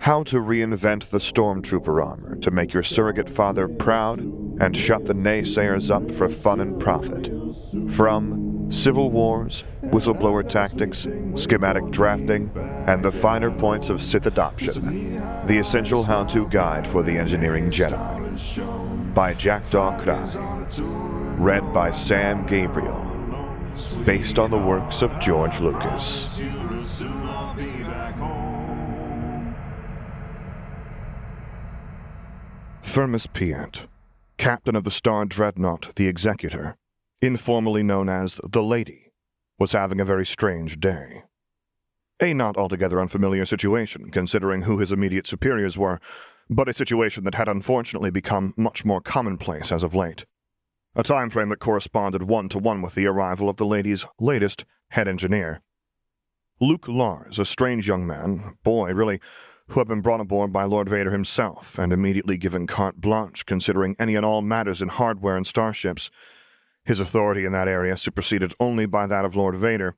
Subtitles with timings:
[0.00, 4.20] How to reinvent the stormtrooper armor to make your surrogate father proud
[4.58, 7.30] and shut the naysayers up for fun and profit.
[7.90, 12.50] From Civil Wars, whistleblower tactics, schematic drafting,
[12.86, 15.20] and the finer points of Sith adoption.
[15.46, 19.12] The essential how to guide for the engineering Jedi.
[19.12, 21.38] By Jackdaw Kraai.
[21.38, 23.04] Read by Sam Gabriel.
[24.06, 26.26] Based on the works of George Lucas.
[32.90, 33.86] Firmus Piett,
[34.36, 36.76] captain of the Star Dreadnought, the Executor,
[37.22, 39.12] informally known as the Lady,
[39.60, 41.22] was having a very strange day.
[42.20, 46.00] A not altogether unfamiliar situation, considering who his immediate superiors were,
[46.50, 50.26] but a situation that had unfortunately become much more commonplace as of late.
[50.96, 54.64] A time frame that corresponded one to one with the arrival of the lady's latest
[54.88, 55.62] head engineer.
[56.60, 59.20] Luke Lars, a strange young man, boy, really,
[59.70, 63.94] who had been brought aboard by Lord Vader himself and immediately given carte blanche considering
[63.98, 66.10] any and all matters in hardware and starships.
[66.84, 69.94] His authority in that area superseded only by that of Lord Vader,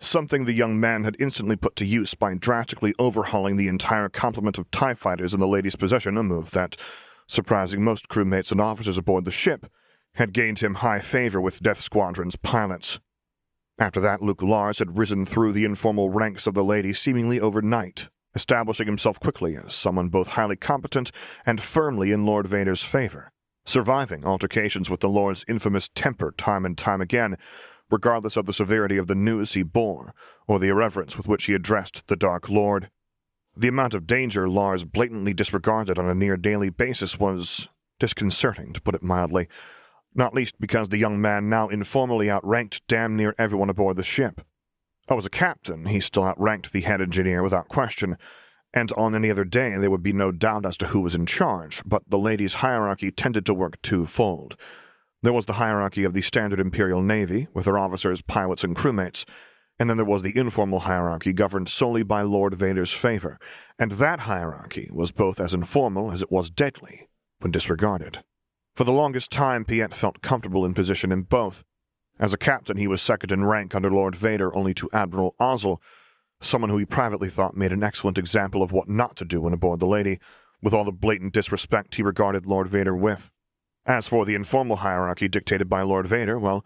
[0.00, 4.58] something the young man had instantly put to use by drastically overhauling the entire complement
[4.58, 6.76] of TIE fighters in the lady's possession, a move that,
[7.28, 9.70] surprising most crewmates and officers aboard the ship,
[10.14, 12.98] had gained him high favor with Death Squadron's pilots.
[13.78, 18.08] After that, Luke Lars had risen through the informal ranks of the lady seemingly overnight,
[18.34, 21.10] establishing himself quickly as someone both highly competent
[21.46, 23.30] and firmly in Lord Vader's favor,
[23.64, 27.36] surviving altercations with the Lord's infamous temper time and time again,
[27.90, 30.12] regardless of the severity of the news he bore
[30.46, 32.90] or the irreverence with which he addressed the Dark Lord.
[33.56, 37.68] The amount of danger Lars blatantly disregarded on a near daily basis was
[37.98, 39.48] disconcerting, to put it mildly,
[40.14, 44.42] not least because the young man now informally outranked damn near everyone aboard the ship.
[45.10, 48.18] Oh, as a captain, he still outranked the head engineer without question,
[48.74, 51.24] and on any other day there would be no doubt as to who was in
[51.24, 54.56] charge, but the lady's hierarchy tended to work twofold.
[55.22, 59.24] There was the hierarchy of the standard Imperial Navy, with her officers, pilots, and crewmates,
[59.78, 63.38] and then there was the informal hierarchy governed solely by Lord Vader's favor,
[63.78, 68.22] and that hierarchy was both as informal as it was deadly when disregarded.
[68.74, 71.64] For the longest time, Piett felt comfortable in position in both,
[72.18, 75.80] as a captain, he was second in rank under Lord Vader only to Admiral Ozzel,
[76.40, 79.52] someone who he privately thought made an excellent example of what not to do when
[79.52, 80.18] aboard the Lady,
[80.60, 83.30] with all the blatant disrespect he regarded Lord Vader with.
[83.86, 86.64] As for the informal hierarchy dictated by Lord Vader, well,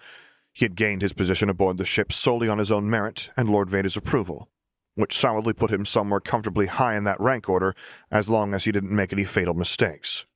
[0.52, 3.70] he had gained his position aboard the ship solely on his own merit and Lord
[3.70, 4.48] Vader's approval,
[4.94, 7.74] which solidly put him somewhere comfortably high in that rank order
[8.10, 10.26] as long as he didn't make any fatal mistakes.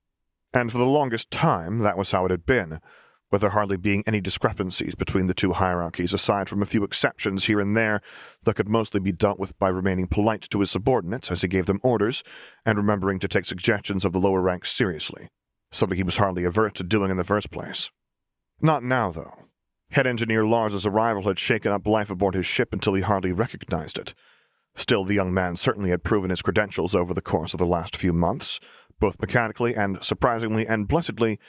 [0.53, 2.79] And for the longest time, that was how it had been
[3.31, 7.45] with there hardly being any discrepancies between the two hierarchies, aside from a few exceptions
[7.45, 8.01] here and there
[8.43, 11.65] that could mostly be dealt with by remaining polite to his subordinates as he gave
[11.65, 12.23] them orders,
[12.65, 15.29] and remembering to take suggestions of the lower ranks seriously,
[15.71, 17.91] something he was hardly averse to doing in the first place.
[18.61, 19.33] Not now, though.
[19.91, 23.97] Head engineer Lars's arrival had shaken up life aboard his ship until he hardly recognized
[23.97, 24.13] it.
[24.75, 27.95] Still, the young man certainly had proven his credentials over the course of the last
[27.95, 28.59] few months,
[28.99, 31.39] both mechanically and, surprisingly and blessedly,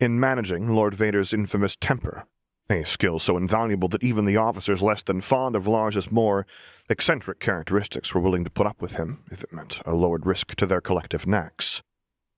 [0.00, 2.24] in managing Lord Vader's infamous temper,
[2.70, 6.46] a skill so invaluable that even the officers less than fond of Lars's more
[6.88, 10.54] eccentric characteristics were willing to put up with him if it meant a lowered risk
[10.54, 11.82] to their collective necks.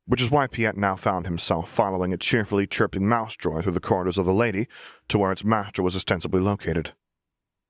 [0.07, 3.81] Which is why Piett now found himself following a cheerfully chirping mouse droid through the
[3.81, 4.67] corridors of the lady
[5.09, 6.93] to where its master was ostensibly located.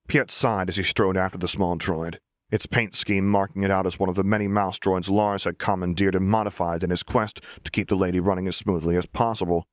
[0.08, 2.18] Piett sighed as he strode after the small droid,
[2.50, 5.58] its paint scheme marking it out as one of the many mouse droids Lars had
[5.58, 9.66] commandeered and modified in his quest to keep the lady running as smoothly as possible.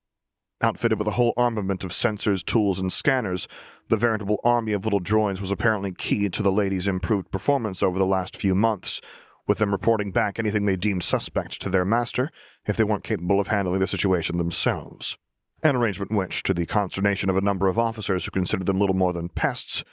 [0.61, 3.47] Outfitted with a whole armament of sensors, tools, and scanners,
[3.89, 7.99] the veritable army of little droids was apparently key to the lady's improved performance over
[7.99, 8.99] the last few months,
[9.45, 12.31] with them reporting back anything they deemed suspect to their master
[12.65, 15.17] if they weren't capable of handling the situation themselves.
[15.61, 18.95] An arrangement which, to the consternation of a number of officers who considered them little
[18.95, 19.83] more than pests,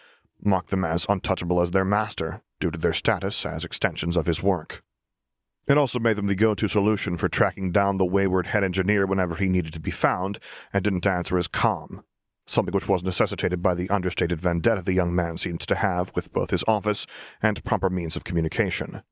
[0.42, 4.42] marked them as untouchable as their master, due to their status as extensions of his
[4.42, 4.83] work.
[5.66, 9.06] It also made them the go to solution for tracking down the wayward head engineer
[9.06, 10.38] whenever he needed to be found
[10.74, 12.04] and didn't answer his com,
[12.46, 16.32] something which was necessitated by the understated vendetta the young man seemed to have with
[16.34, 17.06] both his office
[17.40, 19.02] and proper means of communication.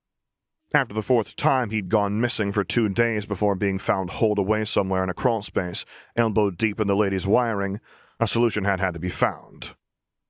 [0.75, 4.67] After the fourth time, he'd gone missing for two days before being found holed away
[4.67, 7.81] somewhere in a crawl space, elbow deep in the lady's wiring.
[8.21, 9.75] A solution had had to be found.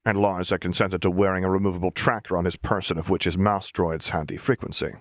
[0.05, 3.39] And Lars had consented to wearing a removable tracker on his person of which his
[3.39, 4.95] mouse droids had the frequency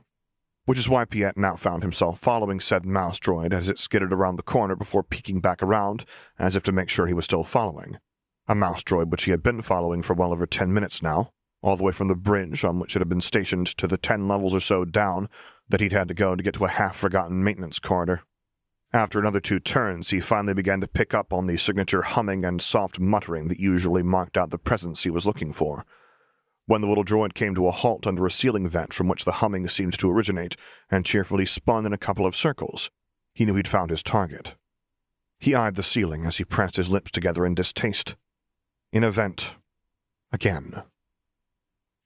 [0.71, 4.37] which is why Piett now found himself following said mouse droid as it skidded around
[4.37, 6.05] the corner before peeking back around,
[6.39, 7.97] as if to make sure he was still following.
[8.47, 11.75] A mouse droid which he had been following for well over ten minutes now, all
[11.75, 14.53] the way from the bridge on which it had been stationed to the ten levels
[14.53, 15.27] or so down,
[15.67, 18.21] that he'd had to go to get to a half forgotten maintenance corridor.
[18.93, 22.61] After another two turns, he finally began to pick up on the signature humming and
[22.61, 25.85] soft muttering that usually marked out the presence he was looking for.
[26.65, 29.33] When the little droid came to a halt under a ceiling vent from which the
[29.33, 30.55] humming seemed to originate
[30.89, 32.89] and cheerfully spun in a couple of circles,
[33.33, 34.55] he knew he'd found his target.
[35.39, 38.15] He eyed the ceiling as he pressed his lips together in distaste.
[38.91, 39.55] In a vent.
[40.31, 40.83] Again.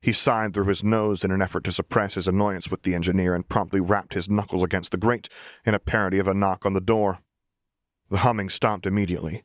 [0.02, 3.36] He sighed through his nose in an effort to suppress his annoyance with the engineer
[3.36, 5.28] and promptly rapped his knuckles against the grate
[5.66, 7.20] in a parody of a knock on the door.
[8.10, 9.44] The humming stopped immediately,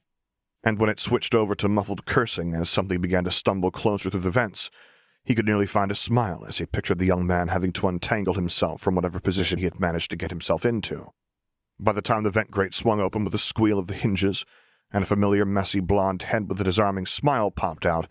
[0.63, 4.21] and when it switched over to muffled cursing as something began to stumble closer through
[4.21, 4.71] the vents,
[5.31, 8.35] he could nearly find a smile as he pictured the young man having to untangle
[8.35, 11.13] himself from whatever position he had managed to get himself into.
[11.79, 14.45] By the time the vent grate swung open with a squeal of the hinges,
[14.91, 18.09] and a familiar messy blond head with a disarming smile popped out,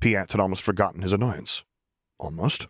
[0.00, 1.62] Piett had almost forgotten his annoyance.
[2.18, 2.66] Almost.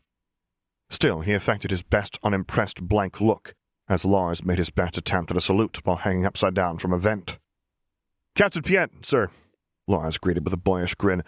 [0.91, 3.55] Still, he affected his best unimpressed blank look
[3.89, 6.99] as Lars made his best attempt at a salute while hanging upside down from a
[6.99, 7.39] vent.
[8.35, 9.31] Captain Piett, sir,
[9.89, 11.25] Lars greeted with a boyish grin.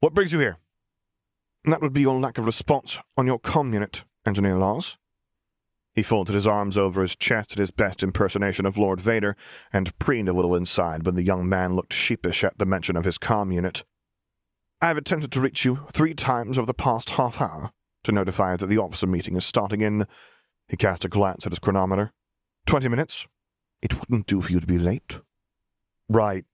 [0.00, 0.58] What brings you here?
[1.64, 4.98] That would be your lack of response on your com unit, Engineer Lars.
[5.94, 9.36] He folded his arms over his chest at his best impersonation of Lord Vader
[9.72, 13.04] and preened a little inside when the young man looked sheepish at the mention of
[13.04, 13.84] his com unit.
[14.80, 17.70] I have attempted to reach you three times over the past half hour
[18.04, 20.06] to notify you that the officer meeting is starting in.
[20.66, 22.12] He cast a glance at his chronometer.
[22.66, 23.28] Twenty minutes.
[23.82, 25.20] It wouldn't do for you to be late.
[26.08, 26.44] Right,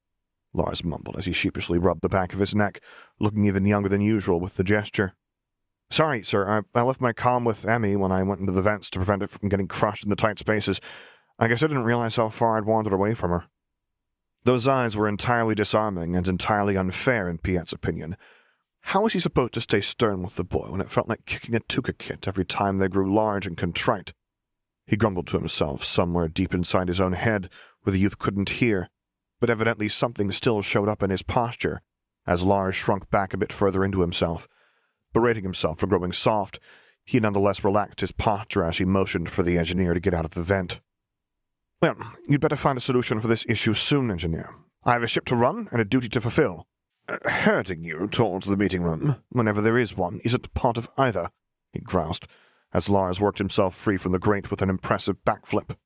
[0.58, 2.80] Lars mumbled as he sheepishly rubbed the back of his neck,
[3.18, 5.14] looking even younger than usual with the gesture.
[5.90, 8.90] Sorry, sir, I, I left my com with Emmy when I went into the vents
[8.90, 10.80] to prevent it from getting crushed in the tight spaces.
[11.38, 13.44] I guess I didn't realize how far I'd wandered away from her.
[14.44, 18.16] Those eyes were entirely disarming and entirely unfair in Piett's opinion.
[18.82, 21.54] How was he supposed to stay stern with the boy when it felt like kicking
[21.54, 24.12] a tooka kit every time they grew large and contrite?
[24.86, 27.50] He grumbled to himself somewhere deep inside his own head
[27.82, 28.88] where the youth couldn't hear,
[29.40, 31.80] but evidently something still showed up in his posture
[32.26, 34.46] as Lars shrunk back a bit further into himself.
[35.14, 36.60] Berating himself for growing soft,
[37.04, 40.32] he nonetheless relaxed his posture as he motioned for the engineer to get out of
[40.32, 40.80] the vent.
[41.80, 41.96] Well,
[42.28, 44.54] you'd better find a solution for this issue soon, engineer.
[44.84, 46.66] I have a ship to run and a duty to fulfill.
[47.08, 51.30] Uh, herding you towards the meeting room, whenever there is one, isn't part of either,
[51.72, 52.26] he groused,
[52.74, 55.76] as Lars worked himself free from the grate with an impressive backflip.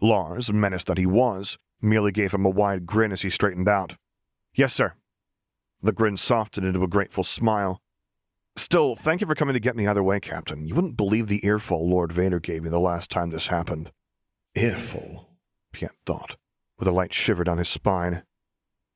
[0.00, 3.96] Lars, menace that he was, merely gave him a wide grin as he straightened out.
[4.54, 4.94] Yes, sir.
[5.82, 7.82] The grin softened into a grateful smile.
[8.56, 10.66] Still, thank you for coming to get me either way, Captain.
[10.66, 13.90] You wouldn't believe the earful Lord Vader gave me the last time this happened.
[14.54, 15.30] Earful,
[15.72, 16.36] Piett thought,
[16.78, 18.22] with a light shiver down his spine.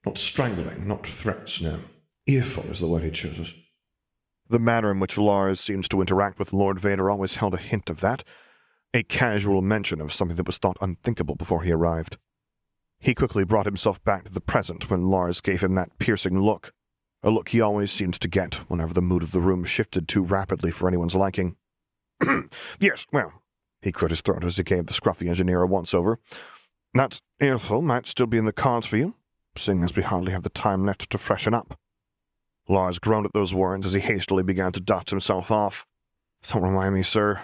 [0.04, 1.80] Not strangling, not threats, no.
[2.26, 3.54] Earful is the word he chooses.
[4.48, 7.90] The manner in which Lars seems to interact with Lord Vader always held a hint
[7.90, 8.22] of that,
[8.94, 12.18] a casual mention of something that was thought unthinkable before he arrived.
[12.98, 16.72] He quickly brought himself back to the present when Lars gave him that piercing look,
[17.22, 20.22] a look he always seemed to get whenever the mood of the room shifted too
[20.22, 21.56] rapidly for anyone's liking.
[22.80, 23.42] yes, well,
[23.82, 26.18] he cleared his throat as he gave the scruffy engineer a once over.
[26.94, 29.14] That earful might still be in the cards for you,
[29.56, 31.78] seeing as we hardly have the time left to freshen up.
[32.68, 35.86] Lars groaned at those words as he hastily began to dust himself off.
[36.48, 37.42] Don't remind me, sir.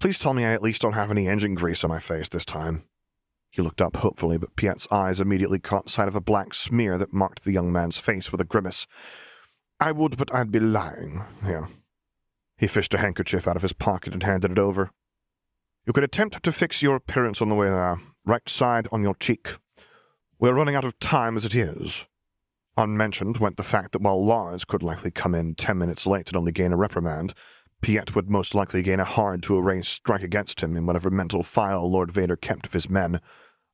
[0.00, 2.44] Please tell me I at least don't have any engine grease on my face this
[2.44, 2.84] time.
[3.50, 7.12] He looked up hopefully, but Piett's eyes immediately caught sight of a black smear that
[7.12, 8.86] marked the young man's face with a grimace.
[9.80, 11.24] I would, but I'd be lying.
[11.44, 11.66] Here.
[12.56, 14.90] He fished a handkerchief out of his pocket and handed it over.
[15.86, 19.14] You could attempt to fix your appearance on the way there, right side on your
[19.14, 19.56] cheek.
[20.38, 22.06] We're running out of time as it is.
[22.76, 26.36] Unmentioned went the fact that while Lars could likely come in ten minutes late and
[26.36, 27.34] only gain a reprimand,
[27.82, 31.42] Piett would most likely gain a hard to erase strike against him in whatever mental
[31.42, 33.20] file Lord Vader kept of his men,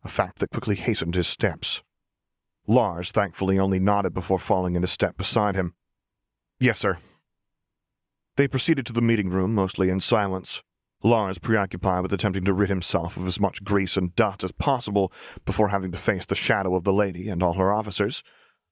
[0.05, 1.83] a fact that quickly hastened his steps.
[2.67, 5.75] Lars thankfully only nodded before falling into step beside him.
[6.59, 6.99] Yes, sir.
[8.37, 10.63] They proceeded to the meeting room, mostly in silence,
[11.03, 15.13] Lars preoccupied with attempting to rid himself of as much grease and dust as possible
[15.45, 18.23] before having to face the shadow of the lady and all her officers,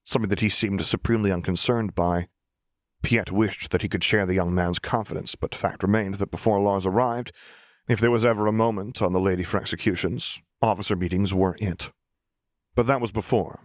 [0.03, 2.27] something that he seemed supremely unconcerned by.
[3.03, 6.59] Piett wished that he could share the young man's confidence, but fact remained that before
[6.59, 7.31] Lars arrived,
[7.87, 11.91] if there was ever a moment on the lady for executions, officer meetings were it.
[12.73, 13.59] But that was before,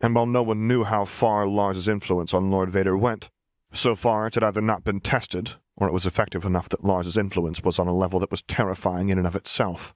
[0.00, 3.30] and while no one knew how far Lars's influence on Lord Vader went,
[3.72, 7.16] so far it had either not been tested or it was effective enough that Lars's
[7.16, 9.94] influence was on a level that was terrifying in and of itself.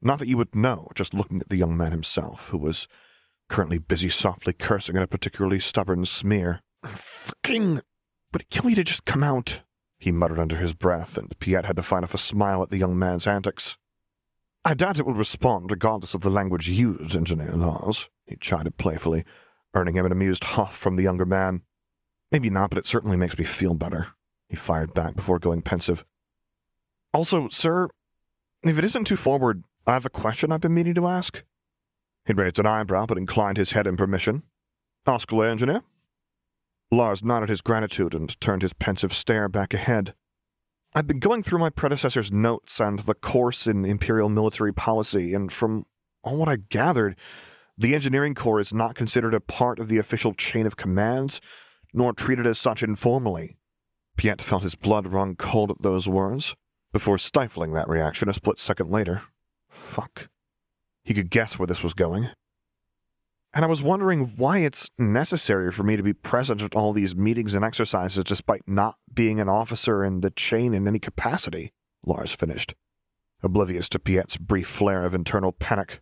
[0.00, 2.88] Not that you would know, just looking at the young man himself, who was
[3.48, 6.60] currently busy softly cursing at a particularly stubborn smear.
[6.84, 7.80] Fucking.
[8.32, 9.62] Would it kill me to just come out?
[9.98, 12.78] he muttered under his breath, and Piett had to find off a smile at the
[12.78, 13.76] young man's antics.
[14.64, 19.24] I doubt it will respond regardless of the language used, Engineer Lars, he chided playfully,
[19.74, 21.62] earning him an amused huff from the younger man.
[22.30, 24.08] Maybe not, but it certainly makes me feel better,
[24.48, 26.04] he fired back before going pensive.
[27.12, 27.88] Also, sir,
[28.62, 31.42] if it isn't too forward, I have a question I've been meaning to ask.
[32.26, 34.42] He raised an eyebrow but inclined his head in permission.
[35.06, 35.82] Ask away, engineer.
[36.90, 40.14] Lars nodded his gratitude and turned his pensive stare back ahead.
[40.94, 45.52] I've been going through my predecessor's notes and the course in Imperial military policy, and
[45.52, 45.84] from
[46.22, 47.16] all what I gathered,
[47.76, 51.40] the Engineering Corps is not considered a part of the official chain of commands,
[51.92, 53.58] nor treated as such informally.
[54.16, 56.56] Piett felt his blood run cold at those words,
[56.92, 59.22] before stifling that reaction a split second later.
[59.68, 60.28] Fuck.
[61.04, 62.30] He could guess where this was going.
[63.58, 67.16] And I was wondering why it's necessary for me to be present at all these
[67.16, 71.72] meetings and exercises despite not being an officer in the chain in any capacity,
[72.06, 72.76] Lars finished,
[73.42, 76.00] oblivious to Piett's brief flare of internal panic.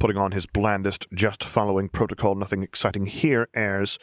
[0.00, 3.98] Putting on his blandest, just following protocol, nothing exciting here airs,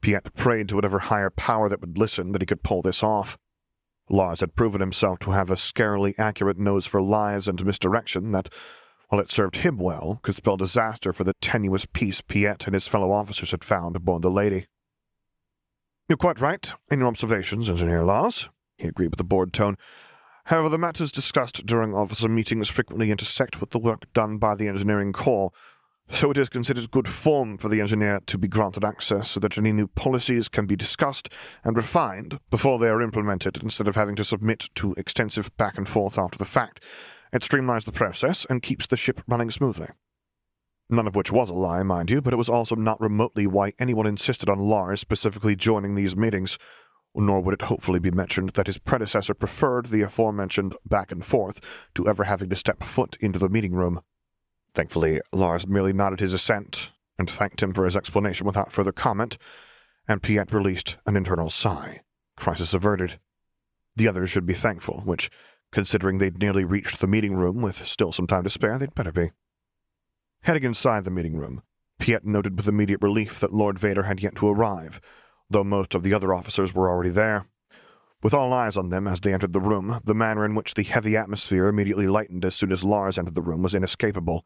[0.00, 3.38] Piett prayed to whatever higher power that would listen that he could pull this off.
[4.08, 8.48] Lars had proven himself to have a scarily accurate nose for lies and misdirection that,
[9.10, 12.86] while it served him well, could spell disaster for the tenuous peace Piett and his
[12.86, 14.66] fellow officers had found aboard the Lady.
[16.08, 18.48] You're quite right in your observations, Engineer Lars,
[18.78, 19.76] he agreed with a bored tone.
[20.44, 24.68] However, the matters discussed during officer meetings frequently intersect with the work done by the
[24.68, 25.50] Engineering Corps,
[26.08, 29.58] so it is considered good form for the engineer to be granted access so that
[29.58, 31.28] any new policies can be discussed
[31.64, 35.88] and refined before they are implemented instead of having to submit to extensive back and
[35.88, 36.80] forth after the fact.
[37.32, 39.88] It streamlines the process and keeps the ship running smoothly.
[40.88, 43.72] None of which was a lie, mind you, but it was also not remotely why
[43.78, 46.58] anyone insisted on Lars specifically joining these meetings,
[47.14, 51.60] nor would it hopefully be mentioned that his predecessor preferred the aforementioned back and forth
[51.94, 54.00] to ever having to step foot into the meeting room.
[54.74, 59.38] Thankfully, Lars merely nodded his assent and thanked him for his explanation without further comment,
[60.08, 62.00] and Piett released an internal sigh.
[62.36, 63.20] Crisis averted.
[63.94, 65.30] The others should be thankful, which,
[65.72, 69.12] considering they'd nearly reached the meeting room with still some time to spare, they'd better
[69.12, 69.30] be.
[70.42, 71.62] Heading inside the meeting room,
[72.00, 75.00] Piett noted with immediate relief that Lord Vader had yet to arrive,
[75.50, 77.46] though most of the other officers were already there.
[78.22, 80.82] With all eyes on them as they entered the room, the manner in which the
[80.82, 84.44] heavy atmosphere immediately lightened as soon as Lars entered the room was inescapable,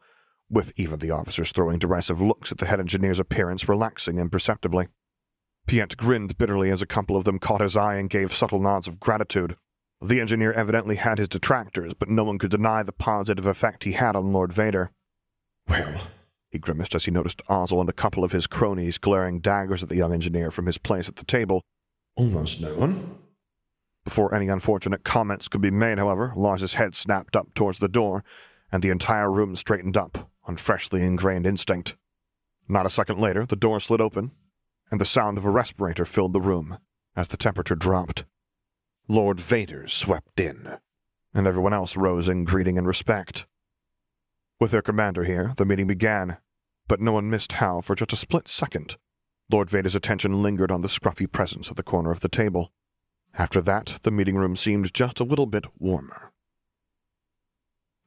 [0.49, 4.87] with even the officers throwing derisive looks at the head engineer's appearance relaxing imperceptibly.
[5.67, 8.87] Piett grinned bitterly as a couple of them caught his eye and gave subtle nods
[8.87, 9.57] of gratitude.
[10.01, 13.93] The engineer evidently had his detractors, but no one could deny the positive effect he
[13.93, 14.91] had on Lord Vader.
[15.67, 16.01] Well,
[16.51, 19.89] he grimaced as he noticed Ozzel and a couple of his cronies glaring daggers at
[19.89, 21.61] the young engineer from his place at the table.
[22.15, 23.17] Almost no one.
[24.03, 28.23] Before any unfortunate comments could be made, however, Lars's head snapped up towards the door,
[28.71, 31.95] and the entire room straightened up on freshly ingrained instinct.
[32.67, 34.31] Not a second later, the door slid open,
[34.91, 36.77] and the sound of a respirator filled the room
[37.15, 38.25] as the temperature dropped.
[39.07, 40.77] Lord Vader swept in,
[41.33, 43.45] and everyone else rose in greeting and respect.
[44.59, 46.37] With their commander here, the meeting began,
[46.87, 48.97] but no one missed how, for just a split second,
[49.51, 52.71] Lord Vader's attention lingered on the scruffy presence at the corner of the table.
[53.37, 56.31] After that, the meeting room seemed just a little bit warmer.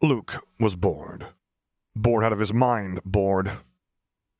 [0.03, 1.27] Luke was bored.
[1.95, 3.59] Bored out of his mind, bored.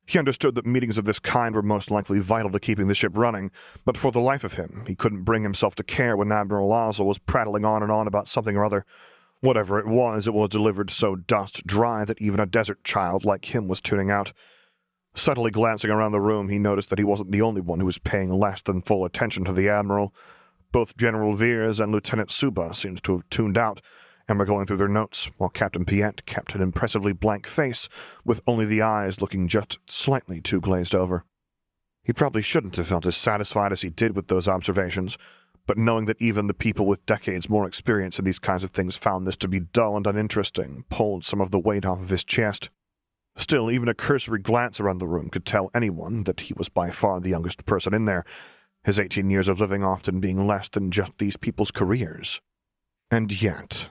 [0.09, 3.11] He understood that meetings of this kind were most likely vital to keeping the ship
[3.15, 3.51] running,
[3.85, 7.05] but for the life of him, he couldn't bring himself to care when Admiral Ozzel
[7.05, 8.87] was prattling on and on about something or other.
[9.41, 13.53] Whatever it was, it was delivered so dust dry that even a desert child like
[13.53, 14.33] him was tuning out.
[15.13, 17.99] Subtly glancing around the room, he noticed that he wasn't the only one who was
[17.99, 20.11] paying less than full attention to the Admiral.
[20.71, 23.79] Both General Veers and Lieutenant Suba seemed to have tuned out,
[24.29, 27.89] and were going through their notes, while Captain Piett kept an impressively blank face,
[28.23, 31.25] with only the eyes looking just slightly too glazed over.
[32.03, 35.17] He probably shouldn't have felt as satisfied as he did with those observations,
[35.65, 38.95] but knowing that even the people with decades more experience in these kinds of things
[38.95, 42.23] found this to be dull and uninteresting pulled some of the weight off of his
[42.23, 42.69] chest.
[43.37, 46.89] Still, even a cursory glance around the room could tell anyone that he was by
[46.89, 48.25] far the youngest person in there,
[48.83, 52.41] his eighteen years of living often being less than just these people's careers.
[53.11, 53.89] And yet,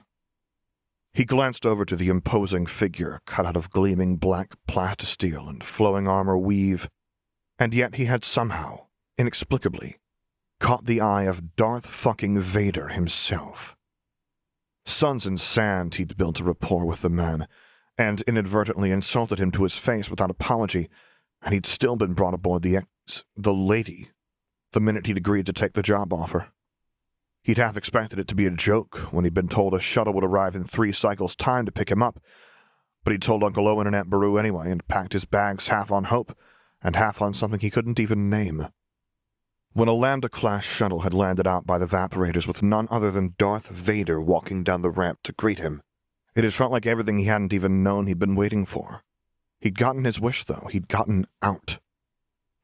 [1.13, 6.07] he glanced over to the imposing figure cut out of gleaming black plastisteel and flowing
[6.07, 6.89] armor weave,
[7.57, 8.87] and yet he had somehow,
[9.17, 9.97] inexplicably,
[10.59, 13.75] caught the eye of Darth fucking Vader himself.
[14.85, 17.47] Suns and Sand he'd built a rapport with the man,
[17.97, 20.89] and inadvertently insulted him to his face without apology,
[21.41, 24.09] and he'd still been brought aboard the ex the lady
[24.71, 26.49] the minute he'd agreed to take the job offer.
[27.41, 30.23] He'd half expected it to be a joke when he'd been told a shuttle would
[30.23, 32.19] arrive in three cycles' time to pick him up,
[33.03, 36.05] but he'd told Uncle Owen and Aunt Beru anyway and packed his bags half on
[36.05, 36.37] hope
[36.81, 38.67] and half on something he couldn't even name.
[39.73, 43.35] When a Lambda class shuttle had landed out by the evaporators with none other than
[43.37, 45.81] Darth Vader walking down the ramp to greet him,
[46.35, 49.03] it had felt like everything he hadn't even known he'd been waiting for.
[49.59, 50.67] He'd gotten his wish, though.
[50.71, 51.79] He'd gotten out.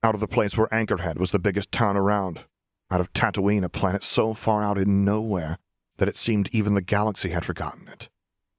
[0.01, 2.45] Out of the place where Anchorhead was the biggest town around.
[2.91, 5.57] Out of Tatooine, a planet so far out in nowhere
[5.97, 8.09] that it seemed even the galaxy had forgotten it.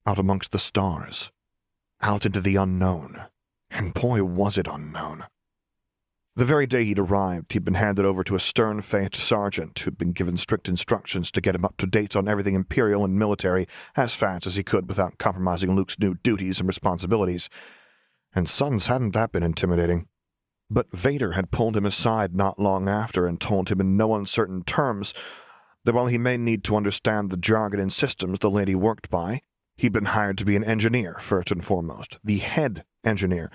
[0.06, 1.30] Out amongst the stars.
[2.00, 3.24] Out into the unknown.
[3.70, 5.24] And boy, was it unknown.
[6.34, 9.96] The very day he'd arrived, he'd been handed over to a stern faced sergeant who'd
[9.96, 13.66] been given strict instructions to get him up to date on everything Imperial and military
[13.96, 17.48] as fast as he could without compromising Luke's new duties and responsibilities.
[18.34, 20.08] And suns hadn't that been intimidating.
[20.68, 24.64] But Vader had pulled him aside not long after and told him in no uncertain
[24.64, 25.14] terms
[25.84, 29.42] that while he may need to understand the jargon and systems the lady worked by,
[29.76, 33.50] he'd been hired to be an engineer first and foremost, the head engineer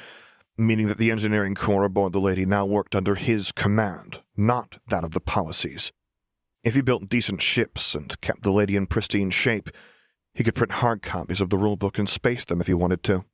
[0.58, 5.04] meaning that the engineering corps aboard the Lady now worked under his command, not that
[5.04, 5.92] of the policies.
[6.64, 9.70] If he built decent ships and kept the Lady in pristine shape,
[10.34, 13.26] he could print hard copies of the rulebook and space them if he wanted to.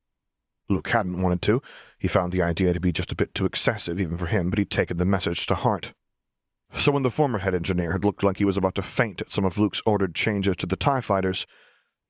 [0.68, 1.62] Luke hadn't wanted to.
[1.98, 4.58] He found the idea to be just a bit too excessive even for him, but
[4.58, 5.92] he'd taken the message to heart.
[6.74, 9.30] So when the former head engineer had looked like he was about to faint at
[9.30, 11.46] some of Luke's ordered changes to the TIE fighters,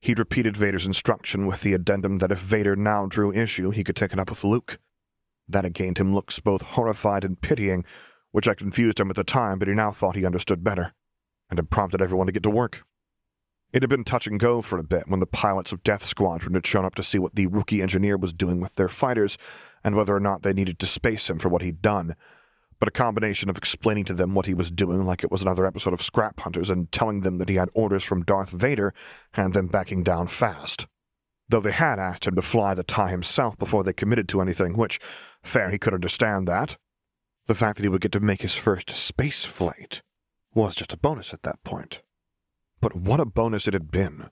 [0.01, 3.97] he'd repeated Vader's instruction with the addendum that if Vader now drew issue, he could
[3.97, 4.79] take it up with Luke.
[5.49, 7.85] That had gained him looks both horrified and pitying,
[8.33, 10.93] which had confused him at the time, but he now thought he understood better,
[11.49, 12.85] and had prompted everyone to get to work.
[13.73, 16.55] It had been touch and go for a bit when the pilots of Death Squadron
[16.55, 19.37] had shown up to see what the rookie engineer was doing with their fighters
[19.83, 22.15] and whether or not they needed to space him for what he'd done.
[22.79, 25.67] But a combination of explaining to them what he was doing like it was another
[25.67, 28.95] episode of Scrap Hunters and telling them that he had orders from Darth Vader
[29.33, 30.87] had them backing down fast.
[31.49, 34.77] Though they had asked him to fly the tie himself before they committed to anything,
[34.77, 35.01] which
[35.43, 36.77] Fair, he could understand that.
[37.47, 40.03] The fact that he would get to make his first space flight
[40.55, 42.03] was just a bonus at that point.
[42.81, 44.31] But what a bonus it had been!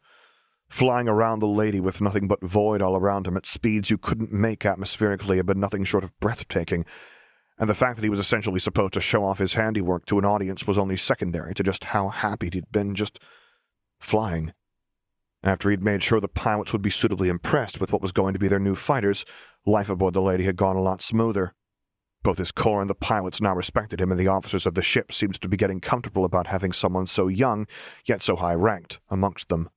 [0.68, 4.32] Flying around the lady with nothing but void all around him at speeds you couldn't
[4.32, 6.84] make atmospherically had been nothing short of breathtaking,
[7.58, 10.24] and the fact that he was essentially supposed to show off his handiwork to an
[10.24, 13.18] audience was only secondary to just how happy he'd been just
[13.98, 14.52] flying.
[15.42, 18.38] After he'd made sure the pilots would be suitably impressed with what was going to
[18.38, 19.24] be their new fighters,
[19.64, 21.54] life aboard the Lady had gone a lot smoother.
[22.22, 25.12] Both his corps and the pilots now respected him, and the officers of the ship
[25.12, 27.66] seemed to be getting comfortable about having someone so young,
[28.04, 29.70] yet so high ranked, amongst them.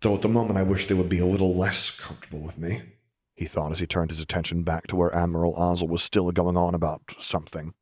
[0.00, 2.82] Though at the moment I wish they would be a little less comfortable with me,
[3.34, 6.56] he thought as he turned his attention back to where Admiral Ozzel was still going
[6.56, 7.74] on about something.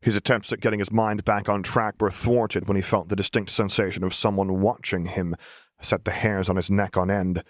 [0.00, 3.16] His attempts at getting his mind back on track were thwarted when he felt the
[3.16, 5.34] distinct sensation of someone watching him
[5.82, 7.42] set the hairs on his neck on end.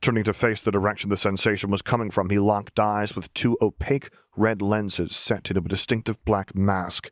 [0.00, 3.56] Turning to face the direction the sensation was coming from, he locked eyes with two
[3.60, 7.10] opaque red lenses set into a distinctive black mask.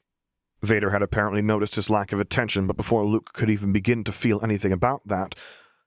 [0.62, 4.12] Vader had apparently noticed his lack of attention, but before Luke could even begin to
[4.12, 5.35] feel anything about that,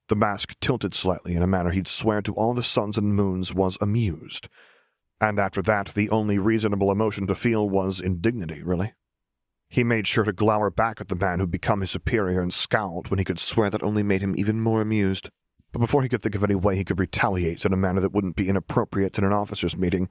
[0.07, 3.53] the mask tilted slightly in a manner he'd swear to all the suns and moons
[3.53, 4.49] was amused.
[5.19, 8.93] And after that, the only reasonable emotion to feel was indignity, really.
[9.69, 13.09] He made sure to glower back at the man who'd become his superior and scowled
[13.09, 15.29] when he could swear that only made him even more amused.
[15.71, 18.11] But before he could think of any way he could retaliate in a manner that
[18.11, 20.09] wouldn't be inappropriate in an officers' meeting,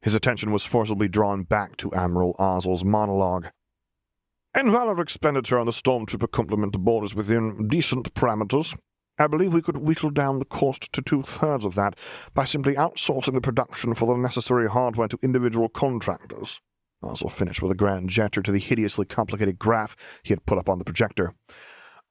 [0.00, 3.48] his attention was forcibly drawn back to Admiral Ozzel's monologue.
[4.54, 8.76] And while our expenditure on the Stormtrooper complement aboard is within decent parameters,
[9.18, 11.96] I believe we could whittle down the cost to two thirds of that
[12.34, 16.60] by simply outsourcing the production for the necessary hardware to individual contractors.
[17.02, 20.68] Ozzel finished with a grand gesture to the hideously complicated graph he had put up
[20.68, 21.34] on the projector.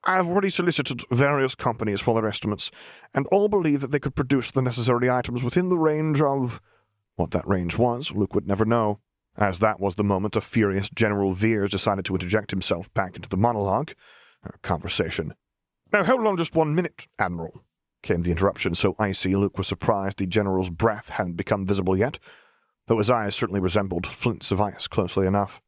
[0.03, 2.71] I have already solicited various companies for their estimates,
[3.13, 6.61] and all believe that they could produce the necessary items within the range of.
[7.15, 8.99] What that range was, Luke would never know,
[9.35, 13.27] as that was the moment a furious General Veers decided to interject himself back into
[13.27, 13.93] the monologue,
[14.61, 15.33] conversation.
[15.91, 17.63] Now hold on just one minute, Admiral,
[18.03, 22.19] came the interruption so icy Luke was surprised the General's breath hadn't become visible yet
[22.87, 25.61] though his eyes certainly resembled flints of ice closely enough.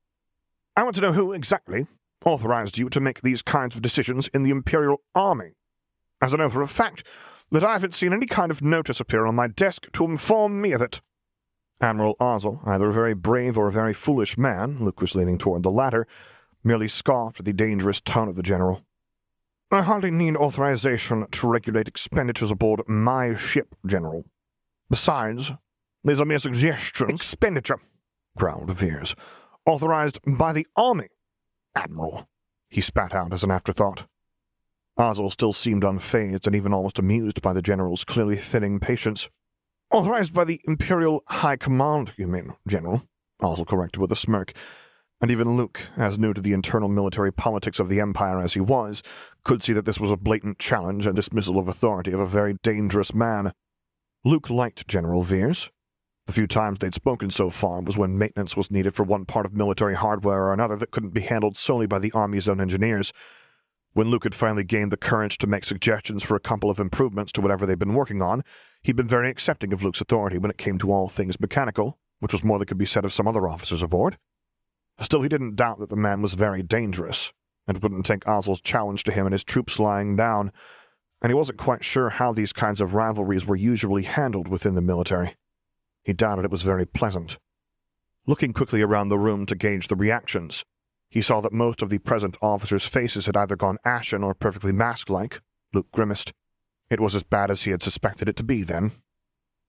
[0.75, 1.87] I want to know who exactly
[2.25, 5.51] authorized you to make these kinds of decisions in the Imperial Army,
[6.21, 7.05] as I know for a fact
[7.51, 10.71] that I haven't seen any kind of notice appear on my desk to inform me
[10.71, 11.01] of it.
[11.81, 15.63] Admiral Ozzel, either a very brave or a very foolish man, Luke was leaning toward
[15.63, 16.07] the latter,
[16.63, 18.81] merely scoffed at the dangerous tone of the general.
[19.71, 24.25] I hardly need authorization to regulate expenditures aboard my ship, General.
[24.89, 25.51] Besides,
[26.03, 27.11] these are mere suggestions.
[27.11, 27.79] Expenditure,
[28.35, 29.15] growled Veers.
[29.67, 31.09] Authorized by the Army,
[31.75, 32.27] Admiral,
[32.67, 34.07] he spat out as an afterthought.
[34.97, 39.29] Ozzel still seemed unfazed and even almost amused by the general's clearly thinning patience.
[39.91, 43.03] Authorized by the Imperial High Command, you mean, General?
[43.39, 44.53] Ozzel corrected with a smirk.
[45.21, 48.61] And even Luke, as new to the internal military politics of the Empire as he
[48.61, 49.03] was,
[49.43, 52.55] could see that this was a blatant challenge and dismissal of authority of a very
[52.63, 53.53] dangerous man.
[54.23, 55.71] Luke liked General Veers.
[56.27, 59.45] The few times they'd spoken so far was when maintenance was needed for one part
[59.45, 63.11] of military hardware or another that couldn't be handled solely by the Army's own engineers.
[63.93, 67.31] When Luke had finally gained the courage to make suggestions for a couple of improvements
[67.31, 68.43] to whatever they'd been working on,
[68.83, 72.33] he'd been very accepting of Luke's authority when it came to all things mechanical, which
[72.33, 74.17] was more than could be said of some other officers aboard.
[75.01, 77.33] Still, he didn't doubt that the man was very dangerous,
[77.69, 80.51] and wouldn't take Ozzel's challenge to him and his troops lying down,
[81.21, 84.81] and he wasn't quite sure how these kinds of rivalries were usually handled within the
[84.81, 85.35] military.
[86.03, 87.37] He doubted it was very pleasant.
[88.25, 90.65] Looking quickly around the room to gauge the reactions,
[91.11, 94.71] he saw that most of the present officers' faces had either gone ashen or perfectly
[94.71, 95.39] mask-like.
[95.71, 96.33] Luke grimaced.
[96.89, 98.93] It was as bad as he had suspected it to be, then.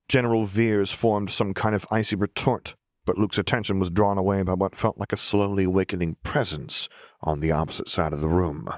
[0.08, 4.54] General Veers formed some kind of icy retort, but Luke's attention was drawn away by
[4.54, 6.88] what felt like a slowly awakening presence
[7.22, 8.68] on the opposite side of the room.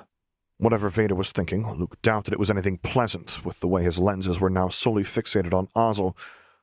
[0.59, 4.39] Whatever Vader was thinking, Luke doubted it was anything pleasant, with the way his lenses
[4.39, 6.17] were now solely fixated on Ozzel,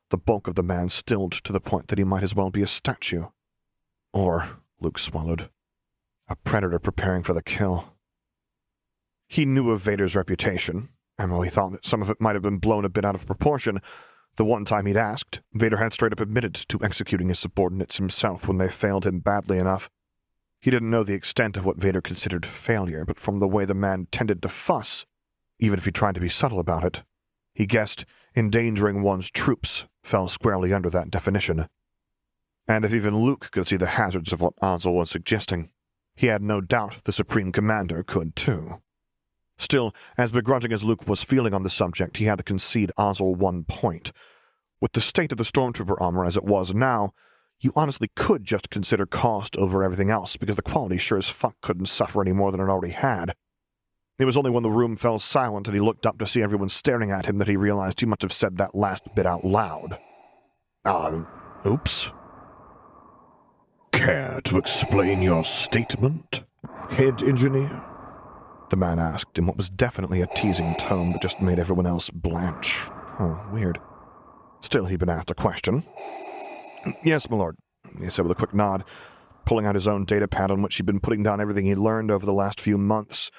[0.09, 2.61] the bulk of the man stilled to the point that he might as well be
[2.61, 3.25] a statue.
[4.13, 5.49] Or, Luke swallowed,
[6.27, 7.95] a predator preparing for the kill.
[9.27, 12.41] He knew of Vader's reputation, and while he thought that some of it might have
[12.41, 13.81] been blown a bit out of proportion,
[14.39, 18.47] the one time he'd asked, Vader had straight up admitted to executing his subordinates himself
[18.47, 19.89] when they failed him badly enough.
[20.61, 23.73] He didn't know the extent of what Vader considered failure, but from the way the
[23.73, 25.05] man tended to fuss,
[25.59, 27.03] even if he tried to be subtle about it,
[27.53, 31.67] he guessed endangering one's troops fell squarely under that definition.
[32.65, 35.69] And if even Luke could see the hazards of what Ozzel was suggesting,
[36.15, 38.81] he had no doubt the Supreme Commander could too.
[39.59, 43.35] Still, as begrudging as Luke was feeling on the subject, he had to concede Ozzel
[43.35, 44.13] one point.
[44.81, 47.11] With the state of the Stormtrooper armor as it was now,
[47.59, 51.55] you honestly could just consider cost over everything else, because the quality sure as fuck
[51.61, 53.35] couldn't suffer any more than it already had.
[54.17, 56.69] It was only when the room fell silent and he looked up to see everyone
[56.69, 59.97] staring at him that he realized he must have said that last bit out loud.
[60.85, 61.23] Ah,
[61.65, 62.11] uh, oops.
[63.91, 66.43] Care to explain your statement,
[66.89, 67.88] head engineer?
[68.69, 72.09] The man asked in what was definitely a teasing tone that just made everyone else
[72.11, 72.83] blanch.
[73.19, 73.79] Oh, weird.
[74.61, 75.83] Still, he'd been asked a question.
[77.03, 77.57] Yes, my lord,
[77.99, 78.83] he said with a quick nod,
[79.45, 82.11] pulling out his own data pad on which he'd been putting down everything he'd learned
[82.11, 83.31] over the last few months,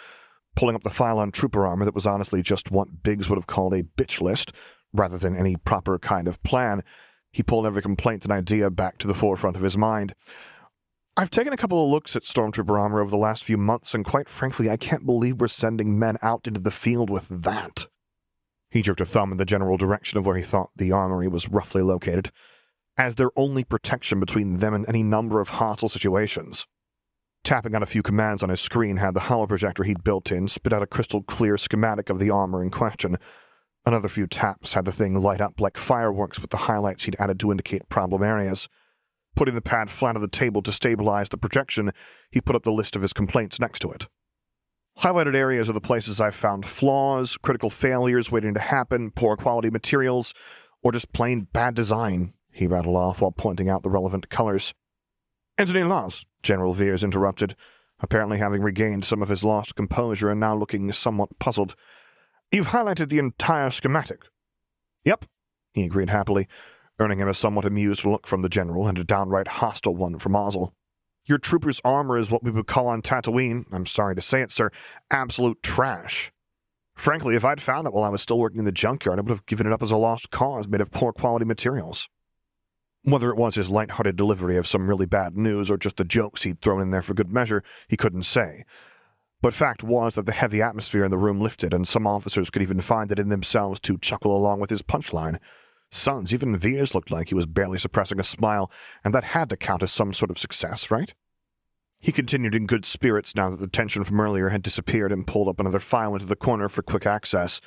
[0.57, 3.47] pulling up the file on trooper armor that was honestly just what Biggs would have
[3.47, 4.53] called a bitch list,
[4.93, 6.83] rather than any proper kind of plan.
[7.31, 10.15] He pulled every complaint and idea back to the forefront of his mind.
[11.21, 14.07] I've taken a couple of looks at Stormtrooper armor over the last few months, and
[14.07, 17.89] quite frankly, I can't believe we're sending men out into the field with that.
[18.71, 21.51] He jerked a thumb in the general direction of where he thought the armory was
[21.51, 22.33] roughly located,
[22.97, 26.67] as their only protection between them and any number of hostile situations.
[27.45, 30.49] Tapping on a few commands on his screen had the holo projector he'd built in
[30.49, 33.19] spit out a crystal clear schematic of the armor in question.
[33.85, 37.39] Another few taps had the thing light up like fireworks with the highlights he'd added
[37.41, 38.71] to indicate problem areas.
[39.41, 41.93] Putting the pad flat on the table to stabilize the projection,
[42.31, 44.07] he put up the list of his complaints next to it.
[44.99, 49.71] Highlighted areas are the places I've found flaws, critical failures waiting to happen, poor quality
[49.71, 50.35] materials,
[50.83, 54.75] or just plain bad design, he rattled off while pointing out the relevant colors.
[55.57, 57.57] Engineer Lars, General Veers interrupted,
[58.01, 61.75] apparently having regained some of his lost composure and now looking somewhat puzzled.
[62.53, 64.21] You've highlighted the entire schematic.
[65.07, 65.25] Yep,
[65.73, 66.47] he agreed happily,
[67.01, 70.33] earning him a somewhat amused look from the general and a downright hostile one from
[70.33, 70.73] Ozzel.
[71.27, 74.53] Your trooper's armor is what we would call on Tatooine, I'm sorry to say it,
[74.53, 74.71] sir,
[75.11, 76.33] absolute trash.
[76.95, 79.31] Frankly, if I'd found it while I was still working in the junkyard, I would
[79.31, 82.09] have given it up as a lost cause made of poor quality materials.
[83.05, 86.43] Whether it was his light-hearted delivery of some really bad news or just the jokes
[86.43, 88.65] he'd thrown in there for good measure, he couldn't say.
[89.41, 92.61] But fact was that the heavy atmosphere in the room lifted, and some officers could
[92.61, 95.39] even find it in themselves to chuckle along with his punchline.
[95.93, 98.71] Suns, even Veers looked like he was barely suppressing a smile,
[99.05, 101.15] and that had to count as some sort of success, right?
[101.99, 105.49] He continued in good spirits now that the tension from earlier had disappeared and pulled
[105.49, 107.61] up another file into the corner for quick access.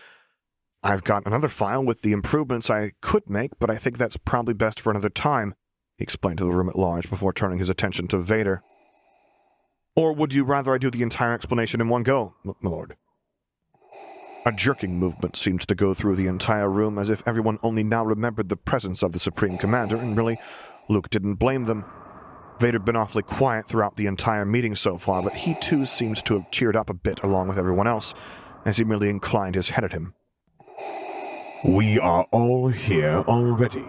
[0.82, 4.54] I've got another file with the improvements I could make, but I think that's probably
[4.54, 5.54] best for another time,
[5.98, 8.64] he explained to the room at large before turning his attention to Vader.
[9.96, 12.96] Or would you rather I do the entire explanation in one go, my lord?
[14.46, 18.04] A jerking movement seemed to go through the entire room as if everyone only now
[18.04, 20.38] remembered the presence of the Supreme Commander, and really,
[20.90, 21.86] Luke didn't blame them.
[22.60, 26.34] Vader'd been awfully quiet throughout the entire meeting so far, but he too seemed to
[26.34, 28.14] have cheered up a bit along with everyone else,
[28.66, 30.14] as he merely inclined his head at him.
[31.64, 33.86] We are all here already,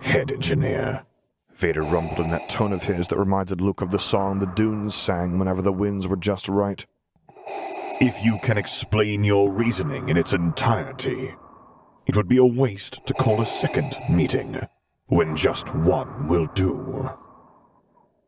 [0.00, 1.06] head engineer.
[1.54, 4.94] Vader rumbled in that tone of his that reminded Luke of the song the Dunes
[4.94, 6.84] sang whenever the winds were just right.
[8.02, 11.34] If you can explain your reasoning in its entirety,
[12.06, 14.58] it would be a waste to call a second meeting
[15.08, 17.10] when just one will do.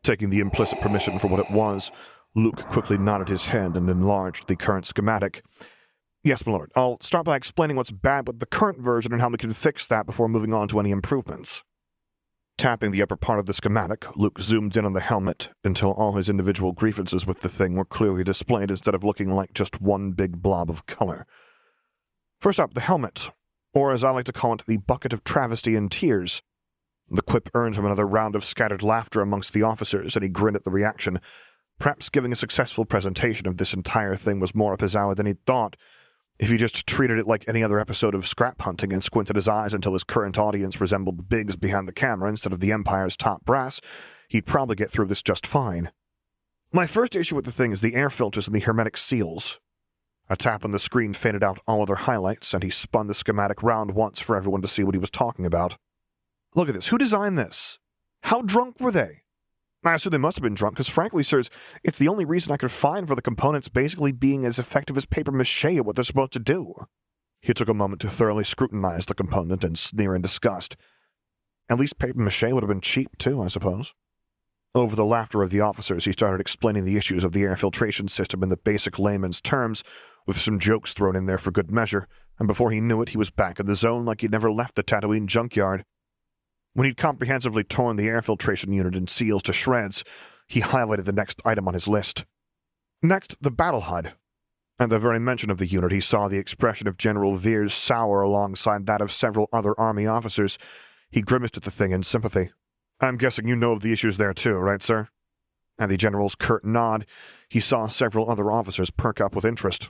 [0.03, 1.91] Taking the implicit permission for what it was,
[2.35, 5.43] Luke quickly nodded his head and enlarged the current schematic.
[6.23, 6.71] Yes, my lord.
[6.75, 9.87] I'll start by explaining what's bad with the current version and how we can fix
[9.87, 11.63] that before moving on to any improvements.
[12.57, 16.13] Tapping the upper part of the schematic, Luke zoomed in on the helmet until all
[16.13, 20.11] his individual grievances with the thing were clearly displayed instead of looking like just one
[20.11, 21.25] big blob of color.
[22.39, 23.31] First up, the helmet,
[23.73, 26.41] or as I like to call it, the bucket of travesty and tears.
[27.09, 30.55] The quip earned him another round of scattered laughter amongst the officers, and he grinned
[30.55, 31.19] at the reaction.
[31.79, 35.25] Perhaps giving a successful presentation of this entire thing was more up his alley than
[35.25, 35.75] he'd thought.
[36.43, 39.47] If he just treated it like any other episode of scrap hunting and squinted his
[39.47, 43.45] eyes until his current audience resembled Biggs behind the camera instead of the Empire's top
[43.45, 43.79] brass,
[44.27, 45.89] he'd probably get through this just fine.
[46.73, 49.61] My first issue with the thing is the air filters and the hermetic seals.
[50.29, 53.63] A tap on the screen faded out all other highlights, and he spun the schematic
[53.63, 55.77] round once for everyone to see what he was talking about.
[56.55, 56.87] Look at this.
[56.87, 57.79] Who designed this?
[58.23, 59.22] How drunk were they?
[59.85, 61.49] I assume they must have been drunk, because frankly, sirs,
[61.83, 65.05] it's the only reason I could find for the components basically being as effective as
[65.05, 66.73] paper mache at what they're supposed to do.
[67.41, 70.77] He took a moment to thoroughly scrutinize the component and sneer in disgust.
[71.69, 73.93] At least paper mache would have been cheap, too, I suppose.
[74.75, 78.07] Over the laughter of the officers, he started explaining the issues of the air filtration
[78.07, 79.83] system in the basic layman's terms,
[80.25, 82.07] with some jokes thrown in there for good measure,
[82.39, 84.75] and before he knew it, he was back in the zone like he'd never left
[84.75, 85.85] the Tatooine junkyard.
[86.73, 90.03] When he'd comprehensively torn the air filtration unit and seals to shreds,
[90.47, 92.25] he highlighted the next item on his list.
[93.01, 94.13] Next, the battle HUD.
[94.79, 98.21] At the very mention of the unit, he saw the expression of General Veers sour
[98.21, 100.57] alongside that of several other Army officers.
[101.11, 102.51] He grimaced at the thing in sympathy.
[102.99, 105.09] I'm guessing you know of the issues there too, right, sir?
[105.77, 107.05] At the General's curt nod,
[107.49, 109.89] he saw several other officers perk up with interest.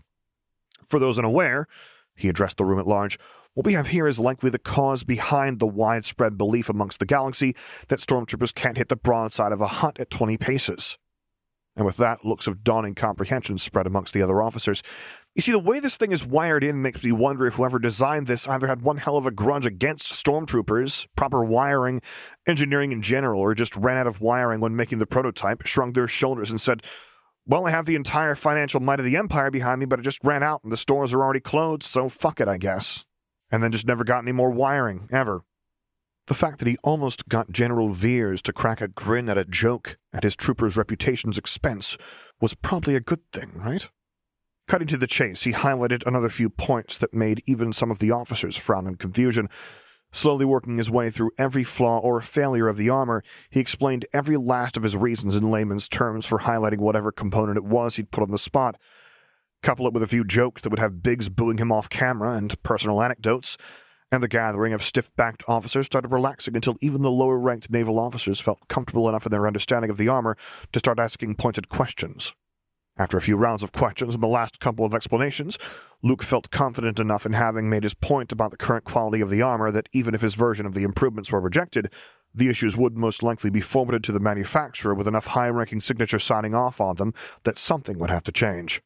[0.88, 1.68] For those unaware,
[2.16, 3.18] he addressed the room at large,
[3.54, 7.56] what we have here is likely the cause behind the widespread belief amongst the galaxy
[7.88, 10.98] that stormtroopers can't hit the broadside of a hut at 20 paces.
[11.76, 14.84] And with that, looks of dawning comprehension spread amongst the other officers.
[15.36, 18.28] You see, the way this thing is wired in makes me wonder if whoever designed
[18.28, 22.02] this either had one hell of a grudge against stormtroopers, proper wiring,
[22.48, 26.08] engineering in general, or just ran out of wiring when making the prototype, shrugged their
[26.08, 26.84] shoulders, and said,
[27.48, 30.24] Well, I have the entire financial might of the Empire behind me, but it just
[30.24, 33.04] ran out and the stores are already closed, so fuck it, I guess
[33.54, 35.44] and then just never got any more wiring, ever.
[36.26, 40.00] The fact that he almost got General Veers to crack a grin at a joke
[40.12, 41.96] at his trooper's reputation's expense
[42.42, 43.88] was probably a good thing, right?
[44.68, 48.10] Cutting to the chase, he highlighted another few points that made even some of the
[48.10, 49.50] officers frown in confusion.
[50.12, 54.38] Slowly working his way through every flaw or failure of the armor, he explained every
[54.38, 58.24] last of his reasons in layman's terms for highlighting whatever component it was he'd put
[58.24, 58.78] on the spot
[59.64, 62.62] couple it with a few jokes that would have Biggs booing him off camera and
[62.62, 63.58] personal anecdotes,
[64.12, 67.98] and the gathering of stiff backed officers started relaxing until even the lower ranked naval
[67.98, 70.38] officers felt comfortable enough in their understanding of the armor
[70.72, 72.36] to start asking pointed questions.
[72.96, 75.58] After a few rounds of questions and the last couple of explanations,
[76.04, 79.42] Luke felt confident enough in having made his point about the current quality of the
[79.42, 81.92] armor that even if his version of the improvements were rejected,
[82.36, 86.20] the issues would most likely be forwarded to the manufacturer with enough high ranking signature
[86.20, 88.82] signing off on them that something would have to change.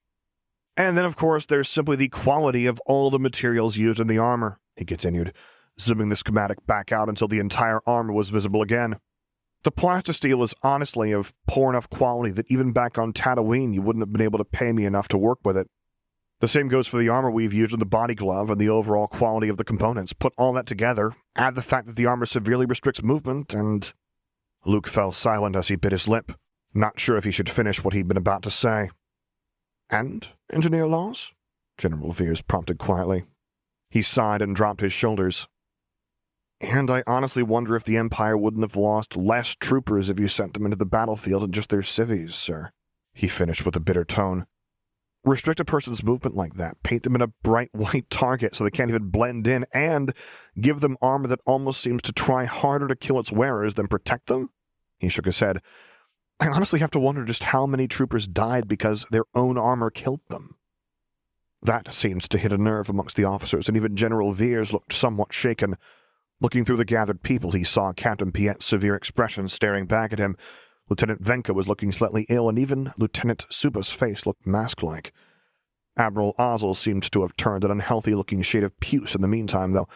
[0.77, 4.19] And then, of course, there's simply the quality of all the materials used in the
[4.19, 5.33] armor, he continued,
[5.79, 8.99] zooming the schematic back out until the entire armor was visible again.
[9.63, 14.03] The plastisteel is honestly of poor enough quality that even back on Tatooine you wouldn't
[14.03, 15.67] have been able to pay me enough to work with it.
[16.41, 19.07] The same goes for the armor we've used in the body glove and the overall
[19.07, 20.13] quality of the components.
[20.13, 23.91] Put all that together, add the fact that the armor severely restricts movement, and.
[24.63, 26.33] Luke fell silent as he bit his lip,
[26.73, 28.89] not sure if he should finish what he'd been about to say.
[29.89, 31.31] And, Engineer Lars?
[31.77, 33.25] General Veers prompted quietly.
[33.89, 35.47] He sighed and dropped his shoulders.
[36.59, 40.53] And I honestly wonder if the Empire wouldn't have lost less troopers if you sent
[40.53, 42.71] them into the battlefield in just their civvies, sir.
[43.13, 44.47] He finished with a bitter tone.
[45.23, 48.71] Restrict a person's movement like that, paint them in a bright white target so they
[48.71, 50.13] can't even blend in, and
[50.59, 54.27] give them armor that almost seems to try harder to kill its wearers than protect
[54.27, 54.49] them?
[54.99, 55.61] He shook his head.
[56.39, 60.21] I honestly have to wonder just how many troopers died because their own armor killed
[60.29, 60.55] them.
[61.63, 65.33] That seemed to hit a nerve amongst the officers, and even General Veers looked somewhat
[65.33, 65.75] shaken.
[66.39, 70.37] Looking through the gathered people, he saw Captain Piett's severe expression staring back at him.
[70.87, 75.11] Lieutenant Venka was looking slightly ill, and even Lieutenant Suba's face looked mask-like.
[75.97, 79.71] Admiral Ozzel seemed to have turned an unhealthy looking shade of puce in the meantime,
[79.71, 79.87] though,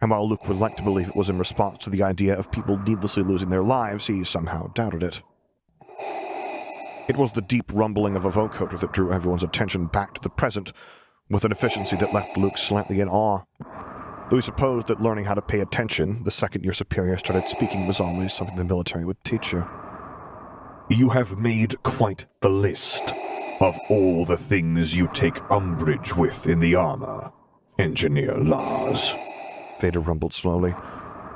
[0.00, 2.52] and while Luke would like to believe it was in response to the idea of
[2.52, 5.20] people needlessly losing their lives, he somehow doubted it.
[7.08, 10.30] It was the deep rumbling of a vocoder that drew everyone's attention back to the
[10.30, 10.72] present,
[11.28, 13.42] with an efficiency that left Luke slightly in awe.
[14.30, 17.86] Though he supposed that learning how to pay attention the second your superior started speaking
[17.86, 19.66] was always something the military would teach you.
[20.88, 23.12] You have made quite the list
[23.60, 27.32] of all the things you take umbrage with in the armor,
[27.78, 29.12] Engineer Lars.
[29.80, 30.74] Vader rumbled slowly,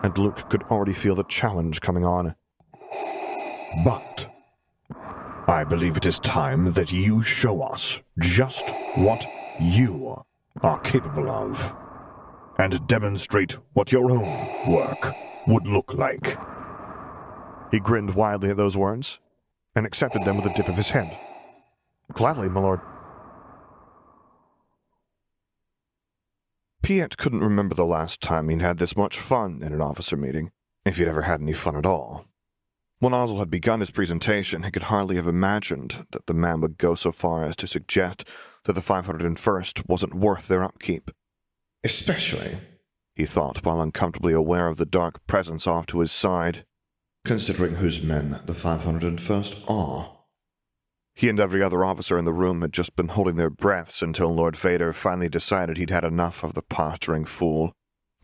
[0.03, 2.35] and Luke could already feel the challenge coming on.
[3.85, 4.27] But
[5.49, 9.25] I believe it is time that you show us just what
[9.61, 10.25] you
[10.63, 11.73] are capable of,
[12.59, 14.27] and demonstrate what your own
[14.69, 15.15] work
[15.47, 16.37] would look like.
[17.71, 19.21] He grinned widely at those words,
[19.77, 21.17] and accepted them with a dip of his head.
[22.13, 22.81] Gladly, my lord.
[26.83, 30.51] Piett couldn't remember the last time he'd had this much fun in an officer meeting,
[30.85, 32.25] if he'd ever had any fun at all.
[32.99, 36.79] When Ozzel had begun his presentation, he could hardly have imagined that the man would
[36.79, 38.25] go so far as to suggest
[38.65, 41.11] that the 501st wasn't worth their upkeep.
[41.85, 42.57] Especially,
[43.15, 46.65] he thought, while uncomfortably aware of the dark presence off to his side,
[47.25, 50.17] considering whose men the 501st are.
[51.15, 54.35] He and every other officer in the room had just been holding their breaths until
[54.35, 57.73] Lord Vader finally decided he'd had enough of the posturing fool.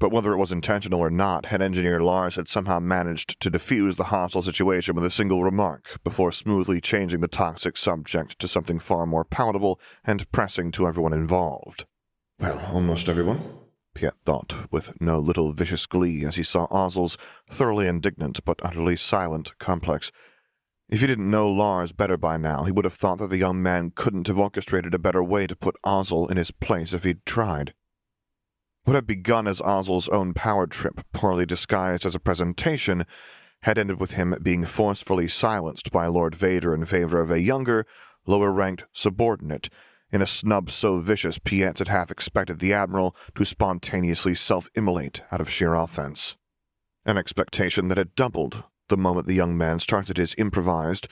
[0.02, 3.94] But whether it was intentional or not, head engineer Lars had somehow managed to defuse
[3.94, 8.80] the hostile situation with a single remark before smoothly changing the toxic subject to something
[8.80, 11.86] far more palatable and pressing to everyone involved.
[12.40, 13.44] Well, almost everyone,
[13.94, 17.16] Piett thought, with no little vicious glee as he saw Ozzel's
[17.48, 20.10] thoroughly indignant but utterly silent complex
[20.88, 23.62] if he didn't know Lars better by now, he would have thought that the young
[23.62, 27.24] man couldn't have orchestrated a better way to put Ozzel in his place if he'd
[27.24, 27.72] tried.
[28.84, 33.06] What had begun as Ozzel's own power trip, poorly disguised as a presentation,
[33.62, 37.86] had ended with him being forcefully silenced by Lord Vader in favor of a younger,
[38.26, 39.68] lower ranked subordinate,
[40.10, 45.22] in a snub so vicious Piett had half expected the Admiral to spontaneously self immolate
[45.30, 46.36] out of sheer offense.
[47.04, 51.06] An expectation that had doubled the moment the young man started his improvised,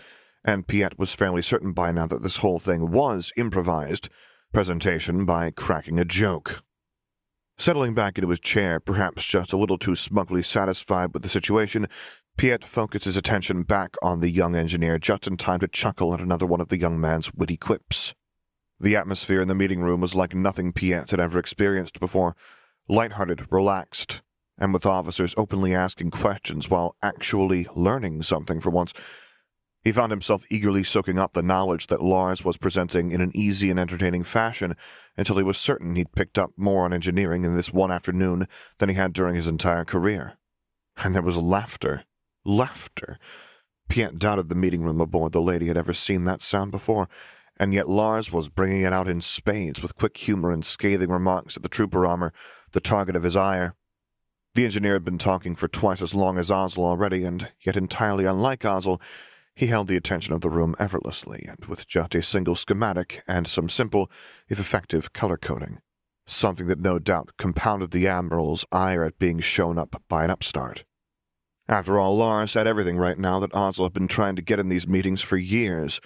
[0.44, 4.08] and Piett was fairly certain by now that this whole thing was improvised,
[4.52, 6.64] presentation by cracking a joke.
[7.60, 11.88] Settling back into his chair, perhaps just a little too smugly satisfied with the situation,
[12.38, 16.22] Piett focused his attention back on the young engineer just in time to chuckle at
[16.22, 18.14] another one of the young man's witty quips.
[18.80, 22.34] The atmosphere in the meeting room was like nothing Piett had ever experienced before
[22.88, 24.22] light-hearted, relaxed,
[24.56, 28.94] and with officers openly asking questions while actually learning something for once.
[29.82, 33.70] He found himself eagerly soaking up the knowledge that Lars was presenting in an easy
[33.70, 34.76] and entertaining fashion
[35.16, 38.46] until he was certain he'd picked up more on engineering in this one afternoon
[38.78, 40.34] than he had during his entire career.
[41.02, 42.04] And there was laughter.
[42.44, 43.18] Laughter.
[43.88, 47.08] Piett doubted the meeting room aboard the Lady had ever seen that sound before,
[47.56, 51.56] and yet Lars was bringing it out in spades with quick humor and scathing remarks
[51.56, 52.32] at the trooper armor,
[52.72, 53.74] the target of his ire.
[54.54, 58.26] The engineer had been talking for twice as long as Ozzel already, and yet entirely
[58.26, 59.00] unlike Ozzel,
[59.60, 63.46] he held the attention of the room effortlessly, and with just a single schematic and
[63.46, 64.10] some simple,
[64.48, 65.80] if effective, color coding.
[66.26, 70.84] Something that no doubt compounded the Admiral's ire at being shown up by an upstart.
[71.68, 74.70] After all, Lars had everything right now that Ozzel had been trying to get in
[74.70, 76.00] these meetings for years.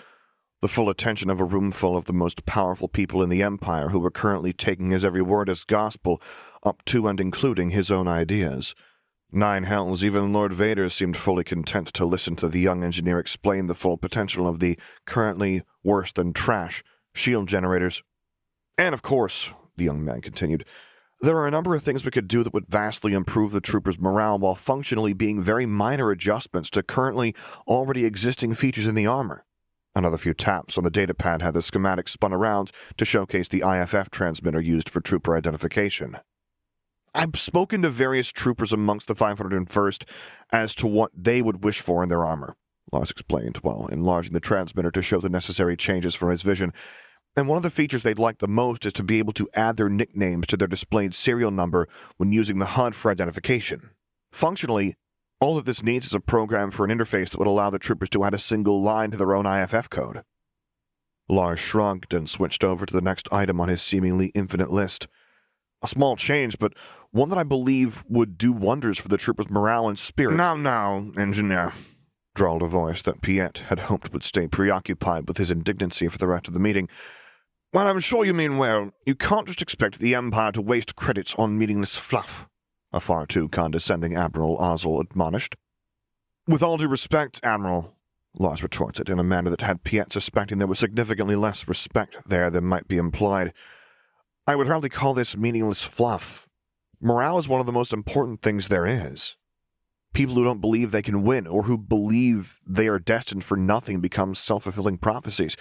[0.60, 3.90] The full attention of a room full of the most powerful people in the Empire
[3.90, 6.20] who were currently taking his every word as gospel
[6.64, 8.74] up to and including his own ideas.
[9.34, 13.66] Nine hells, even Lord Vader seemed fully content to listen to the young engineer explain
[13.66, 18.04] the full potential of the currently worse than trash shield generators.
[18.78, 20.64] And of course, the young man continued,
[21.20, 23.98] there are a number of things we could do that would vastly improve the troopers'
[23.98, 27.34] morale while functionally being very minor adjustments to currently
[27.66, 29.44] already existing features in the armor.
[29.96, 34.10] Another few taps on the datapad had the schematic spun around to showcase the IFF
[34.10, 36.18] transmitter used for trooper identification.
[37.14, 40.04] I've spoken to various troopers amongst the 501st
[40.52, 42.56] as to what they would wish for in their armor,
[42.92, 46.72] Lars explained while enlarging the transmitter to show the necessary changes for his vision.
[47.36, 49.76] And one of the features they'd like the most is to be able to add
[49.76, 53.90] their nicknames to their displayed serial number when using the HUD for identification.
[54.32, 54.96] Functionally,
[55.40, 58.08] all that this needs is a program for an interface that would allow the troopers
[58.10, 60.22] to add a single line to their own IFF code.
[61.28, 65.06] Lars shrugged and switched over to the next item on his seemingly infinite list.
[65.82, 66.72] A small change, but
[67.14, 70.34] one that I believe would do wonders for the troopers' morale and spirit.
[70.34, 71.72] Now, now, engineer,
[72.34, 76.26] drawled a voice that Piett had hoped would stay preoccupied with his indignancy for the
[76.26, 76.88] rest of the meeting.
[77.72, 78.90] Well, I'm sure you mean well.
[79.06, 82.48] You can't just expect the Empire to waste credits on meaningless fluff,
[82.92, 85.54] a far too condescending Admiral Ozzel admonished.
[86.48, 87.94] With all due respect, Admiral,
[88.36, 92.50] Lars retorted in a manner that had Piett suspecting there was significantly less respect there
[92.50, 93.52] than might be implied.
[94.48, 96.48] I would hardly call this meaningless fluff.
[97.04, 99.36] Morale is one of the most important things there is.
[100.14, 104.00] People who don't believe they can win or who believe they are destined for nothing
[104.00, 105.54] become self fulfilling prophecies.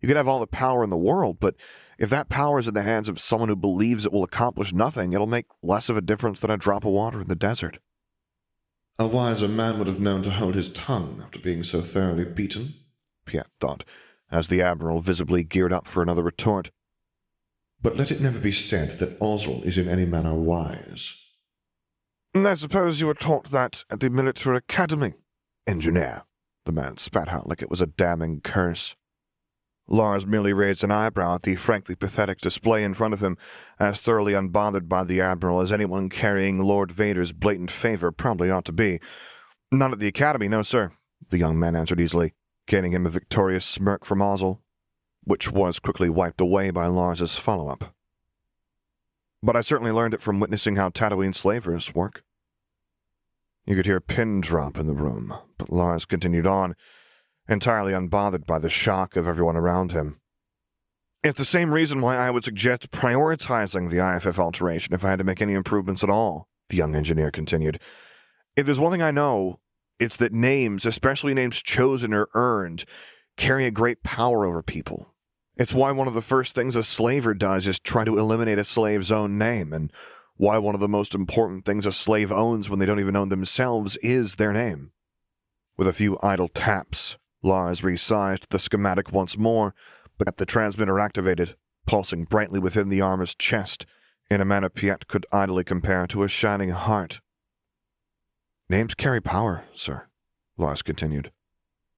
[0.00, 1.56] You can have all the power in the world, but
[1.98, 5.12] if that power is in the hands of someone who believes it will accomplish nothing,
[5.12, 7.78] it'll make less of a difference than a drop of water in the desert.
[8.98, 12.72] A wiser man would have known to hold his tongue after being so thoroughly beaten,
[13.26, 13.84] Piett thought,
[14.30, 16.70] as the Admiral visibly geared up for another retort.
[17.82, 21.18] But let it never be said that Ozzel is in any manner wise.
[22.34, 25.14] I suppose you were taught that at the military academy,
[25.66, 26.22] engineer,
[26.64, 28.96] the man spat out like it was a damning curse.
[29.88, 33.36] Lars merely raised an eyebrow at the frankly pathetic display in front of him,
[33.78, 38.64] as thoroughly unbothered by the Admiral as anyone carrying Lord Vader's blatant favor probably ought
[38.64, 39.00] to be.
[39.72, 40.92] Not at the Academy, no, sir,
[41.30, 42.32] the young man answered easily,
[42.66, 44.61] gaining him a victorious smirk from Ozzel,
[45.24, 47.94] which was quickly wiped away by Lars's follow up.
[49.42, 52.22] But I certainly learned it from witnessing how Tatooine slavers work.
[53.66, 56.74] You could hear a pin drop in the room, but Lars continued on
[57.48, 60.20] entirely unbothered by the shock of everyone around him.
[61.22, 65.18] It's the same reason why I would suggest prioritizing the IFF alteration if I had
[65.18, 67.80] to make any improvements at all, the young engineer continued.
[68.56, 69.60] If there's one thing I know,
[70.00, 72.84] it's that names, especially names chosen or earned,
[73.36, 75.11] carry a great power over people.
[75.62, 78.64] It's why one of the first things a slaver does is try to eliminate a
[78.64, 79.92] slave's own name, and
[80.34, 83.28] why one of the most important things a slave owns when they don't even own
[83.28, 84.90] themselves is their name.
[85.76, 89.72] With a few idle taps, Lars resized the schematic once more,
[90.18, 91.54] but kept the transmitter activated,
[91.86, 93.86] pulsing brightly within the armor's chest
[94.28, 97.20] in a manner Piett could idly compare to a shining heart.
[98.68, 100.08] Names carry power, sir,
[100.56, 101.30] Lars continued,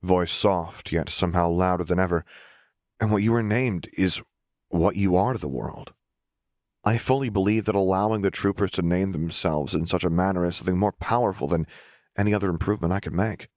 [0.03, 2.27] voice soft yet somehow louder than ever,
[3.01, 4.23] and what you are named is
[4.69, 5.93] what you are to the world.
[6.85, 10.57] I fully believe that allowing the troopers to name themselves in such a manner is
[10.57, 11.67] something more powerful than
[12.17, 13.49] any other improvement I could make.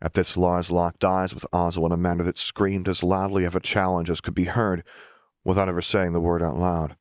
[0.00, 3.54] At this, Lars locked eyes with Ozzel in a manner that screamed as loudly of
[3.54, 4.82] a challenge as could be heard,
[5.44, 6.96] without ever saying the word out loud.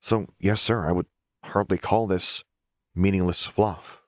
[0.00, 1.06] So, yes, sir, I would
[1.42, 2.44] hardly call this
[2.94, 4.00] meaningless fluff.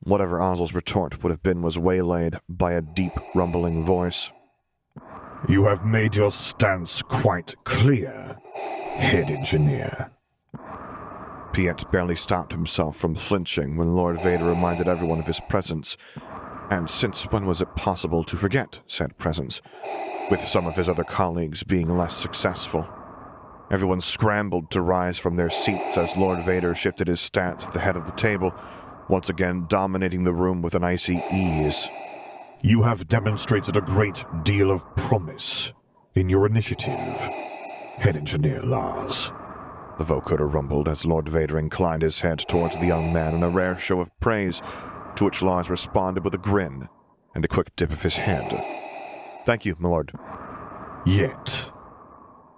[0.00, 4.30] Whatever Ozzel's retort would have been was waylaid by a deep, rumbling voice.
[5.48, 8.36] You have made your stance quite clear,
[8.96, 10.10] head engineer.
[11.52, 15.96] Piett barely stopped himself from flinching when Lord Vader reminded everyone of his presence
[16.70, 19.60] and since when was it possible to forget said presence,
[20.30, 22.88] with some of his other colleagues being less successful?
[23.70, 27.80] Everyone scrambled to rise from their seats as Lord Vader shifted his stance at the
[27.80, 28.54] head of the table,
[29.08, 31.86] once again dominating the room with an icy ease.
[32.62, 35.72] You have demonstrated a great deal of promise
[36.14, 36.94] in your initiative,
[37.98, 39.30] Head Engineer Lars.
[39.98, 43.48] The vocoder rumbled as Lord Vader inclined his head towards the young man in a
[43.48, 44.62] rare show of praise
[45.16, 46.88] to which Lars responded with a grin
[47.34, 48.64] and a quick dip of his head.
[49.44, 50.12] Thank you, my lord.
[51.04, 51.70] Yet,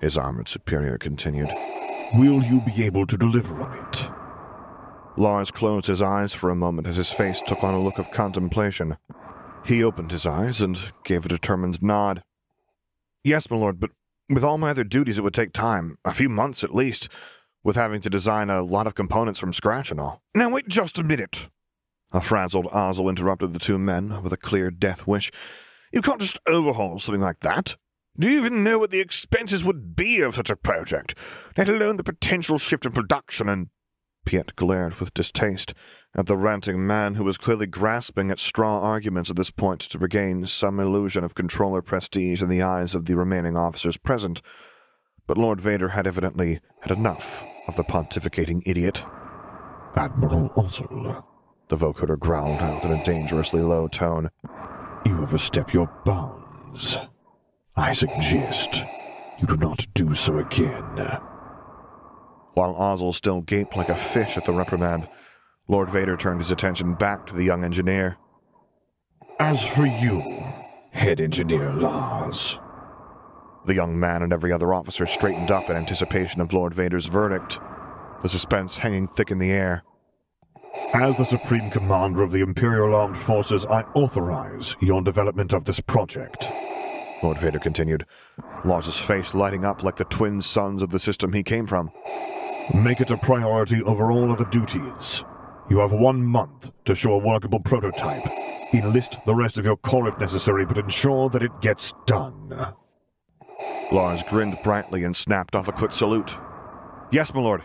[0.01, 1.51] his armored superior continued,
[2.15, 4.11] will you be able to deliver on it?
[5.19, 8.11] Lars closed his eyes for a moment as his face took on a look of
[8.11, 8.97] contemplation.
[9.67, 12.23] He opened his eyes and gave a determined nod.
[13.25, 13.91] Yes, my lord, but
[14.29, 17.09] with all my other duties it would take time, a few months at least,
[17.65, 20.23] with having to design a lot of components from scratch and all.
[20.35, 21.49] Now wait just a minute,
[22.13, 25.33] a frazzled Ozzel interrupted the two men with a clear death wish.
[25.93, 27.77] You can't just overhaul something like that.
[28.19, 31.17] Do you even know what the expenses would be of such a project,
[31.59, 33.69] let alone the potential shift in production and.
[34.25, 35.73] Piett glared with distaste
[36.17, 39.99] at the ranting man who was clearly grasping at straw arguments at this point to
[39.99, 44.41] regain some illusion of controller prestige in the eyes of the remaining officers present.
[45.27, 49.05] But Lord Vader had evidently had enough of the pontificating idiot.
[49.95, 51.23] Admiral Ozzel,
[51.69, 54.31] the vocoder growled out in a dangerously low tone.
[55.05, 56.97] You overstep your bounds.
[57.77, 58.85] I suggest
[59.39, 61.21] you do not do so again.
[62.55, 65.09] While Ozzel still gaped like a fish at the reprimand,
[65.69, 68.17] Lord Vader turned his attention back to the young engineer.
[69.41, 70.21] As for you,
[70.93, 72.59] head engineer Lars.
[73.67, 77.59] The young man and every other officer straightened up in anticipation of Lord Vader's verdict,
[78.23, 79.83] the suspense hanging thick in the air.
[80.95, 85.81] As the Supreme Commander of the Imperial Armed Forces, I authorize your development of this
[85.81, 86.49] project.
[87.25, 88.07] Lord Vader continued,
[88.65, 91.91] Lars's face lighting up like the twin suns of the system he came from.
[92.73, 95.25] Make it a priority over all other duties.
[95.69, 98.27] You have one month to show a workable prototype.
[98.73, 102.75] Enlist the rest of your corps if necessary, but ensure that it gets done.
[103.91, 106.37] Lars grinned brightly and snapped off a quick salute.
[107.11, 107.63] Yes, my lord.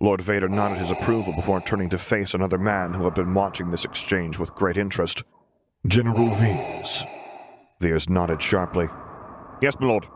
[0.00, 3.70] Lord Vader nodded his approval before turning to face another man who had been watching
[3.70, 5.22] this exchange with great interest.
[5.86, 7.04] General Veers.
[7.80, 8.88] Veers nodded sharply.
[9.60, 10.06] Yes, my lord.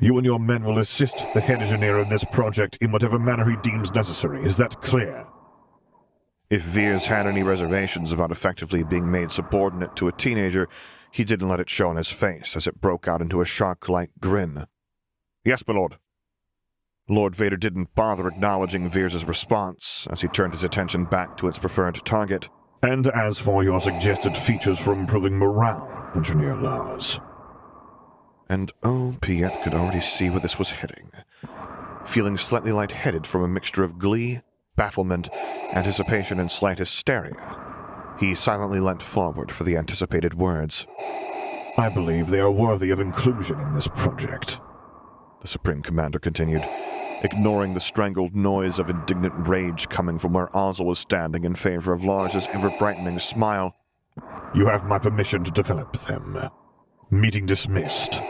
[0.00, 3.48] You and your men will assist the head engineer in this project in whatever manner
[3.48, 4.44] he deems necessary.
[4.44, 5.26] Is that clear?
[6.50, 10.68] If Veers had any reservations about effectively being made subordinate to a teenager,
[11.10, 14.10] he didn't let it show on his face as it broke out into a shark-like
[14.20, 14.66] grin.
[15.44, 15.96] Yes, my lord.
[17.08, 21.58] Lord Vader didn't bother acknowledging Veers' response as he turned his attention back to its
[21.58, 22.48] preferred target.
[22.82, 27.20] And as for your suggested features for improving morale, Engineer Lars.
[28.48, 31.10] And oh, Piett could already see where this was heading.
[32.04, 34.40] Feeling slightly light-headed from a mixture of glee,
[34.76, 35.28] bafflement,
[35.72, 37.36] anticipation, and slight hysteria,
[38.18, 40.86] he silently leant forward for the anticipated words.
[41.76, 44.60] I believe they are worthy of inclusion in this project,
[45.42, 46.64] the Supreme Commander continued
[47.24, 51.92] ignoring the strangled noise of indignant rage coming from where Ozzel was standing in favor
[51.92, 53.74] of Lars's ever-brightening smile.
[54.54, 56.38] You have my permission to develop them.
[57.10, 58.20] Meeting dismissed.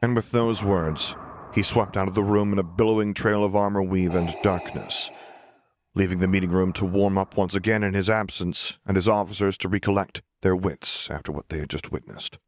[0.00, 1.14] And with those words,
[1.54, 5.10] he swept out of the room in a billowing trail of armor weave and darkness,
[5.94, 9.56] leaving the meeting room to warm up once again in his absence and his officers
[9.58, 12.38] to recollect their wits after what they had just witnessed.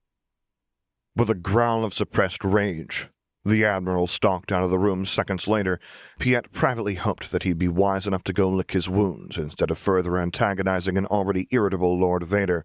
[1.15, 3.09] With a growl of suppressed rage,
[3.47, 5.79] the Admiral stalked out of the room seconds later.
[6.19, 9.79] Piett privately hoped that he'd be wise enough to go lick his wounds instead of
[9.79, 12.65] further antagonizing an already irritable Lord Vader,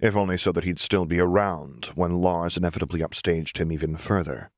[0.00, 4.50] if only so that he'd still be around when Lars inevitably upstaged him even further.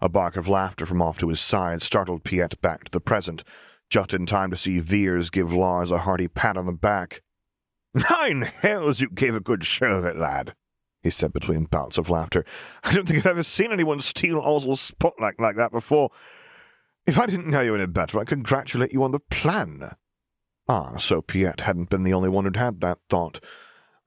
[0.00, 3.44] A bark of laughter from off to his side startled Piett back to the present,
[3.94, 7.22] just in time to see Veers give Lars a hearty pat on the back.
[8.10, 10.56] Nine hells, you gave a good show of it, lad,
[11.04, 12.44] he said between bouts of laughter.
[12.82, 16.10] I don't think I've ever seen anyone steal Ozzel's spotlight like that before.
[17.06, 19.94] If I didn't know you any better, I'd congratulate you on the plan.
[20.68, 23.38] Ah, so Piett hadn't been the only one who'd had that thought.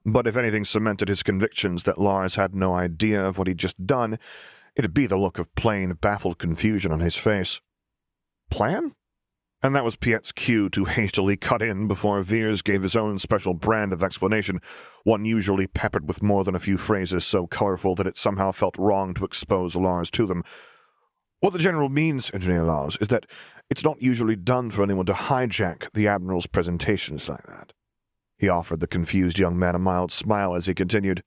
[0.04, 3.86] But if anything cemented his convictions that Lars had no idea of what he'd just
[3.86, 4.18] done,
[4.76, 7.62] it'd be the look of plain, baffled confusion on his face.
[8.50, 8.94] Plan?
[9.60, 13.54] And that was Piett's cue to hastily cut in before Veers gave his own special
[13.54, 14.60] brand of explanation,
[15.02, 18.78] one usually peppered with more than a few phrases so colorful that it somehow felt
[18.78, 20.44] wrong to expose Lars to them.
[21.40, 23.26] What the General means, Engineer Lars, is that
[23.68, 27.72] it's not usually done for anyone to hijack the Admiral's presentations like that.
[28.38, 31.22] He offered the confused young man a mild smile as he continued,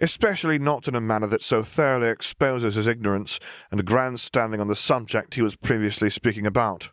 [0.00, 3.38] especially not in a manner that so thoroughly exposes his ignorance
[3.70, 6.90] and grandstanding on the subject he was previously speaking about.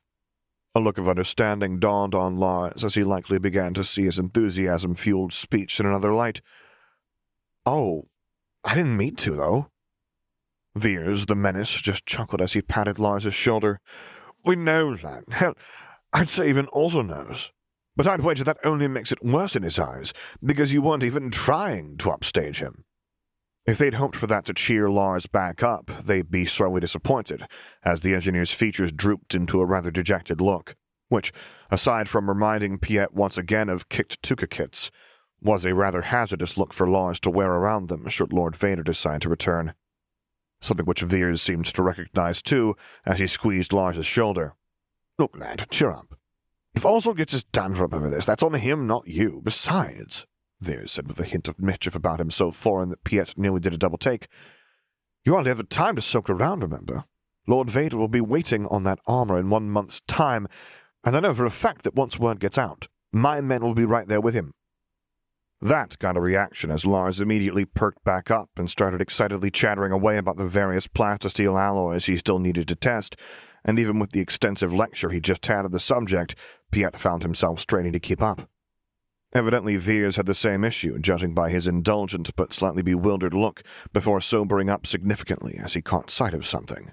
[0.74, 4.96] A look of understanding dawned on Lars as he likely began to see his enthusiasm
[4.96, 6.42] fueled speech in another light.
[7.66, 8.08] Oh,
[8.64, 9.68] I didn't mean to, though.
[10.76, 13.82] Veers, the menace, just chuckled as he patted Lars's shoulder.
[14.46, 15.26] We know, lad.
[15.32, 15.58] Hell,
[16.14, 17.52] I'd say even Ozzel knows.
[17.98, 21.30] But I'd wager that only makes it worse in his eyes, because you weren't even
[21.30, 22.86] trying to upstage him.
[23.66, 27.46] If they'd hoped for that to cheer Lars back up, they'd be sorely disappointed,
[27.84, 30.76] as the engineer's features drooped into a rather dejected look,
[31.10, 31.32] which,
[31.70, 34.90] aside from reminding Piett once again of kicked tooka kits,
[35.42, 39.22] was a rather hazardous look for Lars to wear around them should Lord Vader decide
[39.22, 39.74] to return.
[40.62, 44.54] Something which Veers seemed to recognize too, as he squeezed Lars's shoulder.
[45.18, 46.18] Look, lad, cheer up.
[46.74, 49.42] If Ozzel gets his dander up over this, that's on him, not you.
[49.44, 50.26] Besides,
[50.62, 53.74] Veers said with a hint of mischief about him so foreign that Piett nearly did
[53.74, 54.28] a double take.
[55.26, 57.06] You hardly have the time to soak around, remember?
[57.48, 60.48] Lord Vader will be waiting on that armor in one month's time,
[61.04, 63.86] and I know for a fact that once word gets out, my men will be
[63.86, 64.54] right there with him.
[65.60, 70.18] That got a reaction as Lars immediately perked back up and started excitedly chattering away
[70.18, 73.16] about the various plastisteel alloys he still needed to test,
[73.66, 76.36] and even with the extensive lecture he just had on the subject,
[76.72, 78.50] Piett found himself straining to keep up.
[79.34, 83.64] Evidently, Veers had the same issue, judging by his indulgent but slightly bewildered look,
[83.94, 86.92] before sobering up significantly as he caught sight of something.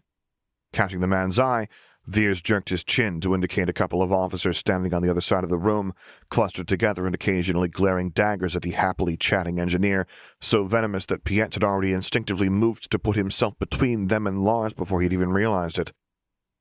[0.72, 1.68] Catching the man's eye,
[2.07, 5.45] Veers jerked his chin to indicate a couple of officers standing on the other side
[5.45, 5.93] of the room,
[6.30, 10.07] clustered together and occasionally glaring daggers at the happily chatting engineer,
[10.41, 14.72] so venomous that Piett had already instinctively moved to put himself between them and Lars
[14.72, 15.93] before he'd even realized it.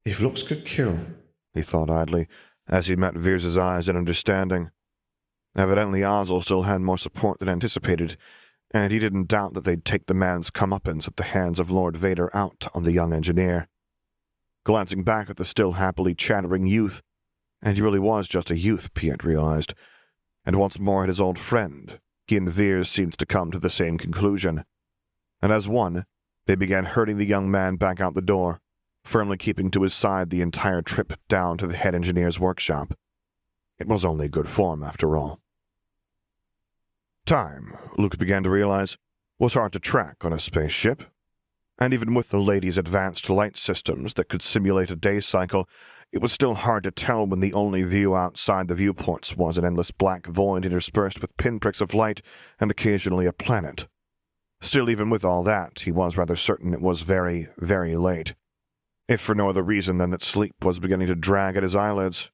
[0.03, 0.99] If looks could kill,
[1.53, 2.27] he thought idly,
[2.67, 4.71] as he met Veers's eyes in understanding.
[5.57, 8.15] Evidently, Ozzel still had more support than anticipated,
[8.71, 11.97] and he didn't doubt that they'd take the man's comeuppance at the hands of Lord
[11.97, 13.67] Vader out on the young engineer.
[14.63, 17.01] Glancing back at the still happily chattering youth,
[17.59, 19.73] and he really was just a youth, Piett realized,
[20.45, 23.69] and once more at his old friend, he and Veers seemed to come to the
[23.69, 24.63] same conclusion.
[25.41, 26.05] And as one,
[26.45, 28.59] they began herding the young man back out the door,
[29.03, 32.93] firmly keeping to his side the entire trip down to the head engineer's workshop.
[33.79, 35.39] It was only good form, after all.
[37.27, 38.95] Time, Luke began to realize,
[39.37, 41.03] was hard to track on a spaceship.
[41.77, 45.67] And even with the lady's advanced light systems that could simulate a day cycle,
[46.13, 49.65] it was still hard to tell when the only view outside the viewports was an
[49.65, 52.21] endless black void interspersed with pinpricks of light
[52.61, 53.89] and occasionally a planet.
[54.61, 58.35] Still, even with all that, he was rather certain it was very, very late.
[59.09, 62.31] If for no other reason than that sleep was beginning to drag at his eyelids.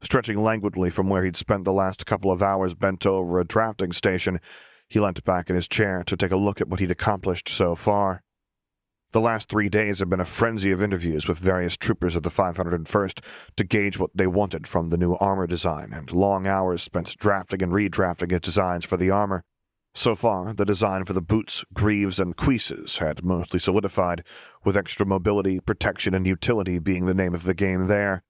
[0.00, 3.92] Stretching languidly from where he'd spent the last couple of hours bent over a drafting
[3.92, 4.40] station,
[4.88, 7.74] he leant back in his chair to take a look at what he'd accomplished so
[7.74, 8.22] far.
[9.12, 12.30] The last three days had been a frenzy of interviews with various troopers of the
[12.30, 13.24] 501st
[13.56, 17.62] to gauge what they wanted from the new armor design, and long hours spent drafting
[17.62, 19.44] and redrafting his designs for the armor.
[19.94, 24.22] So far, the design for the boots, greaves, and cuisses had mostly solidified,
[24.62, 28.22] with extra mobility, protection, and utility being the name of the game there.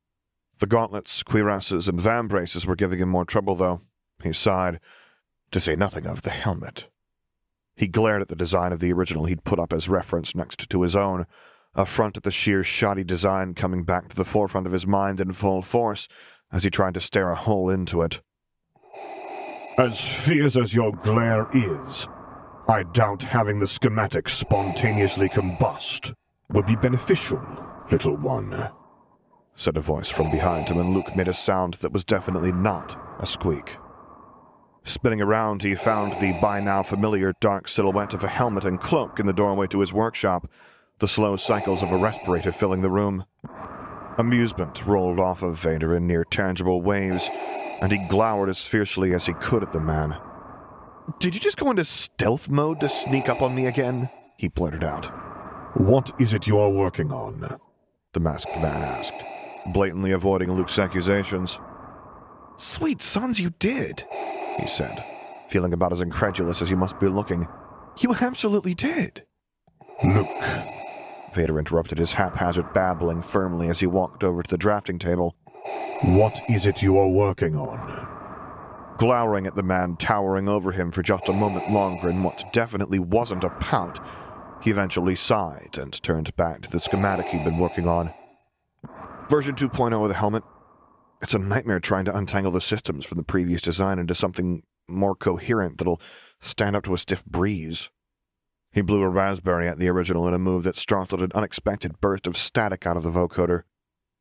[0.59, 3.81] The gauntlets, cuirasses, and vambraces were giving him more trouble, though.
[4.23, 4.81] He sighed,
[5.53, 6.89] to say nothing of the helmet.
[7.77, 10.83] He glared at the design of the original he'd put up as reference next to
[10.83, 11.27] his own,
[11.75, 15.21] a front at the sheer shoddy design coming back to the forefront of his mind
[15.21, 16.09] in full force
[16.51, 18.21] as he tried to stare a hole into it.
[19.79, 22.09] As fierce as your glare is,
[22.69, 26.13] I doubt having the schematic spontaneously combust
[26.51, 27.41] would be beneficial,
[27.93, 28.71] little one,
[29.59, 32.97] said a voice from behind him, and Luke made a sound that was definitely not
[33.19, 33.77] a squeak.
[34.85, 39.19] Spinning around, he found the by now familiar dark silhouette of a helmet and cloak
[39.19, 40.49] in the doorway to his workshop,
[41.01, 43.25] the slow cycles of a respirator filling the room.
[44.17, 47.29] Amusement rolled off of Vader in near tangible waves,
[47.83, 50.17] and he glowered as fiercely as he could at the man.
[51.19, 54.09] Did you just go into stealth mode to sneak up on me again?
[54.37, 55.07] he blurted out.
[55.77, 57.59] What is it you are working on?
[58.13, 59.15] The masked man asked,
[59.73, 61.59] blatantly avoiding Luke's accusations.
[62.57, 64.05] Sweet suns, you did,
[64.59, 65.05] he said,
[65.49, 67.47] feeling about as incredulous as he must be looking.
[68.01, 69.25] You absolutely did.
[70.05, 70.29] Luke.
[71.35, 75.37] Vader interrupted his haphazard babbling firmly as he walked over to the drafting table.
[76.03, 78.97] What is it you are working on?
[78.99, 82.99] Glowering at the man towering over him for just a moment longer in what definitely
[82.99, 84.05] wasn't a pout,
[84.61, 88.11] he eventually sighed and turned back to the schematic he'd been working on.
[89.29, 90.43] Version 2.0 of the helmet
[91.21, 95.15] it's a nightmare trying to untangle the systems from the previous design into something more
[95.15, 96.01] coherent that'll
[96.41, 97.91] stand up to a stiff breeze.
[98.73, 102.27] He blew a raspberry at the original in a move that startled an unexpected burst
[102.27, 103.63] of static out of the vocoder.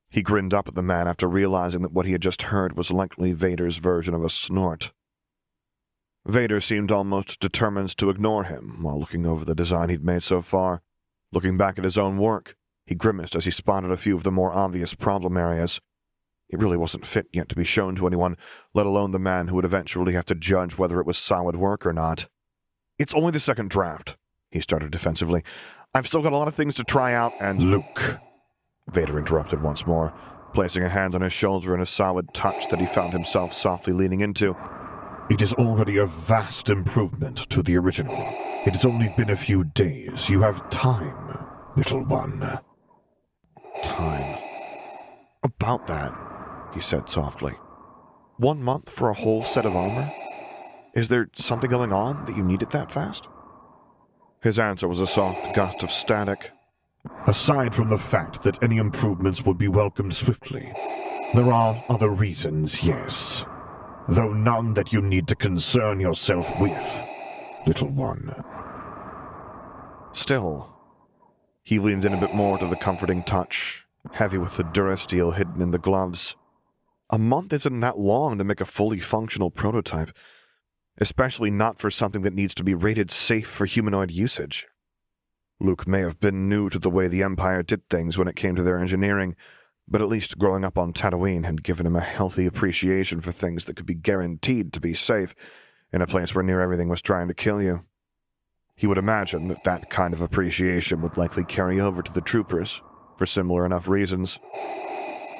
[0.09, 2.89] He grinned up at the man after realizing that what he had just heard was
[2.89, 4.91] likely Vader's version of a snort.
[6.25, 10.41] Vader seemed almost determined to ignore him while looking over the design he'd made so
[10.41, 10.81] far.
[11.31, 12.55] Looking back at his own work,
[12.87, 15.79] he grimaced as he spotted a few of the more obvious problem areas.
[16.49, 18.37] It really wasn't fit yet to be shown to anyone,
[18.73, 21.85] let alone the man who would eventually have to judge whether it was solid work
[21.85, 22.27] or not.
[22.97, 24.15] It's only the second draft,
[24.49, 25.43] he started defensively.
[25.93, 27.61] I've still got a lot of things to try out, and.
[27.61, 28.17] Luke,
[28.89, 30.13] Vader interrupted once more,
[30.53, 33.91] placing a hand on his shoulder in a solid touch that he found himself softly
[33.91, 34.55] leaning into.
[35.29, 38.15] It is already a vast improvement to the original.
[38.65, 40.29] It has only been a few days.
[40.29, 41.37] You have time,
[41.75, 42.59] little one.
[43.83, 44.37] Time.
[45.43, 46.13] About that,
[46.73, 47.53] he said softly.
[48.37, 50.11] One month for a whole set of armor?
[50.93, 53.27] Is there something going on that you need it that fast?
[54.41, 56.51] His answer was a soft gust of static.
[57.25, 60.71] Aside from the fact that any improvements would be welcomed swiftly,
[61.33, 63.45] there are other reasons, yes.
[64.07, 67.03] Though none that you need to concern yourself with,
[67.65, 68.33] little one.
[70.13, 70.76] Still,
[71.67, 75.61] he leaned in a bit more to the comforting touch, heavy with the durasteel hidden
[75.61, 76.37] in the gloves.
[77.09, 80.11] A month isn't that long to make a fully functional prototype,
[80.97, 84.65] especially not for something that needs to be rated safe for humanoid usage.
[85.59, 88.55] Luke may have been new to the way the Empire did things when it came
[88.55, 89.35] to their engineering,
[89.89, 93.65] but at least growing up on Tatooine had given him a healthy appreciation for things
[93.65, 95.35] that could be guaranteed to be safe
[95.91, 97.83] in a place where near everything was trying to kill you.
[98.77, 102.79] He would imagine that that kind of appreciation would likely carry over to the troopers,
[103.17, 104.37] for similar enough reasons.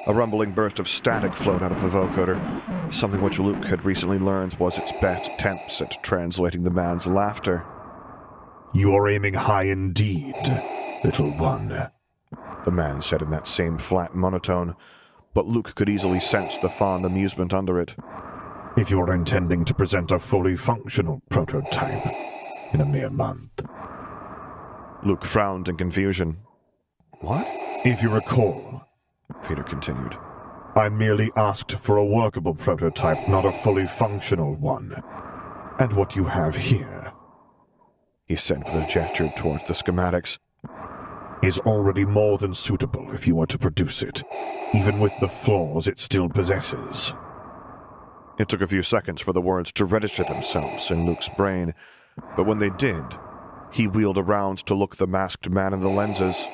[0.08, 2.42] A rumbling burst of static flowed out of the vocoder,
[2.92, 7.64] something which Luke had recently learned was its best attempts at translating the man's laughter.
[8.74, 10.36] You are aiming high indeed,
[11.04, 11.92] little one.
[12.66, 14.76] The man said in that same flat monotone,
[15.36, 17.94] but Luke could easily sense the fond amusement under it.
[18.78, 22.04] If you are intending to present a fully functional prototype
[22.74, 23.62] in a mere month.
[25.04, 26.38] Luke frowned in confusion.
[27.22, 27.48] What?
[27.86, 28.88] If you recall,
[29.48, 30.18] Peter continued.
[30.76, 35.02] I merely asked for a workable prototype, not a fully functional one.
[35.80, 37.14] And what you have here,
[38.26, 40.38] he said with a gesture towards the schematics,
[41.44, 44.24] is already more than suitable if you were to produce it,
[44.74, 47.14] even with the flaws it still possesses.
[48.40, 51.74] It took a few seconds for the words to register themselves in Luke's brain,
[52.36, 53.04] but when they did,
[53.72, 56.46] he wheeled around to look the masked man in the lenses,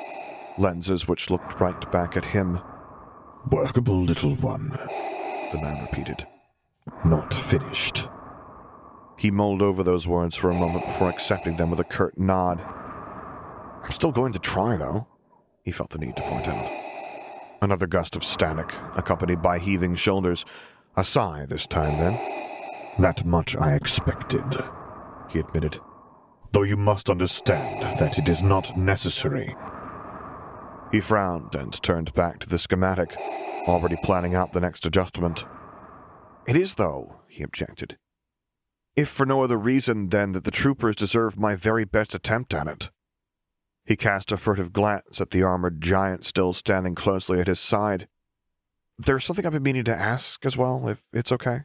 [0.57, 2.59] lenses which looked right back at him.
[3.51, 4.69] Workable little one,
[5.51, 6.25] the man repeated.
[7.05, 8.07] Not finished.
[9.17, 12.61] He mulled over those words for a moment before accepting them with a curt nod.
[13.83, 15.07] I'm still going to try, though,
[15.63, 16.69] he felt the need to point out.
[17.61, 20.45] Another gust of static, accompanied by heaving shoulders.
[20.97, 22.19] A sigh this time, then.
[22.99, 24.43] That much I expected,
[25.33, 25.79] he admitted.
[26.51, 29.55] Though you must understand that it is not necessary.
[30.91, 33.15] He frowned and turned back to the schematic,
[33.67, 35.45] already planning out the next adjustment.
[36.47, 37.97] It is, though, he objected.
[38.95, 42.67] If for no other reason than that the troopers deserve my very best attempt at
[42.67, 42.91] it.
[43.85, 48.07] He cast a furtive glance at the armored giant still standing closely at his side.
[48.99, 51.61] There's something I've been meaning to ask as well, if it's okay.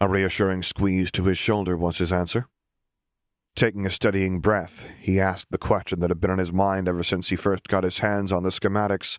[0.00, 2.46] A reassuring squeeze to his shoulder was his answer.
[3.60, 7.04] Taking a steadying breath, he asked the question that had been on his mind ever
[7.04, 9.18] since he first got his hands on the schematics.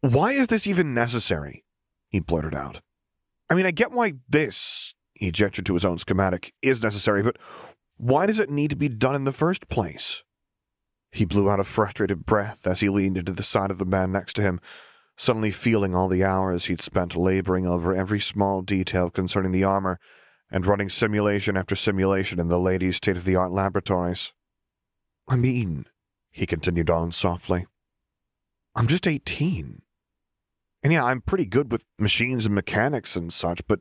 [0.00, 1.62] Why is this even necessary?
[2.08, 2.80] he blurted out.
[3.48, 7.36] I mean, I get why this, he gestured to his own schematic, is necessary, but
[7.98, 10.24] why does it need to be done in the first place?
[11.12, 14.10] He blew out a frustrated breath as he leaned into the side of the man
[14.10, 14.60] next to him,
[15.16, 20.00] suddenly feeling all the hours he'd spent laboring over every small detail concerning the armor
[20.50, 24.32] and running simulation after simulation in the lady's state of the art laboratories.
[25.28, 25.86] I mean,
[26.30, 27.66] he continued on softly,
[28.74, 29.82] I'm just 18.
[30.82, 33.80] And yeah, I'm pretty good with machines and mechanics and such, but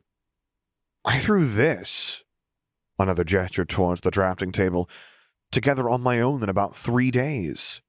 [1.05, 2.23] I threw this,
[2.97, 4.89] another gesture towards the drafting table,
[5.51, 7.81] together on my own in about three days.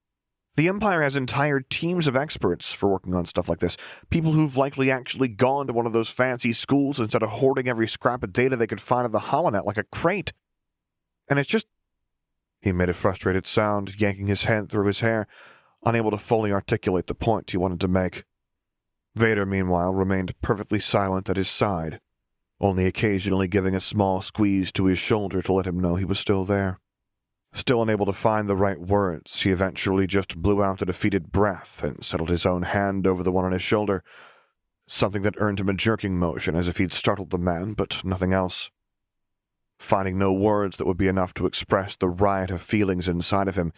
[0.59, 3.77] The Empire has entire teams of experts for working on stuff like this.
[4.11, 7.87] People who've likely actually gone to one of those fancy schools instead of hoarding every
[7.87, 10.33] scrap of data they could find in the holonet like a crate.
[11.29, 11.69] And it's just.
[12.61, 15.29] He made a frustrated sound, yanking his hand through his hair,
[15.87, 18.25] unable to fully articulate the point he wanted to make.
[19.15, 22.01] Vader, meanwhile, remained perfectly silent at his side,
[22.61, 26.19] only occasionally giving a small squeeze to his shoulder to let him know he was
[26.19, 26.81] still there.
[27.53, 31.83] Still unable to find the right words, he eventually just blew out a defeated breath
[31.83, 34.05] and settled his own hand over the one on his shoulder,
[34.87, 38.33] something that earned him a jerking motion as if he'd startled the man, but nothing
[38.33, 38.71] else.
[39.79, 43.57] Finding no words that would be enough to express the riot of feelings inside of
[43.57, 43.73] him,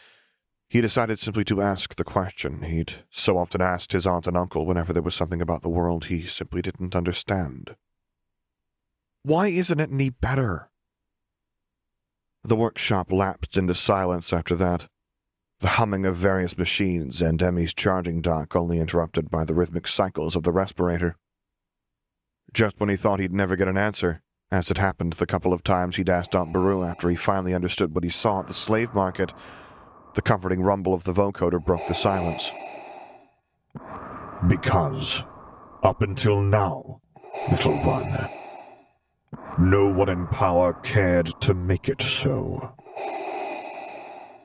[0.69, 4.65] he decided simply to ask the question he'd so often asked his aunt and uncle
[4.65, 7.75] whenever there was something about the world he simply didn't understand.
[9.23, 10.71] Why isn't it any better?
[12.43, 14.89] The workshop lapsed into silence after that,
[15.61, 20.35] the humming of various machines and Emmy's charging dock only interrupted by the rhythmic cycles
[20.35, 21.17] of the respirator.
[22.55, 25.63] Just when he thought he'd never get an answer, as had happened the couple of
[25.63, 28.95] times he'd asked Aunt Beru after he finally understood what he saw at the slave
[28.95, 29.33] market,
[30.15, 32.51] the comforting rumble of the vocoder broke the silence.
[34.49, 35.23] Because,
[35.83, 37.01] up until now,
[37.51, 38.31] little one,
[39.61, 42.75] no one in power cared to make it so.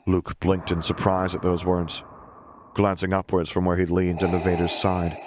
[0.05, 2.03] Luke blinked in surprise at those words,
[2.73, 5.17] glancing upwards from where he'd leaned into Vader's side,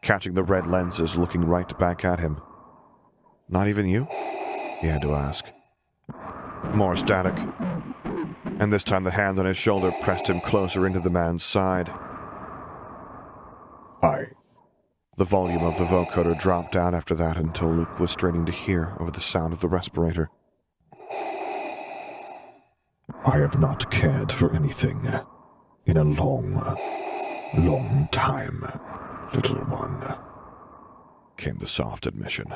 [0.00, 2.40] catching the red lenses looking right back at him.
[3.48, 4.06] Not even you?
[4.80, 5.44] He had to ask.
[6.72, 7.34] More static.
[8.60, 11.90] And this time the hand on his shoulder pressed him closer into the man's side.
[14.02, 14.26] I
[15.16, 18.96] the volume of the vocoder dropped out after that until Luke was straining to hear
[18.98, 20.30] over the sound of the respirator.
[23.24, 25.06] I have not cared for anything
[25.86, 26.54] in a long,
[27.56, 28.64] long time,
[29.34, 30.16] little one,
[31.36, 32.52] came the soft admission.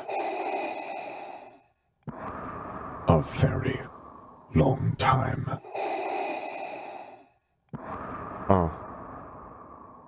[3.07, 3.79] A very
[4.55, 5.59] long time.
[8.49, 8.73] Oh.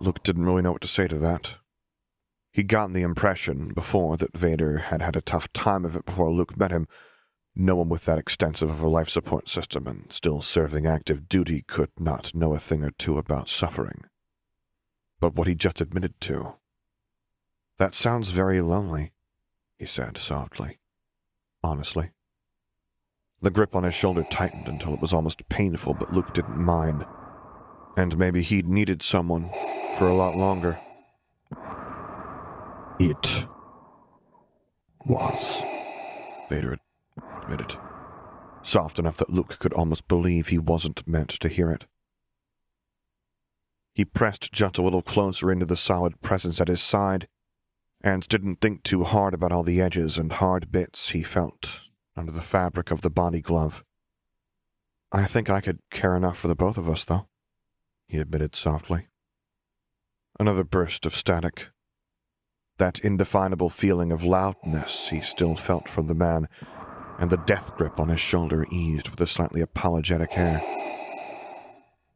[0.01, 1.55] Luke didn't really know what to say to that.
[2.51, 6.31] He'd gotten the impression before that Vader had had a tough time of it before
[6.31, 6.87] Luke met him,
[7.55, 11.63] no one with that extensive of a life support system and still serving active duty
[11.67, 14.05] could not know a thing or two about suffering.
[15.19, 16.55] But what he just admitted to.
[17.77, 19.11] That sounds very lonely,
[19.77, 20.79] he said softly.
[21.63, 22.11] Honestly.
[23.41, 27.05] The grip on his shoulder tightened until it was almost painful, but Luke didn't mind.
[27.97, 29.49] And maybe he'd needed someone
[29.97, 30.77] for a lot longer.
[32.99, 33.45] It
[35.05, 35.61] was,
[36.49, 36.77] Vader
[37.41, 37.77] admitted,
[38.61, 41.85] soft enough that Luke could almost believe he wasn't meant to hear it.
[43.93, 47.29] He pressed just a little closer into the solid presence at his side,
[48.01, 51.83] and didn't think too hard about all the edges and hard bits he felt
[52.17, 53.81] under the fabric of the body glove.
[55.13, 57.29] I think I could care enough for the both of us, though,
[58.09, 59.07] he admitted softly.
[60.37, 61.67] Another burst of static.
[62.79, 66.47] That indefinable feeling of loudness he still felt from the man,
[67.19, 70.61] and the death grip on his shoulder eased with a slightly apologetic air.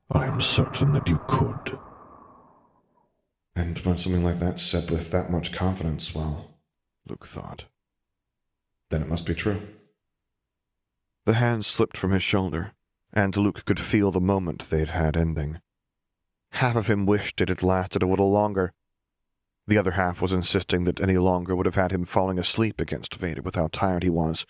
[0.09, 1.77] I am certain that you could.
[3.57, 6.57] And when something like that's said with that much confidence, well,
[7.07, 7.65] Luke thought,
[8.89, 9.61] then it must be true.
[11.25, 12.71] The hand slipped from his shoulder,
[13.11, 15.59] and Luke could feel the moment they'd had ending.
[16.51, 18.71] Half of him wished it had lasted a little longer.
[19.67, 23.15] The other half was insisting that any longer would have had him falling asleep against
[23.15, 24.45] Vader with how tired he was.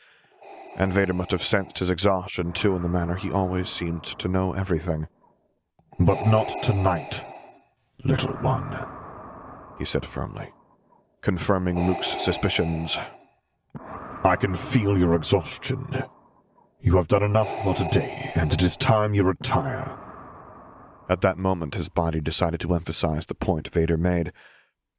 [0.76, 4.28] And Vader must have sensed his exhaustion, too, in the manner he always seemed to
[4.28, 5.08] know everything.
[6.00, 7.24] But not tonight,
[8.04, 8.76] little one,
[9.78, 10.52] he said firmly,
[11.22, 12.98] confirming Luke's suspicions.
[14.24, 16.04] I can feel your exhaustion.
[16.82, 19.96] You have done enough for today, and it is time you retire.
[21.08, 24.34] At that moment, his body decided to emphasize the point Vader made,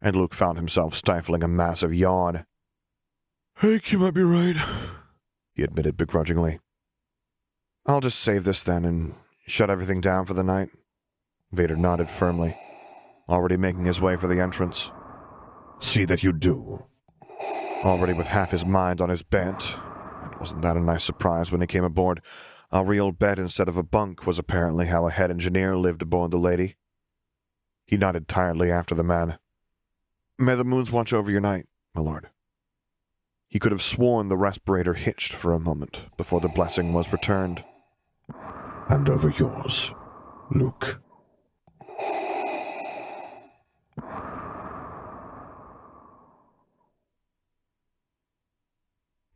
[0.04, 2.44] and Luke found himself stifling a massive yawn.
[3.56, 4.56] Hank, you might be right,
[5.54, 6.60] he admitted begrudgingly.
[7.86, 9.14] I'll just save this then and
[9.46, 10.68] shut everything down for the night.
[11.52, 12.54] Vader nodded firmly,
[13.30, 14.90] already making his way for the entrance.
[15.80, 16.84] See that you do.
[17.82, 19.62] Already with half his mind on his bed,
[20.22, 22.20] and wasn't that a nice surprise when he came aboard?
[22.70, 26.30] A real bed instead of a bunk was apparently how a head engineer lived aboard
[26.30, 26.76] the lady.
[27.86, 29.38] He nodded tiredly after the man.
[30.38, 32.28] May the moons watch over your night, my lord.
[33.48, 37.62] He could have sworn the respirator hitched for a moment before the blessing was returned.
[38.88, 39.94] And over yours,
[40.50, 41.00] Luke.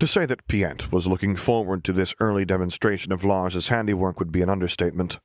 [0.01, 4.33] To say that Piett was looking forward to this early demonstration of Lars's handiwork would
[4.33, 5.19] be an understatement.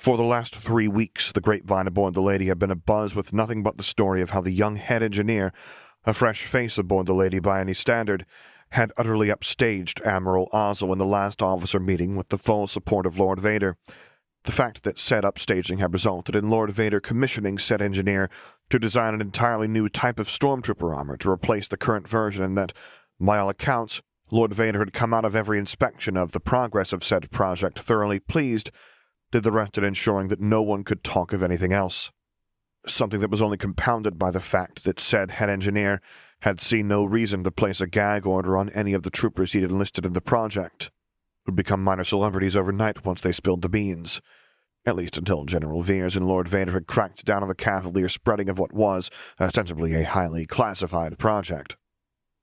[0.00, 3.62] For the last three weeks, the grapevine aboard the Lady had been abuzz with nothing
[3.62, 5.52] but the story of how the young head engineer,
[6.06, 8.24] a fresh face aboard the Lady by any standard,
[8.70, 13.18] had utterly upstaged Admiral Ozzel in the last officer meeting with the full support of
[13.18, 13.76] Lord Vader.
[14.44, 18.30] The fact that said upstaging had resulted in Lord Vader commissioning said engineer
[18.70, 22.56] to design an entirely new type of stormtrooper armor to replace the current version, and
[22.56, 22.72] that,
[23.20, 27.04] by all accounts, Lord Vader had come out of every inspection of the progress of
[27.04, 28.70] said project thoroughly pleased,
[29.32, 32.10] did the rest in ensuring that no one could talk of anything else.
[32.86, 36.00] Something that was only compounded by the fact that said head engineer
[36.42, 39.64] had seen no reason to place a gag order on any of the troopers he'd
[39.64, 40.90] enlisted in the project,
[41.44, 44.20] who'd become minor celebrities overnight once they spilled the beans.
[44.86, 48.48] At least until General Veers and Lord Vader had cracked down on the cavalier spreading
[48.48, 51.76] of what was, ostensibly, a highly classified project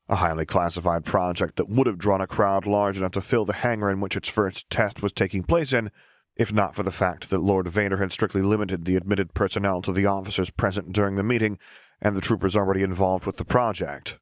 [0.09, 3.53] a highly classified project that would have drawn a crowd large enough to fill the
[3.53, 5.91] hangar in which its first test was taking place in,
[6.38, 9.91] if not for the fact that Lord Vader had strictly limited the admitted personnel to
[9.91, 11.57] the officers present during the meeting
[11.99, 14.19] and the troopers already involved with the project.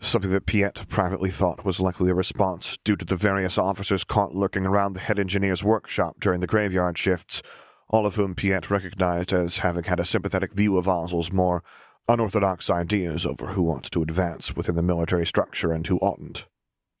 [0.00, 4.34] Something that Piett privately thought was likely a response due to the various officers caught
[4.34, 7.40] lurking around the head engineer's workshop during the graveyard shifts,
[7.88, 11.62] all of whom Piett recognized as having had a sympathetic view of Ozzel's more
[12.08, 16.46] unorthodox ideas over who ought to advance within the military structure and who oughtn't.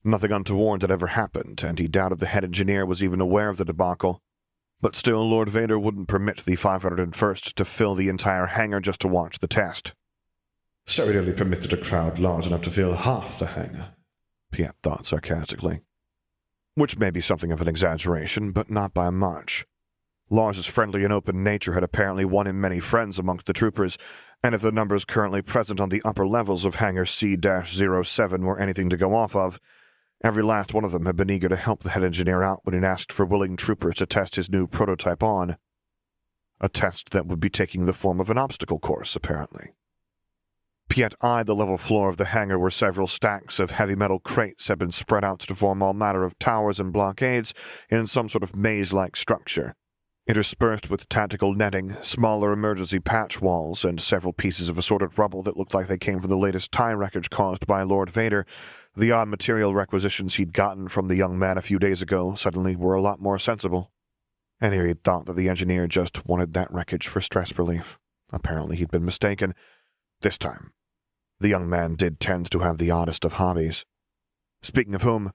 [0.04, 3.56] Nothing untoward had ever happened, and he doubted the head engineer was even aware of
[3.56, 4.20] the debacle.
[4.80, 9.08] But still, Lord Vader wouldn't permit the 501st to fill the entire hangar just to
[9.08, 9.94] watch the test.
[10.86, 13.90] So he'd only permitted a crowd large enough to fill half the hangar,
[14.52, 15.82] Piett thought sarcastically.
[16.74, 19.66] Which may be something of an exaggeration, but not by much.
[20.30, 23.98] Lars's friendly and open nature had apparently won him many friends amongst the troopers,
[24.42, 28.58] and if the numbers currently present on the upper levels of Hangar C 07 were
[28.58, 29.60] anything to go off of,
[30.22, 32.74] every last one of them had been eager to help the head engineer out when
[32.78, 35.56] he asked for willing troopers to test his new prototype on.
[36.60, 39.72] A test that would be taking the form of an obstacle course, apparently.
[40.88, 44.68] Piett eyed the level floor of the hangar where several stacks of heavy metal crates
[44.68, 47.54] had been spread out to form all manner of towers and blockades
[47.88, 49.74] in some sort of maze like structure.
[50.28, 55.56] Interspersed with tactical netting, smaller emergency patch walls, and several pieces of assorted rubble that
[55.56, 58.46] looked like they came from the latest time wreckage caused by Lord Vader,
[58.96, 62.76] the odd material requisitions he'd gotten from the young man a few days ago suddenly
[62.76, 63.90] were a lot more sensible.
[64.60, 67.98] And here he'd thought that the engineer just wanted that wreckage for stress relief.
[68.32, 69.54] Apparently he'd been mistaken.
[70.20, 70.72] This time.
[71.40, 73.84] The young man did tend to have the oddest of hobbies.
[74.62, 75.32] Speaking of whom,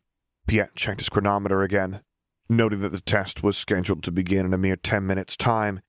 [0.48, 2.02] Piett checked his chronometer again,
[2.48, 5.82] noting that the test was scheduled to begin in a mere ten minutes' time,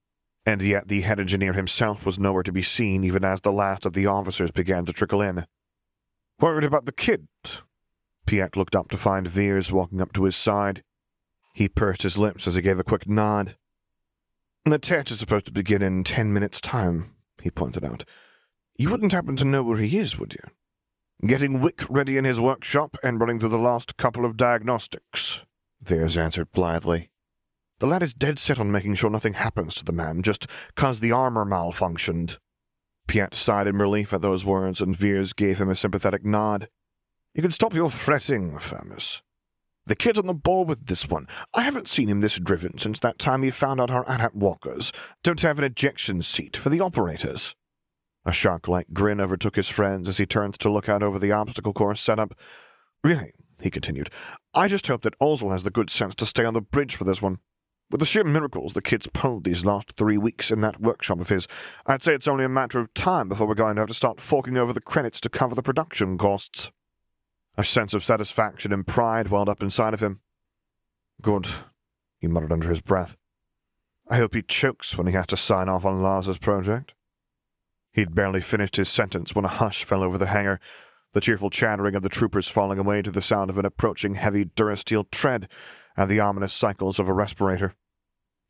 [0.45, 3.87] and yet the head engineer himself was nowhere to be seen even as the last
[3.87, 5.47] of the officers began to trickle in.
[6.41, 7.27] Worried about the kid?
[8.27, 10.85] Piett looked up to find Veers walking up to his side.
[11.53, 13.57] He pursed his lips as he gave a quick nod.
[14.65, 18.05] The test is supposed to begin in ten minutes' time, he pointed out.
[18.77, 21.27] You wouldn't happen to know where he is, would you?
[21.27, 25.43] Getting Wick ready in his workshop and running through the last couple of diagnostics,
[25.83, 27.11] Veers answered blithely.
[27.81, 31.01] The lad is dead set on making sure nothing happens to the man, just 'cause
[31.01, 32.39] the armor malfunctioned.
[33.09, 36.69] Piett sighed in relief at those words, and Veers gave him a sympathetic nod.
[37.35, 39.23] You can stop your fretting, Firmus.
[39.87, 41.27] The kid's on the ball with this one.
[41.55, 44.93] I haven't seen him this driven since that time he found out our AT-AT walkers
[45.23, 47.55] don't have an ejection seat for the operators.
[48.27, 51.73] A shark-like grin overtook his friends as he turned to look out over the obstacle
[51.73, 52.35] course setup.
[53.03, 53.33] Really,
[53.63, 54.11] he continued,
[54.53, 57.05] I just hope that Ozzel has the good sense to stay on the bridge for
[57.05, 57.39] this one.
[57.91, 61.31] With the sheer miracles the kid's pulled these last three weeks in that workshop of
[61.31, 61.49] his,
[61.87, 64.21] I'd say it's only a matter of time before we're going to have to start
[64.21, 66.71] forking over the credits to cover the production costs.
[67.57, 70.21] A sense of satisfaction and pride welled up inside of him.
[71.23, 71.49] Good,
[72.19, 73.17] he muttered under his breath.
[74.11, 76.93] I hope he chokes when he has to sign off on Lars's project.
[77.93, 80.61] He'd barely finished his sentence when a hush fell over the hangar,
[81.15, 84.45] the cheerful chattering of the troopers falling away to the sound of an approaching heavy
[84.45, 85.49] durasteel tread
[85.99, 87.75] and the ominous cycles of a respirator.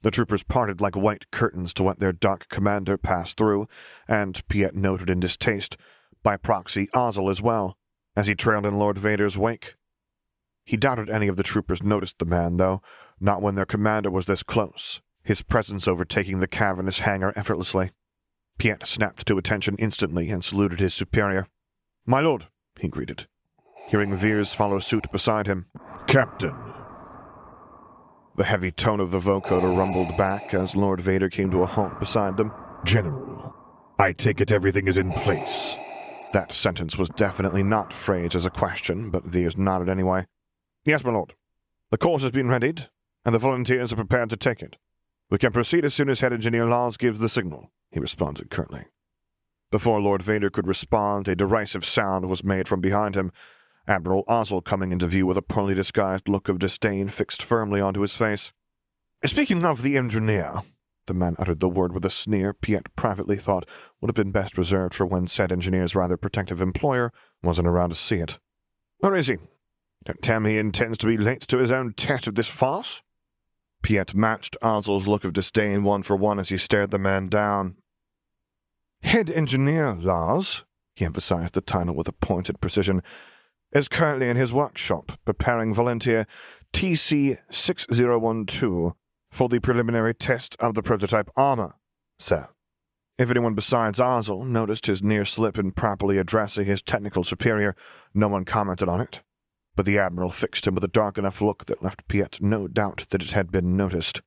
[0.03, 3.67] The troopers parted like white curtains to let their dark commander pass through,
[4.07, 5.79] and, Piett noted in distaste,
[6.23, 7.79] by proxy Ozzel as well,
[8.15, 9.77] as he trailed in Lord Vader's wake.
[10.63, 12.83] He doubted any of the troopers noticed the man, though,
[13.19, 17.93] not when their commander was this close, his presence overtaking the cavernous hangar effortlessly.
[18.59, 21.49] Piett snapped to attention instantly and saluted his superior.
[22.05, 23.27] My lord, he greeted,
[23.89, 25.67] hearing Veers follow suit beside him.
[26.07, 26.55] Captain.
[28.39, 31.99] The heavy tone of the vocoder rumbled back as Lord Vader came to a halt
[31.99, 32.53] beside them.
[32.85, 33.53] General,
[33.99, 35.75] I take it everything is in place.
[36.33, 40.29] That sentence was definitely not phrased as a question, but Veers nodded anyway.
[40.85, 41.35] Yes, my lord.
[41.91, 42.89] The course has been readied,
[43.25, 44.77] and the volunteers are prepared to take it.
[45.31, 48.85] We can proceed as soon as Head Engineer Lars gives the signal, he responded curtly.
[49.73, 53.33] Before Lord Vader could respond, a derisive sound was made from behind him,
[53.89, 58.03] Admiral Ozzel coming into view with a poorly disguised look of disdain fixed firmly onto
[58.03, 58.53] his face.
[59.25, 60.63] Speaking of the engineer,
[61.07, 63.67] the man uttered the word with a sneer Piett privately thought
[64.01, 67.11] would have been best reserved for when said engineer's rather protective employer
[67.43, 68.39] wasn't around to see it.
[68.99, 69.39] Where is he?
[70.05, 73.01] Don't tell me he intends to be late to his own test of this farce?
[73.83, 77.77] Piett matched Ozzel's look of disdain one for one as he stared the man down.
[79.03, 80.65] Head engineer Lars,
[80.95, 83.03] he emphasized the title with a pointed precision,
[83.73, 86.27] is currently in his workshop preparing volunteer
[86.73, 88.95] TC 6012
[89.31, 91.75] for the preliminary test of the prototype armor,
[92.19, 92.49] sir.
[93.19, 97.75] If anyone besides Ozzel noticed his near slip in properly addressing his technical superior,
[98.15, 99.21] no one commented on it.
[99.75, 103.07] But the Admiral fixed him with a dark enough look that left Piett no doubt
[103.11, 104.23] that it had been noticed.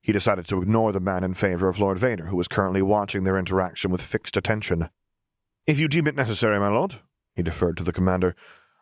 [0.00, 3.24] He decided to ignore the man in favor of Lord Vader, who was currently watching
[3.24, 4.88] their interaction with fixed attention.
[5.66, 6.96] If you deem it necessary, my lord,
[7.34, 8.34] he deferred to the commander,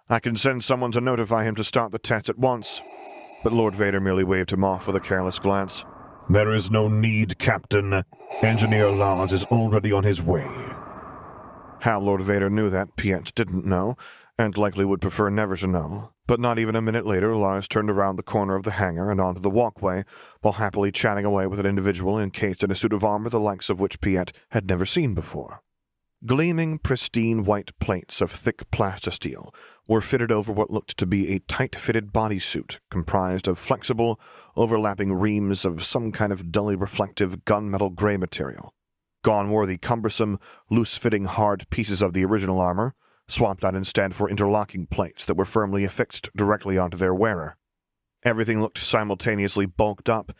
[0.08, 2.80] I can send someone to notify him to start the test at once.
[3.42, 5.84] But Lord Vader merely waved him off with a careless glance.
[6.30, 8.04] There is no need, Captain.
[8.40, 10.46] Engineer Lars is already on his way.
[11.80, 13.96] How Lord Vader knew that, Piett didn't know,
[14.38, 16.10] and likely would prefer never to know.
[16.28, 19.20] But not even a minute later, Lars turned around the corner of the hangar and
[19.20, 20.04] onto the walkway,
[20.40, 23.68] while happily chatting away with an individual encased in a suit of armor the likes
[23.68, 25.62] of which Piett had never seen before.
[26.24, 29.52] Gleaming, pristine white plates of thick plastisteel
[29.86, 34.18] were fitted over what looked to be a tight-fitted bodysuit comprised of flexible,
[34.56, 38.72] overlapping reams of some kind of dully reflective gunmetal gray material.
[39.22, 40.40] Gone were the cumbersome,
[40.70, 42.94] loose-fitting hard pieces of the original armor,
[43.28, 47.56] swapped out instead for interlocking plates that were firmly affixed directly onto their wearer.
[48.24, 50.32] Everything looked simultaneously bulked up,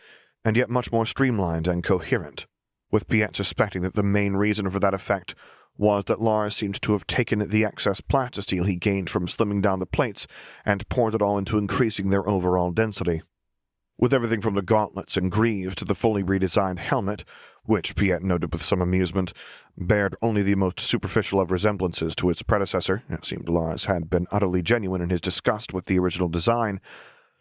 [0.44, 2.46] and yet much more streamlined and coherent,
[2.90, 5.34] with Piett suspecting that the main reason for that effect
[5.78, 9.78] was that Lars seemed to have taken the excess plastisteel he gained from slimming down
[9.78, 10.26] the plates
[10.64, 13.22] and poured it all into increasing their overall density.
[13.98, 17.24] With everything from the gauntlets and greaves to the fully redesigned helmet,
[17.64, 19.32] which Piett noted with some amusement,
[19.76, 24.26] bared only the most superficial of resemblances to its predecessor, it seemed Lars had been
[24.30, 26.80] utterly genuine in his disgust with the original design,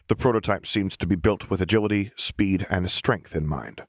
[0.08, 3.82] the prototype seemed to be built with agility, speed, and strength in mind.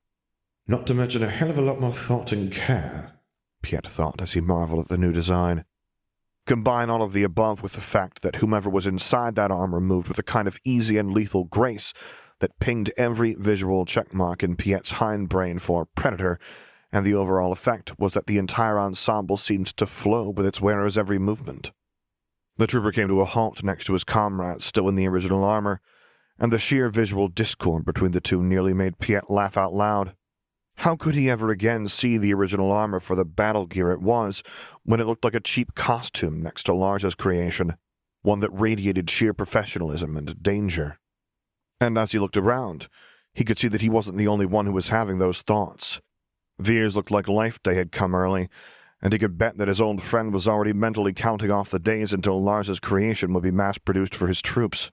[0.66, 3.12] Not to mention a hell of a lot more thought and care,
[3.66, 5.64] Piett thought as he marveled at the new design.
[6.46, 10.06] Combine all of the above with the fact that whomever was inside that armor moved
[10.06, 11.92] with a kind of easy and lethal grace
[12.38, 16.38] that pinged every visual checkmark in Piett's hindbrain for Predator,
[16.92, 20.96] and the overall effect was that the entire ensemble seemed to flow with its wearer's
[20.96, 21.72] every movement.
[22.58, 25.80] The trooper came to a halt next to his comrades still in the original armor,
[26.38, 30.14] and the sheer visual discord between the two nearly made Piett laugh out loud.
[30.78, 34.42] How could he ever again see the original armor for the battle gear it was,
[34.84, 37.76] when it looked like a cheap costume next to Lars's creation,
[38.22, 40.98] one that radiated sheer professionalism and danger?
[41.80, 42.88] And as he looked around,
[43.34, 46.00] he could see that he wasn't the only one who was having those thoughts.
[46.58, 48.48] Veers looked like Life Day had come early,
[49.02, 52.12] and he could bet that his old friend was already mentally counting off the days
[52.12, 54.90] until Lars's creation would be mass produced for his troops.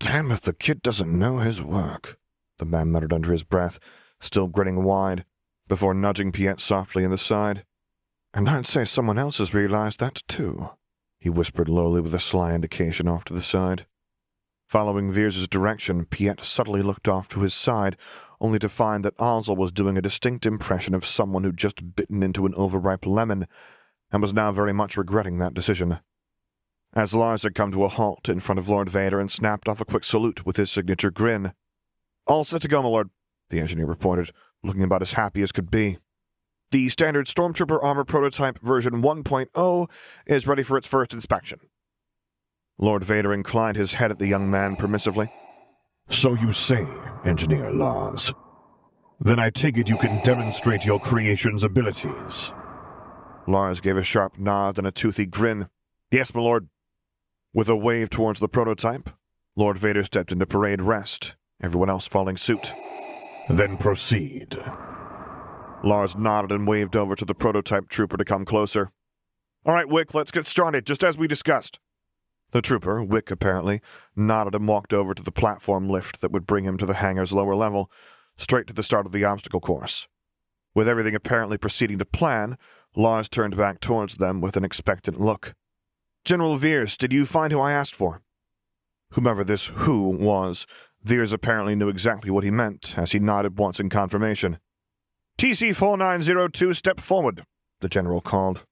[0.00, 2.18] Damn if the kid doesn't know his work,
[2.58, 3.78] the man muttered under his breath,
[4.20, 5.24] still grinning wide,
[5.68, 7.64] before nudging Piett softly in the side.
[8.32, 10.70] And I'd say someone else has realized that too,
[11.18, 13.86] he whispered lowly with a sly indication off to the side.
[14.68, 17.96] Following Veers's direction, Piett subtly looked off to his side,
[18.40, 22.22] only to find that Ozzel was doing a distinct impression of someone who'd just bitten
[22.22, 23.46] into an overripe lemon,
[24.10, 26.00] and was now very much regretting that decision.
[26.94, 29.80] As Lars had come to a halt in front of Lord Vader and snapped off
[29.80, 31.52] a quick salute with his signature grin.
[32.26, 33.10] All set to go, my lord,
[33.50, 34.30] the engineer reported,
[34.62, 35.98] looking about as happy as could be.
[36.70, 39.90] The standard Stormtrooper armor prototype version 1.0
[40.26, 41.60] is ready for its first inspection.
[42.78, 45.30] Lord Vader inclined his head at the young man permissively.
[46.10, 46.86] So you say,
[47.24, 48.32] Engineer Lars.
[49.20, 52.52] Then I take it you can demonstrate your creation's abilities.
[53.46, 55.68] Lars gave a sharp nod and a toothy grin.
[56.10, 56.68] Yes, my lord.
[57.54, 59.08] With a wave towards the prototype,
[59.54, 62.72] Lord Vader stepped into parade rest, everyone else following suit.
[63.48, 64.56] Then proceed.
[65.84, 68.90] Lars nodded and waved over to the prototype trooper to come closer.
[69.64, 71.78] All right, Wick, let's get started, just as we discussed.
[72.52, 73.80] The trooper, Wick apparently,
[74.14, 77.32] nodded and walked over to the platform lift that would bring him to the hangar's
[77.32, 77.90] lower level,
[78.36, 80.08] straight to the start of the obstacle course.
[80.74, 82.58] With everything apparently proceeding to plan,
[82.94, 85.54] Lars turned back towards them with an expectant look.
[86.24, 88.22] General Veers, did you find who I asked for?
[89.12, 90.66] Whomever this who was,
[91.02, 94.58] Veers apparently knew exactly what he meant, as he nodded once in confirmation.
[95.38, 97.44] TC 4902, step forward,
[97.80, 98.64] the general called.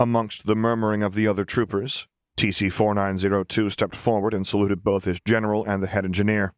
[0.00, 5.20] Amongst the murmuring of the other troopers, TC 4902 stepped forward and saluted both his
[5.26, 6.54] general and the head engineer.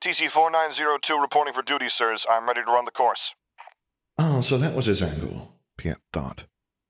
[0.00, 2.26] TC 4902 reporting for duty, sirs.
[2.28, 3.30] I'm ready to run the course.
[4.18, 6.44] Ah, so that was his angle, Piett thought.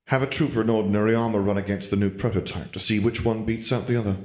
[0.09, 3.45] Have a trooper in ordinary armor run against the new prototype to see which one
[3.45, 4.17] beats out the other.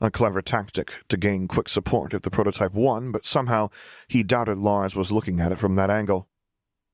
[0.00, 3.70] A clever tactic to gain quick support if the prototype won, but somehow
[4.08, 6.28] he doubted Lars was looking at it from that angle.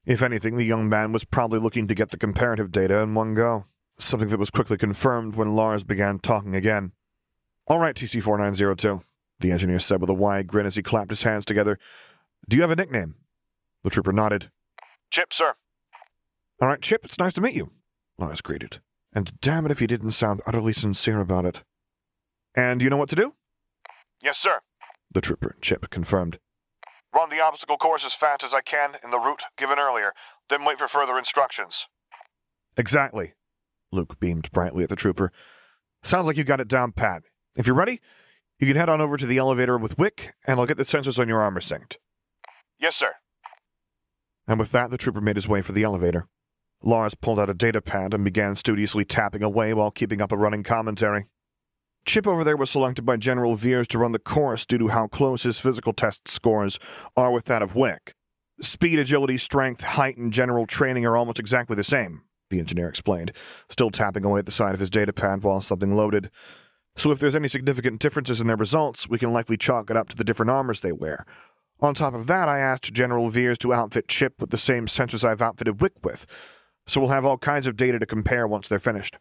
[0.06, 3.34] If anything, the young man was probably looking to get the comparative data in one
[3.34, 3.66] go
[3.98, 6.92] something that was quickly confirmed when Lars began talking again.
[7.66, 9.02] All right, TC 4902,
[9.40, 11.78] the engineer said with a wide grin as he clapped his hands together.
[12.48, 13.14] Do you have a nickname?
[13.84, 14.50] The trooper nodded.
[15.10, 15.54] Chip, sir.
[16.60, 17.70] All right, Chip, it's nice to meet you,
[18.18, 18.80] Lars greeted.
[19.12, 21.62] And damn it if he didn't sound utterly sincere about it.
[22.54, 23.34] And you know what to do?
[24.22, 24.60] Yes, sir,
[25.10, 26.38] the trooper, Chip, confirmed.
[27.14, 30.12] Run the obstacle course as fast as I can in the route given earlier,
[30.48, 31.86] then wait for further instructions.
[32.76, 33.34] Exactly,
[33.90, 35.30] Luke beamed brightly at the trooper.
[36.02, 37.22] Sounds like you got it down pat.
[37.56, 38.00] If you're ready,
[38.58, 41.18] you can head on over to the elevator with Wick, and I'll get the sensors
[41.18, 41.96] on your armor synced.
[42.78, 43.12] Yes, sir.
[44.46, 46.26] And with that, the trooper made his way for the elevator.
[46.82, 50.36] Lars pulled out a data pad and began studiously tapping away while keeping up a
[50.36, 51.26] running commentary.
[52.04, 55.06] Chip over there was selected by General Veers to run the course due to how
[55.06, 56.78] close his physical test scores
[57.16, 58.14] are with that of Wick.
[58.60, 62.22] Speed, agility, strength, height, and general training are almost exactly the same
[62.52, 63.32] the engineer explained,
[63.68, 66.30] still tapping away at the side of his datapad while something loaded.
[66.96, 70.10] So if there's any significant differences in their results, we can likely chalk it up
[70.10, 71.26] to the different armors they wear.
[71.80, 75.24] On top of that, I asked General Veers to outfit Chip with the same sensors
[75.24, 76.26] I've outfitted Wick with,
[76.86, 79.16] so we'll have all kinds of data to compare once they're finished.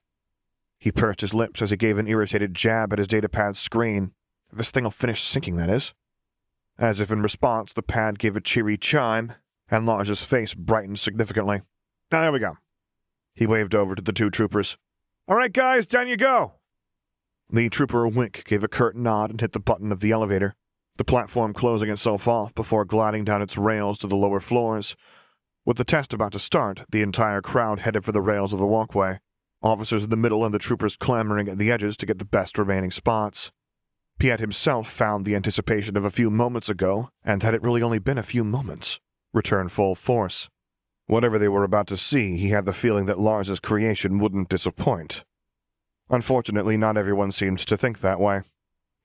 [0.81, 4.13] He pursed his lips as he gave an irritated jab at his datapad's screen.
[4.51, 5.93] This thing'll finish syncing, that is.
[6.79, 9.33] As if in response, the pad gave a cheery chime,
[9.69, 11.61] and Lars's face brightened significantly.
[12.11, 12.57] Now, there we go.
[13.35, 14.79] He waved over to the two troopers.
[15.27, 16.53] All right, guys, down you go.
[17.47, 20.55] The trooper a Wick gave a curt nod and hit the button of the elevator,
[20.97, 24.95] the platform closing itself off before gliding down its rails to the lower floors.
[25.63, 28.65] With the test about to start, the entire crowd headed for the rails of the
[28.65, 29.19] walkway,
[29.61, 32.57] officers in the middle and the troopers clamoring at the edges to get the best
[32.57, 33.51] remaining spots.
[34.19, 37.99] Piett himself found the anticipation of a few moments ago, and had it really only
[37.99, 38.99] been a few moments,
[39.33, 40.49] return full force.
[41.07, 45.23] Whatever they were about to see, he had the feeling that Lars's creation wouldn't disappoint.
[46.09, 48.41] Unfortunately, not everyone seemed to think that way.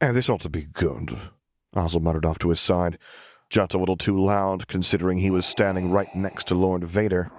[0.00, 1.18] Eh, this ought to be good,
[1.74, 2.98] Ozzel muttered off to his side,
[3.48, 7.30] just a little too loud considering he was standing right next to Lord Vader.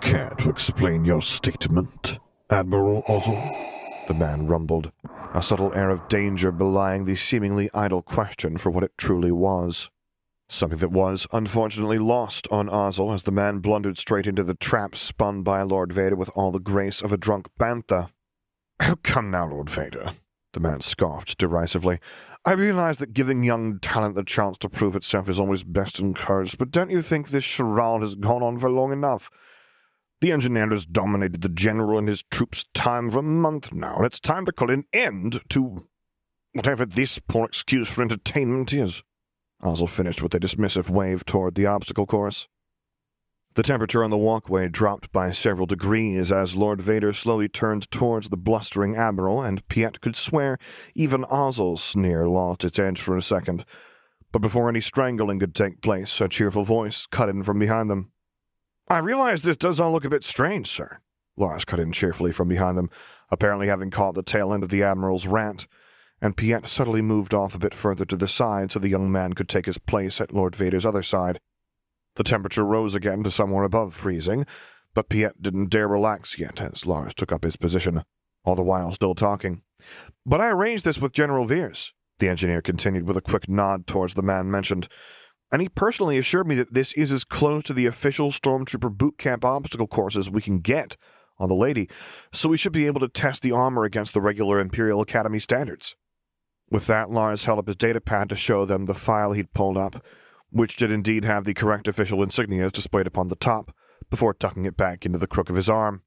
[0.00, 2.18] Care to explain your statement,
[2.48, 4.06] Admiral Ozzel?
[4.06, 4.92] The man rumbled,
[5.34, 9.90] a subtle air of danger belying the seemingly idle question for what it truly was.
[10.48, 14.94] Something that was, unfortunately, lost on Ozzel as the man blundered straight into the trap
[14.94, 18.10] spun by Lord Vader with all the grace of a drunk bantha.
[18.78, 20.12] Oh, come now, Lord Vader,
[20.52, 21.98] the man scoffed derisively.
[22.44, 26.58] I realize that giving young talent the chance to prove itself is always best encouraged,
[26.58, 29.32] but don't you think this charade has gone on for long enough?
[30.20, 34.06] The engineer has dominated the general and his troops' time for a month now, and
[34.06, 35.86] it's time to call an end to
[36.52, 39.02] whatever this poor excuse for entertainment is.
[39.62, 42.48] Ozzel finished with a dismissive wave toward the obstacle course.
[43.54, 48.28] The temperature on the walkway dropped by several degrees as Lord Vader slowly turned towards
[48.28, 50.58] the blustering Admiral, and Piett could swear
[50.94, 53.64] even Ozzel's sneer lost its edge for a second.
[54.32, 58.12] But before any strangling could take place, a cheerful voice cut in from behind them.
[58.88, 60.98] I realize this does all look a bit strange, sir.
[61.36, 62.88] Lars cut in cheerfully from behind them,
[63.30, 65.66] apparently having caught the tail end of the Admiral's rant,
[66.20, 69.32] and Piett subtly moved off a bit further to the side so the young man
[69.32, 71.40] could take his place at Lord Vader's other side.
[72.14, 74.46] The temperature rose again to somewhere above freezing,
[74.94, 78.04] but Piett didn't dare relax yet as Lars took up his position,
[78.44, 79.62] all the while still talking.
[80.24, 84.14] But I arranged this with General Veers, the engineer continued with a quick nod towards
[84.14, 84.88] the man mentioned,
[85.56, 89.16] and he personally assured me that this is as close to the official Stormtrooper boot
[89.16, 90.98] camp obstacle course as we can get
[91.38, 91.88] on the Lady,
[92.30, 95.96] so we should be able to test the armor against the regular Imperial Academy standards.
[96.70, 100.04] With that, Lars held up his datapad to show them the file he'd pulled up,
[100.50, 103.74] which did indeed have the correct official insignias displayed upon the top,
[104.10, 106.02] before tucking it back into the crook of his arm.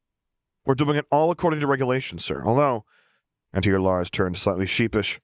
[0.64, 2.86] We're doing it all according to regulations, sir, although,
[3.52, 5.20] and here Lars turned slightly sheepish,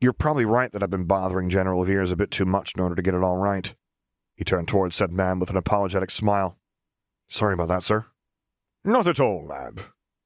[0.00, 2.94] you're probably right that I've been bothering General Veers a bit too much in order
[2.94, 3.74] to get it all right.
[4.36, 6.58] He turned towards said man with an apologetic smile.
[7.28, 8.06] Sorry about that, sir.
[8.84, 9.84] Not at all, lad,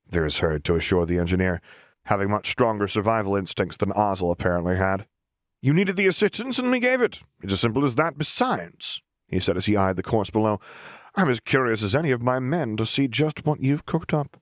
[0.08, 1.60] Veers heard to assure the engineer,
[2.04, 5.06] having much stronger survival instincts than Ozzel apparently had.
[5.62, 7.22] You needed the assistance, and we gave it.
[7.40, 8.18] It's as simple as that.
[8.18, 10.60] Besides, he said as he eyed the course below,
[11.14, 14.36] I'm as curious as any of my men to see just what you've cooked up.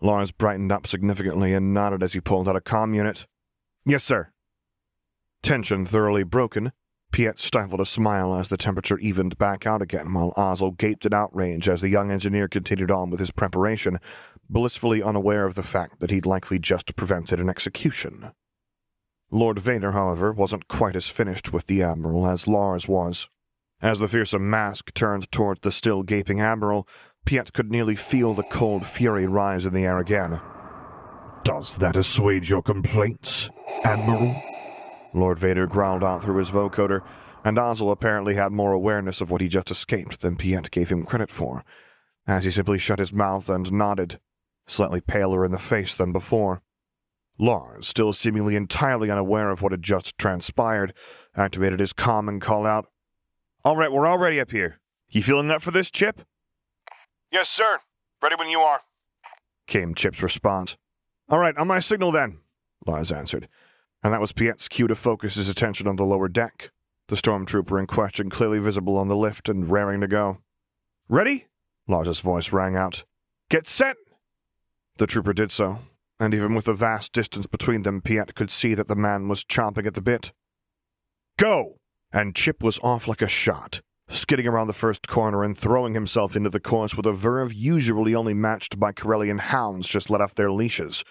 [0.00, 3.26] Lars brightened up significantly and nodded as he pulled out a com unit.
[3.84, 4.30] Yes, sir.
[5.42, 6.72] Tension thoroughly broken,
[7.12, 11.12] Piett stifled a smile as the temperature evened back out again, while Ozzel gaped in
[11.12, 13.98] outrage as the young engineer continued on with his preparation,
[14.48, 18.30] blissfully unaware of the fact that he'd likely just prevented an execution.
[19.30, 23.28] Lord Vader, however, wasn't quite as finished with the Admiral as Lars was.
[23.80, 26.86] As the fearsome mask turned toward the still gaping Admiral,
[27.24, 30.40] Piett could nearly feel the cold fury rise in the air again.
[31.44, 33.48] Does that assuage your complaints,
[33.84, 34.49] Admiral?
[35.12, 37.02] Lord Vader growled out through his vocoder,
[37.44, 41.04] and Ozzel apparently had more awareness of what he just escaped than Piett gave him
[41.04, 41.64] credit for,
[42.26, 44.20] as he simply shut his mouth and nodded,
[44.66, 46.62] slightly paler in the face than before.
[47.38, 50.92] Lars, still seemingly entirely unaware of what had just transpired,
[51.34, 52.86] activated his comm and called out,
[53.64, 54.80] All right, we're all ready up here.
[55.08, 56.20] You feeling up for this, Chip?
[57.32, 57.78] Yes, sir.
[58.22, 58.80] Ready when you are,
[59.66, 60.76] came Chip's response.
[61.30, 62.38] All right, on my signal then,
[62.86, 63.48] Lars answered,
[64.02, 66.70] and that was Piett's cue to focus his attention on the lower deck,
[67.08, 70.38] the stormtrooper in question clearly visible on the lift and raring to go.
[71.08, 71.46] Ready?
[71.88, 73.04] Lars's voice rang out.
[73.48, 73.96] Get set!
[74.96, 75.80] The trooper did so,
[76.18, 79.44] and even with the vast distance between them, Piett could see that the man was
[79.44, 80.32] chomping at the bit.
[81.36, 81.78] Go!
[82.12, 86.36] And Chip was off like a shot, skidding around the first corner and throwing himself
[86.36, 90.34] into the course with a verve usually only matched by Corellian hounds just let off
[90.34, 91.04] their leashes.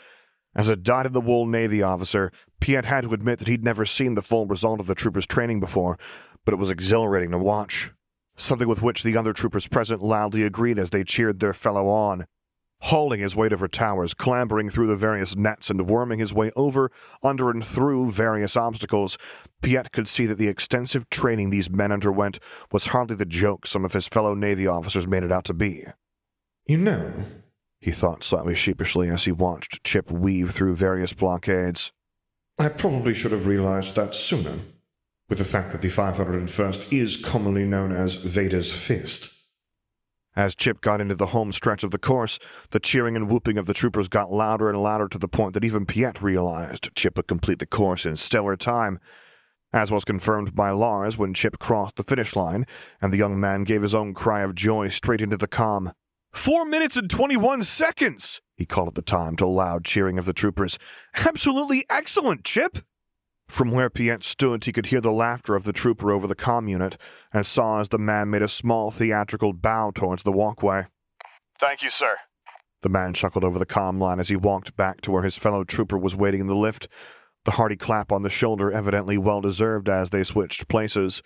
[0.55, 4.45] As a dyed-in-the-wool Navy officer, Piett had to admit that he'd never seen the full
[4.45, 5.97] result of the troopers' training before,
[6.45, 7.91] but it was exhilarating to watch.
[8.35, 12.25] Something with which the other troopers present loudly agreed as they cheered their fellow on
[12.81, 16.91] hauling his weight over towers, clambering through the various nets, and worming his way over,
[17.23, 19.17] under, and through various obstacles,
[19.61, 22.39] Piett could see that the extensive training these men underwent
[22.71, 25.85] was hardly the joke some of his fellow Navy officers made it out to be.
[26.65, 27.13] You know,
[27.79, 31.91] he thought slightly sheepishly as he watched Chip weave through various blockades.
[32.57, 34.59] I probably should have realized that sooner,
[35.29, 39.33] with the fact that the 501st is commonly known as Vader's Fist.
[40.35, 42.37] As Chip got into the home stretch of the course,
[42.71, 45.63] the cheering and whooping of the troopers got louder and louder to the point that
[45.63, 48.99] even Piett realized Chip would complete the course in stellar time,
[49.71, 52.65] as was confirmed by Lars when Chip crossed the finish line,
[53.01, 55.93] and the young man gave his own cry of joy straight into the com.
[56.31, 58.41] Four minutes and 21 seconds!
[58.55, 60.77] he called at the time to loud cheering of the troopers.
[61.15, 62.79] Absolutely excellent, Chip!
[63.47, 66.67] From where Piett stood, he could hear the laughter of the trooper over the com
[66.67, 66.97] unit,
[67.33, 70.85] and saw as the man made a small theatrical bow towards the walkway.
[71.59, 72.17] Thank you, sir.
[72.81, 75.63] The man chuckled over the com line as he walked back to where his fellow
[75.63, 76.87] trooper was waiting in the lift,
[77.45, 81.23] the hearty clap on the shoulder evidently well deserved as they switched places.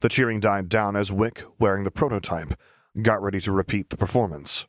[0.00, 2.54] The cheering died down as Wick, wearing the prototype,
[3.00, 4.66] got ready to repeat the performance.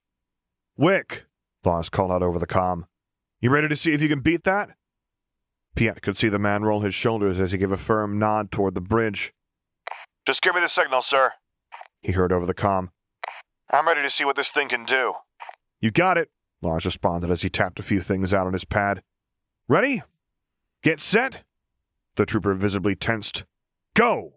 [0.77, 1.26] Wick,
[1.64, 2.85] Lars called out over the com.
[3.39, 4.72] You ready to see if you can beat that?
[5.76, 8.76] Piett could see the man roll his shoulders as he gave a firm nod toward
[8.76, 9.34] the bridge.
[10.26, 11.31] Just give me the signal, sir,
[12.02, 12.91] he heard over the com.
[13.69, 15.14] I'm ready to see what this thing can do.
[15.80, 16.30] You got it,
[16.61, 19.02] Lars responded as he tapped a few things out on his pad.
[19.68, 20.03] Ready?
[20.84, 21.43] Get set?
[22.18, 23.45] The trooper visibly tensed.
[23.95, 24.34] Go!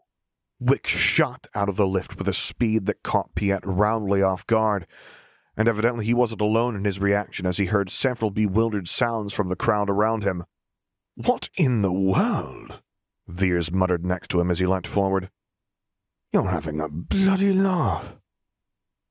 [0.61, 4.87] Wick shot out of the lift with a speed that caught Piett roundly off guard,
[5.57, 9.49] and evidently he wasn't alone in his reaction as he heard several bewildered sounds from
[9.49, 10.45] the crowd around him.
[11.17, 12.81] What in the world?
[13.27, 15.31] Veers muttered next to him as he leant forward.
[16.33, 18.17] You're having a bloody laugh.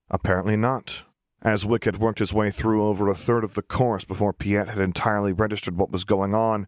[0.09, 1.03] Apparently not,
[1.41, 4.67] as Wick had worked his way through over a third of the course before Piett
[4.67, 6.67] had entirely registered what was going on.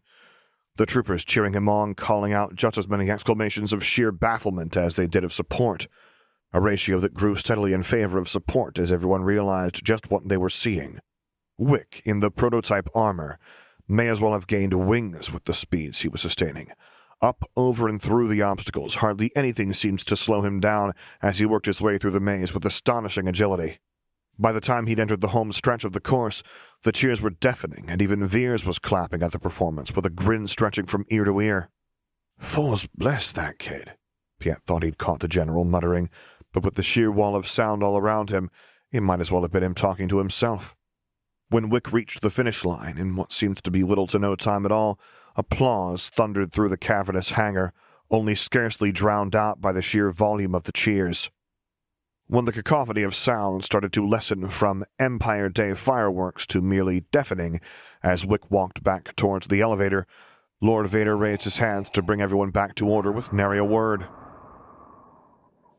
[0.76, 4.96] The troopers cheering him on, calling out just as many exclamations of sheer bafflement as
[4.96, 5.88] they did of support,
[6.52, 10.36] a ratio that grew steadily in favor of support as everyone realized just what they
[10.36, 11.00] were seeing.
[11.58, 13.38] Wick, in the prototype armor,
[13.88, 16.68] may as well have gained wings with the speeds he was sustaining.
[17.22, 20.92] Up, over, and through the obstacles, hardly anything seemed to slow him down
[21.22, 23.78] as he worked his way through the maze with astonishing agility.
[24.38, 26.42] By the time he'd entered the home stretch of the course,
[26.82, 30.46] the cheers were deafening, and even Veers was clapping at the performance with a grin
[30.46, 31.70] stretching from ear to ear.
[32.38, 33.92] Force bless that kid,
[34.38, 36.10] Piett thought he'd caught the general muttering,
[36.52, 38.50] but with the sheer wall of sound all around him,
[38.92, 40.76] it might as well have been him talking to himself.
[41.48, 44.66] When Wick reached the finish line, in what seemed to be little to no time
[44.66, 44.98] at all,
[45.34, 47.72] applause thundered through the cavernous hangar,
[48.10, 51.30] only scarcely drowned out by the sheer volume of the cheers.
[52.28, 57.60] When the cacophony of sound started to lessen from Empire Day fireworks to merely deafening,
[58.02, 60.08] as Wick walked back towards the elevator,
[60.60, 64.06] Lord Vader raised his hands to bring everyone back to order with nary a word.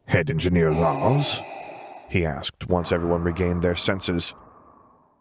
[0.05, 1.41] Head Engineer Lars?
[2.09, 4.33] he asked once everyone regained their senses.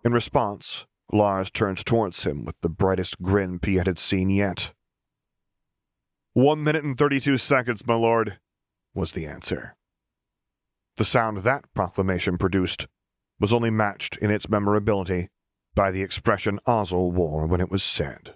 [0.05, 4.73] In response, Lars turned towards him with the brightest grin Piett had seen yet.
[6.35, 8.39] One minute and thirty-two seconds, my lord,
[8.95, 9.75] was the answer.
[10.97, 12.87] The sound that proclamation produced
[13.39, 15.29] was only matched in its memorability
[15.75, 18.35] by the expression Ozzel wore when it was said.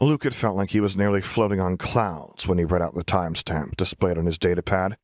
[0.00, 3.04] Luke had felt like he was nearly floating on clouds when he read out the
[3.04, 4.94] timestamp displayed on his datapad.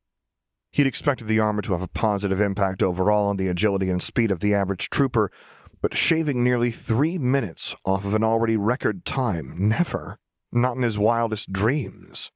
[0.71, 4.31] He'd expected the armor to have a positive impact overall on the agility and speed
[4.31, 5.31] of the average trooper,
[5.81, 10.17] but shaving nearly three minutes off of an already record time, never,
[10.51, 12.31] not in his wildest dreams.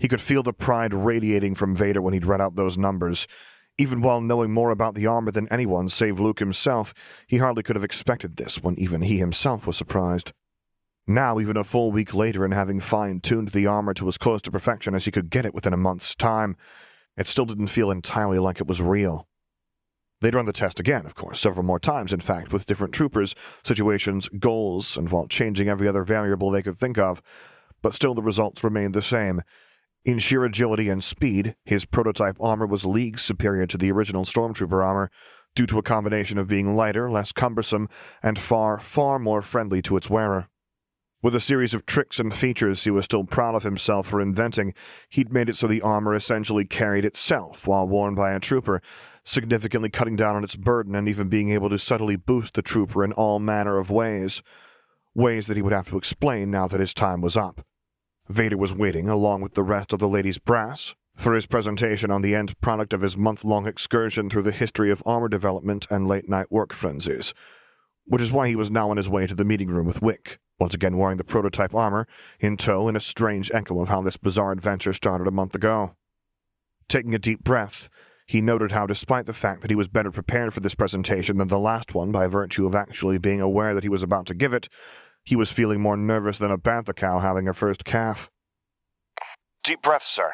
[0.00, 3.28] He could feel the pride radiating from Vader when he'd read out those numbers.
[3.76, 6.94] Even while knowing more about the armor than anyone save Luke himself,
[7.26, 10.32] he hardly could have expected this when even he himself was surprised.
[11.06, 14.40] Now, even a full week later, and having fine tuned the armor to as close
[14.42, 16.56] to perfection as he could get it within a month's time,
[17.16, 19.28] it still didn't feel entirely like it was real.
[20.22, 23.34] They'd run the test again, of course, several more times, in fact, with different troopers,
[23.64, 27.20] situations, goals, and while changing every other variable they could think of,
[27.82, 29.42] but still the results remained the same.
[30.04, 34.82] In sheer agility and speed, his prototype armor was leagues superior to the original Stormtrooper
[34.82, 35.10] armor,
[35.54, 37.88] due to a combination of being lighter, less cumbersome,
[38.22, 40.48] and far, far more friendly to its wearer.
[41.22, 44.72] With a series of tricks and features he was still proud of himself for inventing,
[45.10, 48.80] he'd made it so the armor essentially carried itself while worn by a trooper,
[49.22, 53.04] significantly cutting down on its burden and even being able to subtly boost the trooper
[53.04, 54.42] in all manner of ways.
[55.14, 57.66] Ways that he would have to explain now that his time was up.
[58.30, 62.22] Vader was waiting, along with the rest of the ladies' brass, for his presentation on
[62.22, 66.06] the end product of his month long excursion through the history of armor development and
[66.06, 67.34] late night work frenzies,
[68.06, 70.38] which is why he was now on his way to the meeting room with Wick
[70.60, 72.06] once again wearing the prototype armor,
[72.38, 75.96] in tow in a strange echo of how this bizarre adventure started a month ago.
[76.86, 77.88] Taking a deep breath,
[78.30, 81.48] He noted how, despite the fact that he was better prepared for this presentation than
[81.48, 84.52] the last one by virtue of actually being aware that he was about to give
[84.52, 84.68] it,
[85.24, 88.30] he was feeling more nervous than a bantha cow having her first calf.
[89.62, 90.32] Deep breath, sir,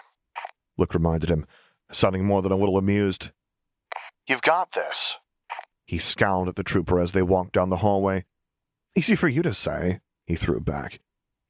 [0.76, 1.46] Wick reminded him,
[1.90, 3.30] sounding more than a little amused.
[4.26, 5.16] You've got this.
[5.86, 8.24] He scowled at the trooper as they walked down the hallway.
[8.94, 11.00] Easy for you to say, he threw back.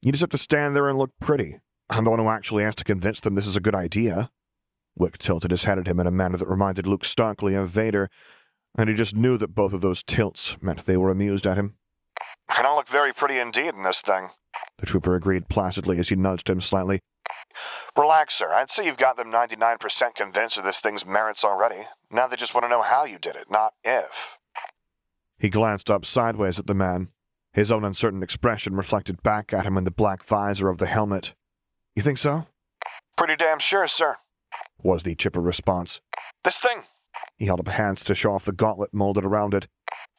[0.03, 1.59] You just have to stand there and look pretty.
[1.89, 4.31] I'm the one who actually has to convince them this is a good idea.
[4.97, 8.11] Wick tilted his head at him in a manner that reminded Luke starkly of Vader,
[8.77, 11.77] and he just knew that both of those tilts meant they were amused at him.
[12.48, 14.28] I don't look very pretty indeed in this thing.
[14.78, 17.01] The trooper agreed placidly as he nudged him slightly.
[17.97, 18.52] Relax, sir.
[18.52, 21.86] I'd say you've got them 99% convinced of this thing's merits already.
[22.10, 24.36] Now they just want to know how you did it, not if.
[25.39, 27.09] He glanced up sideways at the man,
[27.52, 31.35] his own uncertain expression reflected back at him in the black visor of the helmet.
[31.94, 32.47] You think so?
[33.16, 34.16] Pretty damn sure, sir,
[34.82, 36.01] was the chipper response.
[36.44, 36.82] This thing.
[37.39, 39.68] He held up hands to show off the gauntlet molded around it.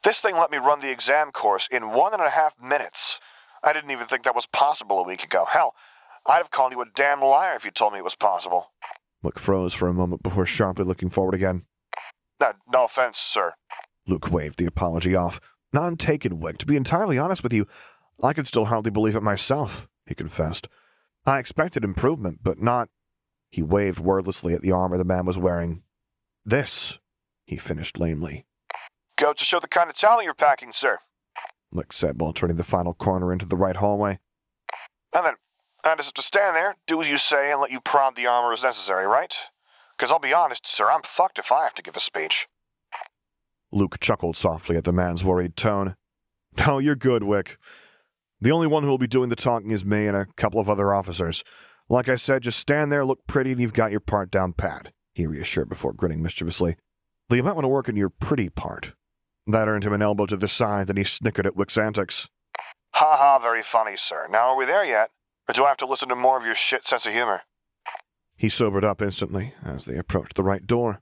[0.04, 3.18] This thing let me run the exam course in one and a half minutes.
[3.64, 5.44] I didn't even think that was possible a week ago.
[5.48, 5.74] Hell,
[6.26, 8.70] I'd have called you a damn liar if you told me it was possible.
[9.22, 11.64] Luke froze for a moment before sharply looking forward again.
[12.40, 13.54] No, no offense, sir.
[14.06, 15.40] Luke waved the apology off.
[15.72, 16.58] None taken, Wick.
[16.58, 17.66] To be entirely honest with you,
[18.22, 20.68] I could still hardly believe it myself, he confessed.
[21.26, 22.88] I expected improvement, but not.
[23.50, 25.82] He waved wordlessly at the armor the man was wearing.
[26.44, 26.98] This,
[27.44, 28.46] he finished lamely.
[29.18, 31.00] Go to show the kind of talent you're packing, sir,
[31.72, 34.18] Wick said while turning the final corner into the right hallway.
[35.12, 35.34] And then,
[35.84, 38.26] I just have to stand there, do as you say, and let you prod the
[38.26, 39.34] armor as necessary, right?
[39.96, 42.46] Because I'll be honest, sir, I'm fucked if I have to give a speech.
[43.72, 45.96] Luke chuckled softly at the man's worried tone.
[46.66, 47.58] No, you're good, Wick.
[48.40, 50.70] The only one who will be doing the talking is me and a couple of
[50.70, 51.44] other officers.
[51.88, 54.92] Like I said, just stand there, look pretty, and you've got your part down pat,
[55.12, 56.76] he reassured before grinning mischievously.
[57.28, 58.94] Though you might want to work on your pretty part.
[59.48, 62.28] That earned him an elbow to the side, and he snickered at Wick's antics.
[62.90, 64.28] Ha ha, very funny, sir.
[64.30, 65.10] Now are we there yet?
[65.48, 67.40] Or do I have to listen to more of your shit sense of humor?
[68.36, 71.00] He sobered up instantly as they approached the right door.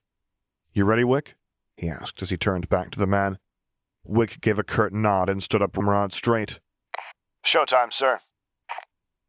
[0.72, 1.34] You ready, Wick?
[1.76, 3.38] he asked as he turned back to the man.
[4.04, 6.60] Wick gave a curt nod and stood up from rod straight.
[7.44, 8.20] Showtime, sir.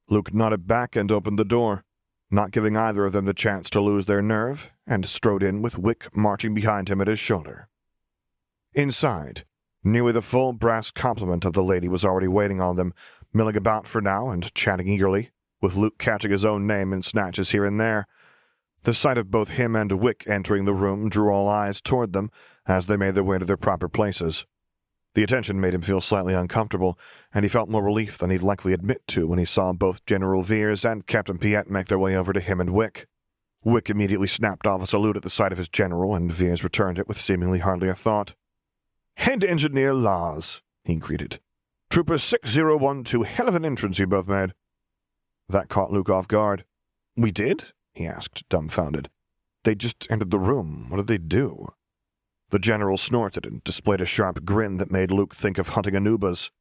[0.08, 1.84] Luke nodded back and opened the door,
[2.30, 5.80] not giving either of them the chance to lose their nerve, and strode in with
[5.80, 7.68] Wick marching behind him at his shoulder.
[8.78, 9.44] Inside,
[9.84, 12.94] nearly the full brass complement of the lady was already waiting on them,
[13.34, 17.50] milling about for now and chatting eagerly, with Luke catching his own name in snatches
[17.50, 18.06] here and there.
[18.84, 22.30] The sight of both him and Wick entering the room drew all eyes toward them
[22.68, 24.46] as they made their way to their proper places.
[25.16, 27.00] The attention made him feel slightly uncomfortable,
[27.34, 30.44] and he felt more relief than he'd likely admit to when he saw both General
[30.44, 33.08] Veers and Captain Piett make their way over to him and Wick.
[33.64, 37.00] Wick immediately snapped off a salute at the sight of his general, and Veers returned
[37.00, 38.36] it with seemingly hardly a thought.
[39.18, 41.40] Head Engineer Lars, he greeted.
[41.90, 44.54] Trooper 6012, hell of an entrance you both made.
[45.50, 46.66] That caught Luke off guard.
[47.16, 47.74] We did?
[47.94, 49.10] he asked, dumbfounded.
[49.64, 50.86] They just entered the room.
[50.90, 51.74] What did they do?
[52.52, 56.52] The general snorted and displayed a sharp grin that made Luke think of hunting anoobas.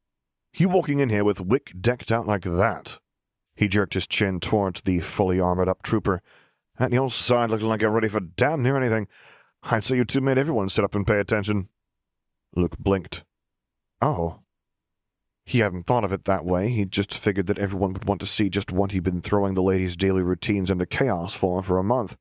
[0.53, 2.99] You walking in here with Wick decked out like that?
[3.55, 6.21] He jerked his chin towards the fully armored up trooper.
[6.79, 9.07] At your side looking like you're ready for damn near anything.
[9.63, 11.69] I'd say you two made everyone sit up and pay attention.
[12.55, 13.23] Luke blinked.
[14.01, 14.39] Oh.
[15.45, 16.69] He hadn't thought of it that way.
[16.69, 19.63] He'd just figured that everyone would want to see just what he'd been throwing the
[19.63, 22.17] lady's daily routines into chaos for for a month.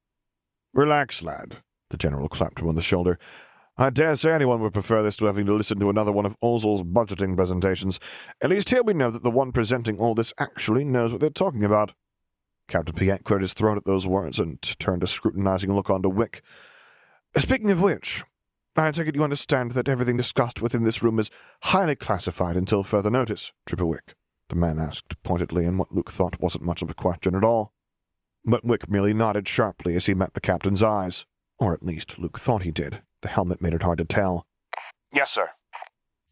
[0.72, 1.56] Relax, lad,
[1.90, 3.18] the general clapped him on the shoulder.
[3.78, 6.38] I dare say anyone would prefer this to having to listen to another one of
[6.40, 8.00] Ozzel's budgeting presentations.
[8.40, 11.30] At least here we know that the one presenting all this actually knows what they're
[11.30, 11.92] talking about.
[12.68, 16.08] Captain Piett cleared his throat at those words and turned a scrutinizing look on to
[16.08, 16.42] Wick.
[17.36, 18.24] Speaking of which,
[18.78, 21.30] I take it you understand that everything discussed within this room is
[21.62, 24.14] highly classified until further notice, Trooper Wick,
[24.48, 27.72] the man asked pointedly in what Luke thought wasn't much of a question at all.
[28.44, 31.26] But Wick merely nodded sharply as he met the captain's eyes,
[31.58, 33.02] or at least Luke thought he did.
[33.22, 34.46] The helmet made it hard to tell.
[35.12, 35.50] Yes, sir.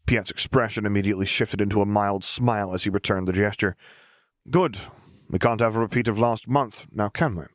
[0.05, 3.75] Piett's expression immediately shifted into a mild smile as he returned the gesture.
[4.49, 4.77] Good.
[5.29, 7.45] We can't have a repeat of last month, now can we?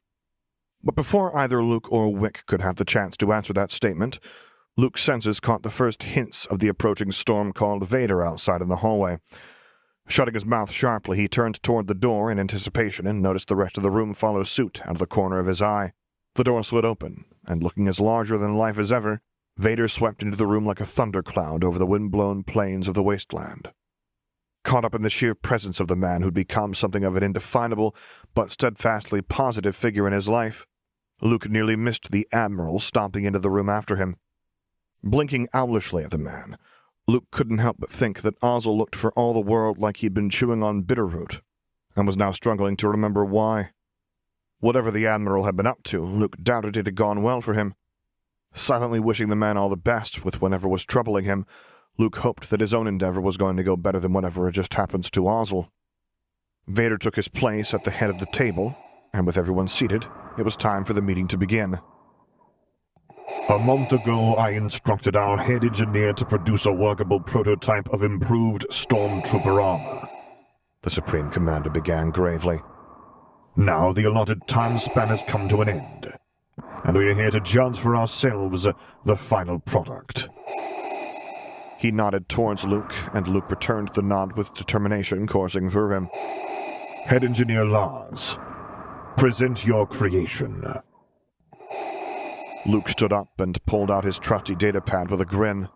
[0.83, 4.19] But before either Luke or Wick could have the chance to answer that statement,
[4.77, 8.77] Luke's senses caught the first hints of the approaching storm called Vader outside in the
[8.77, 9.19] hallway.
[10.09, 13.77] Shutting his mouth sharply, he turned toward the door in anticipation and noticed the rest
[13.77, 15.93] of the room follow suit out of the corner of his eye.
[16.35, 19.21] The door slid open, and looking as larger than life as ever,
[19.57, 23.71] Vader swept into the room like a thundercloud over the wind-blown plains of the wasteland.
[24.65, 27.95] Caught up in the sheer presence of the man who'd become something of an indefinable
[28.35, 30.67] but steadfastly positive figure in his life,
[31.21, 34.17] Luke nearly missed the Admiral stomping into the room after him.
[35.03, 36.59] Blinking owlishly at the man,
[37.07, 40.31] Luke couldn't help but think that Ozzel looked for all the world like he'd been
[40.31, 41.41] chewing on bitterroot,
[41.97, 43.71] and was now struggling to remember why.
[44.61, 47.75] Whatever the Admiral had been up to, Luke doubted it had gone well for him.
[48.53, 51.47] Silently wishing the man all the best with whatever was troubling him,
[51.97, 54.75] Luke hoped that his own endeavor was going to go better than whatever had just
[54.75, 55.69] happened to Ozzel.
[56.67, 58.77] Vader took his place at the head of the table,
[59.13, 60.07] and with everyone seated,
[60.39, 61.81] it was time for the meeting to begin.
[63.51, 68.65] A month ago, I instructed our head engineer to produce a workable prototype of improved
[68.71, 70.09] Stormtrooper armor.
[70.83, 72.61] The Supreme Commander began gravely.
[73.57, 76.15] Now the allotted time span has come to an end,
[76.85, 78.69] and we are here to judge for ourselves
[79.05, 80.29] the final product.
[81.77, 86.09] He nodded towards Luke, and Luke returned the nod with determination coursing through him.
[87.05, 88.39] Head Engineer Lars,
[89.17, 90.65] present your creation.
[92.71, 95.69] Luke stood up and pulled out his trusty datapad with a grin.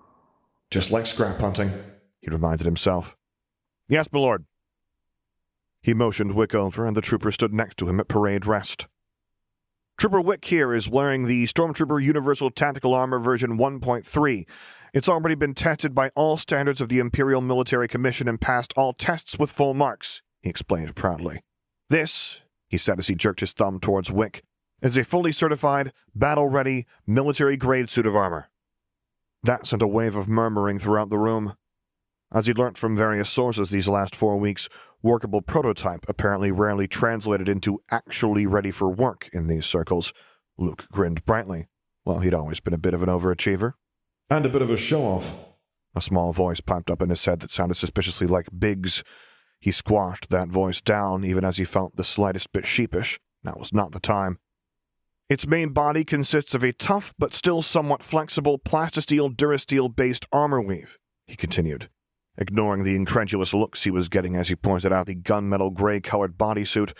[0.70, 1.72] Just like scrap hunting,
[2.20, 3.16] he reminded himself.
[3.88, 4.44] Yes, my lord.
[5.82, 8.86] He motioned Wick over, and the trooper stood next to him at parade rest.
[9.98, 14.46] Trooper Wick here is wearing the Stormtrooper Universal Tactical Armor version 1.3.
[14.92, 18.92] It's already been tested by all standards of the Imperial Military Commission and passed all
[18.92, 21.42] tests with full marks, he explained proudly.
[21.90, 24.44] This, he said as he jerked his thumb towards Wick,
[24.84, 28.50] is a fully certified, battle ready, military grade suit of armor.
[29.42, 31.54] That sent a wave of murmuring throughout the room.
[32.30, 34.68] As he'd learnt from various sources these last four weeks,
[35.02, 40.12] workable prototype apparently rarely translated into actually ready for work in these circles.
[40.58, 41.68] Luke grinned brightly.
[42.04, 43.72] Well, he'd always been a bit of an overachiever.
[44.28, 45.34] And a bit of a show off.
[45.94, 49.02] A small voice piped up in his head that sounded suspiciously like Biggs.
[49.60, 53.18] He squashed that voice down, even as he felt the slightest bit sheepish.
[53.42, 54.38] Now was not the time.
[55.28, 60.60] Its main body consists of a tough but still somewhat flexible plastisteel durasteel based armor
[60.60, 61.88] weave, he continued,
[62.36, 66.36] ignoring the incredulous looks he was getting as he pointed out the gunmetal gray colored
[66.36, 66.92] bodysuit.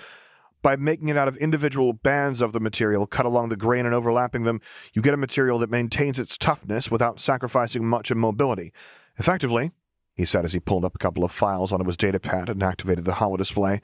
[0.63, 3.95] By making it out of individual bands of the material cut along the grain and
[3.95, 4.63] overlapping them,
[4.95, 8.73] you get a material that maintains its toughness without sacrificing much in mobility.
[9.19, 9.73] Effectively,
[10.15, 13.05] he said as he pulled up a couple of files onto his datapad and activated
[13.05, 13.83] the holodisplay,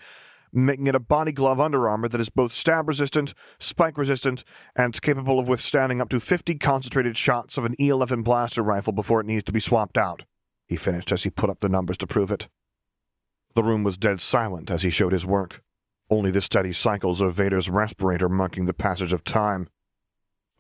[0.53, 4.45] making it a body glove under armor that is both stab resistant, spike resistant,
[4.75, 8.93] and capable of withstanding up to 50 concentrated shots of an E 11 blaster rifle
[8.93, 10.25] before it needs to be swapped out,
[10.67, 12.49] he finished as he put up the numbers to prove it.
[13.55, 15.63] The room was dead silent as he showed his work,
[16.09, 19.69] only the steady cycles of Vader's respirator marking the passage of time.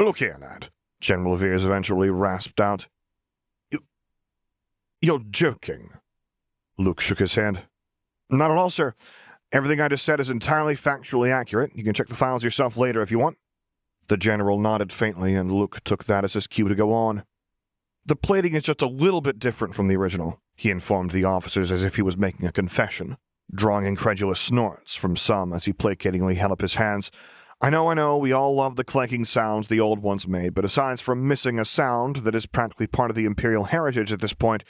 [0.01, 2.89] Look here, lad, General Veers eventually rasped out.
[3.71, 3.85] You.
[5.01, 5.91] You're joking.
[6.79, 7.65] Luke shook his head.
[8.31, 8.95] Not at all, sir.
[9.53, 11.73] Everything I just said is entirely factually accurate.
[11.75, 13.37] You can check the files yourself later if you want.
[14.07, 17.25] The general nodded faintly, and Luke took that as his cue to go on.
[18.07, 21.73] The plating is just a little bit different from the original, he informed the officers
[21.73, 23.17] as if he was making a confession,
[23.51, 27.11] drawing incredulous snorts from some as he placatingly held up his hands.
[27.63, 30.65] I know, I know, we all love the clanking sounds the old ones made, but
[30.67, 34.35] aside from missing a sound that is practically part of the Imperial heritage at this
[34.35, 34.65] point,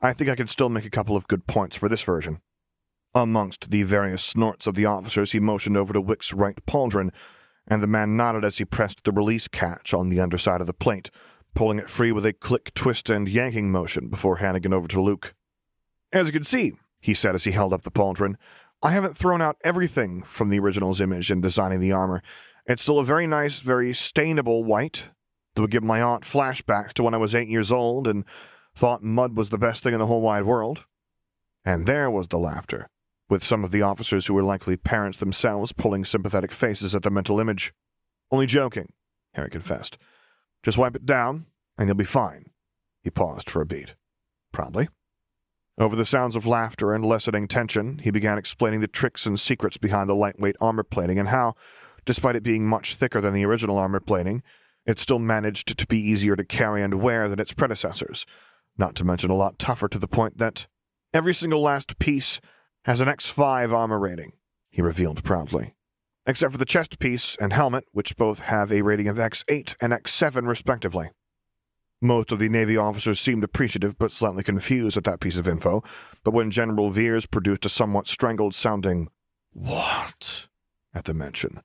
[0.00, 2.40] I think I can still make a couple of good points for this version.
[3.16, 7.08] Amongst the various snorts of the officers, he motioned over to Wick's right pauldron,
[7.66, 10.74] and the man nodded as he pressed the release catch on the underside of the
[10.74, 11.10] plate,
[11.54, 15.00] pulling it free with a click, twist, and yanking motion before handing it over to
[15.00, 15.34] Luke.
[16.12, 18.34] As you can see, he said as he held up the pauldron,
[18.82, 22.22] I haven't thrown out everything from the original's image in designing the armor.
[22.66, 25.04] It's still a very nice, very stainable white
[25.54, 28.26] that would give my aunt flashbacks to when I was eight years old and
[28.74, 30.84] thought mud was the best thing in the whole wide world.
[31.64, 32.90] And there was the laughter
[33.28, 37.10] with some of the officers who were likely parents themselves pulling sympathetic faces at the
[37.10, 37.72] mental image.
[38.30, 38.92] Only joking,
[39.34, 39.98] Harry confessed.
[40.62, 41.46] Just wipe it down,
[41.76, 42.46] and you'll be fine.
[43.02, 43.94] He paused for a beat.
[44.52, 44.88] Probably.
[45.78, 49.76] Over the sounds of laughter and lessening tension, he began explaining the tricks and secrets
[49.76, 51.54] behind the lightweight armor plating and how,
[52.06, 54.42] despite it being much thicker than the original armor plating,
[54.86, 58.24] it still managed to be easier to carry and wear than its predecessors,
[58.78, 60.66] not to mention a lot tougher to the point that
[61.12, 62.40] every single last piece
[62.86, 64.32] has an X5 armor rating,
[64.70, 65.74] he revealed proudly.
[66.24, 69.92] Except for the chest piece and helmet, which both have a rating of X8 and
[69.92, 71.10] X7 respectively.
[72.00, 75.82] Most of the Navy officers seemed appreciative but slightly confused at that piece of info,
[76.22, 79.08] but when General Veers produced a somewhat strangled sounding,
[79.52, 80.46] What?
[80.94, 81.62] at the mention,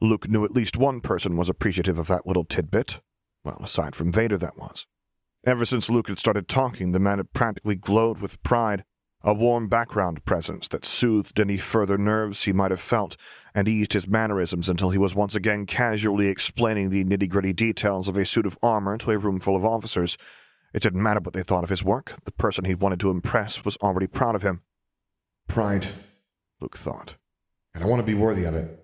[0.00, 3.00] Luke knew at least one person was appreciative of that little tidbit.
[3.44, 4.86] Well, aside from Vader, that was.
[5.46, 8.82] Ever since Luke had started talking, the man had practically glowed with pride
[9.24, 13.16] a warm background presence that soothed any further nerves he might have felt
[13.54, 18.06] and eased his mannerisms until he was once again casually explaining the nitty gritty details
[18.06, 20.18] of a suit of armor to a room full of officers.
[20.74, 23.64] It didn't matter what they thought of his work, the person he wanted to impress
[23.64, 24.60] was already proud of him.
[25.48, 25.86] Pride,
[26.60, 27.16] Luke thought,
[27.74, 28.78] and I want to be worthy of it.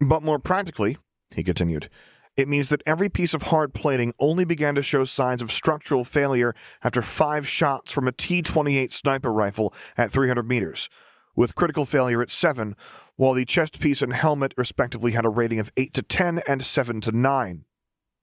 [0.00, 0.96] But more practically,
[1.34, 1.90] he continued,
[2.38, 6.04] it means that every piece of hard plating only began to show signs of structural
[6.04, 6.54] failure
[6.84, 10.88] after five shots from a T 28 sniper rifle at 300 meters,
[11.34, 12.76] with critical failure at 7,
[13.16, 16.64] while the chest piece and helmet respectively had a rating of 8 to 10 and
[16.64, 17.64] 7 to 9.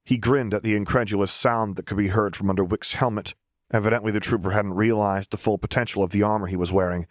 [0.02, 3.34] He grinned at the incredulous sound that could be heard from under Wick's helmet.
[3.70, 7.06] Evidently, the trooper hadn't realized the full potential of the armor he was wearing.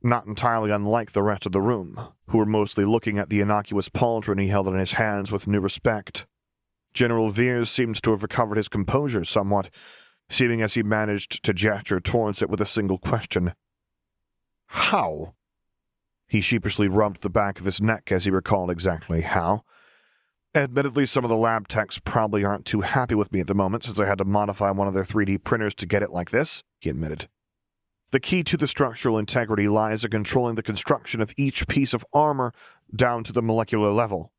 [0.00, 1.98] Not entirely unlike the rest of the room,
[2.28, 5.58] who were mostly looking at the innocuous pauldron he held in his hands with new
[5.58, 6.24] respect.
[6.96, 9.68] General Veers seemed to have recovered his composure somewhat,
[10.30, 13.52] seeming as he managed to gesture towards it with a single question.
[14.68, 15.34] How?
[16.26, 19.62] He sheepishly rubbed the back of his neck as he recalled exactly how.
[20.54, 23.84] Admittedly, some of the lab techs probably aren't too happy with me at the moment
[23.84, 26.64] since I had to modify one of their 3D printers to get it like this,
[26.80, 27.28] he admitted.
[28.10, 32.06] The key to the structural integrity lies in controlling the construction of each piece of
[32.14, 32.54] armor
[32.94, 34.32] down to the molecular level.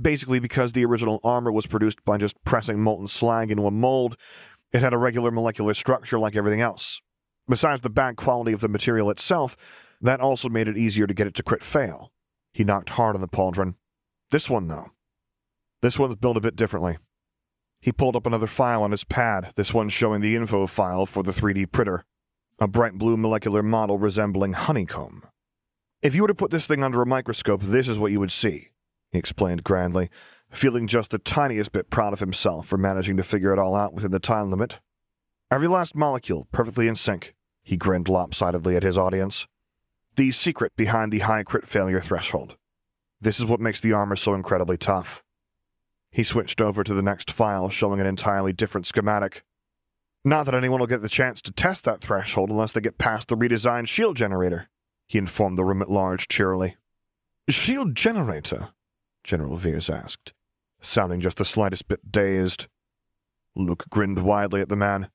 [0.00, 4.16] Basically, because the original armor was produced by just pressing molten slag into a mold,
[4.72, 7.00] it had a regular molecular structure like everything else.
[7.48, 9.56] Besides the bad quality of the material itself,
[10.00, 12.12] that also made it easier to get it to crit fail.
[12.52, 13.74] He knocked hard on the pauldron.
[14.30, 14.90] This one, though.
[15.80, 16.98] This one's built a bit differently.
[17.80, 21.22] He pulled up another file on his pad, this one showing the info file for
[21.22, 22.04] the 3D printer.
[22.58, 25.24] A bright blue molecular model resembling honeycomb.
[26.02, 28.32] If you were to put this thing under a microscope, this is what you would
[28.32, 28.70] see
[29.12, 30.10] he explained grandly,
[30.50, 33.92] feeling just the tiniest bit proud of himself for managing to figure it all out
[33.92, 34.78] within the time limit.
[35.50, 39.46] Every last molecule perfectly in sync, he grinned lopsidedly at his audience.
[40.16, 42.56] The secret behind the high crit failure threshold.
[43.20, 45.22] This is what makes the armor so incredibly tough.
[46.10, 49.44] He switched over to the next file, showing an entirely different schematic.
[50.24, 53.28] Not that anyone will get the chance to test that threshold unless they get past
[53.28, 54.68] the redesigned shield generator,
[55.06, 56.76] he informed the room at large cheerily.
[57.48, 58.70] Shield generator?
[59.26, 60.32] General Veers asked,
[60.80, 62.68] sounding just the slightest bit dazed.
[63.56, 65.08] Luke grinned widely at the man.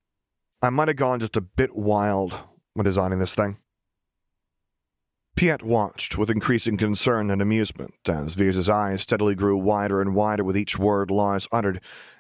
[0.61, 2.37] I might have gone just a bit wild
[2.73, 3.57] when designing this thing.
[5.37, 10.43] Piett watched with increasing concern and amusement as Veers's eyes steadily grew wider and wider
[10.43, 11.79] with each word Lars uttered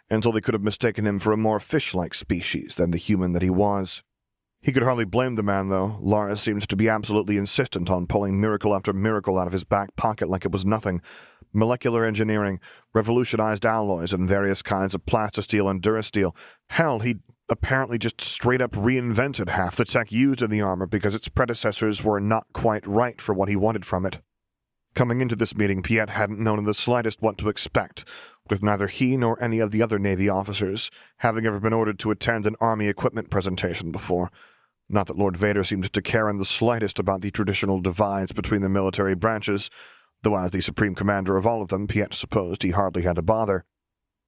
[0.09, 3.41] until they could have mistaken him for a more fish-like species than the human that
[3.41, 4.01] he was.
[4.61, 5.97] He could hardly blame the man, though.
[5.99, 9.95] Lars seemed to be absolutely insistent on pulling miracle after miracle out of his back
[9.95, 11.01] pocket like it was nothing,
[11.51, 12.59] molecular engineering,
[12.93, 16.35] revolutionized alloys, and various kinds of plastisteel and durasteel.
[16.69, 17.15] Hell, he
[17.49, 22.03] apparently just straight up reinvented half the tech used in the armor because its predecessors
[22.03, 24.19] were not quite right for what he wanted from it.
[24.93, 28.05] Coming into this meeting, Piett hadn't known in the slightest what to expect,
[28.49, 32.11] with neither he nor any of the other Navy officers having ever been ordered to
[32.11, 34.31] attend an Army equipment presentation before.
[34.89, 38.61] Not that Lord Vader seemed to care in the slightest about the traditional divides between
[38.61, 39.69] the military branches,
[40.21, 43.21] though as the supreme commander of all of them, Piett supposed he hardly had to
[43.21, 43.63] bother.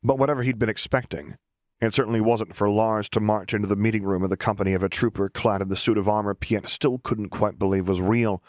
[0.01, 1.35] But whatever he'd been expecting,
[1.81, 4.83] it certainly wasn't for Lars to march into the meeting room in the company of
[4.83, 8.41] a trooper clad in the suit of armor Piett still couldn't quite believe was real.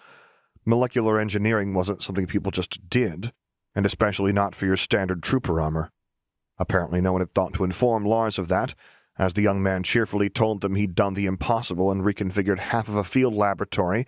[0.65, 3.32] Molecular engineering wasn't something people just did,
[3.74, 5.90] and especially not for your standard trooper armor.
[6.59, 8.74] Apparently no one had thought to inform Lars of that,
[9.18, 12.96] as the young man cheerfully told them he'd done the impossible and reconfigured half of
[12.96, 14.06] a field laboratory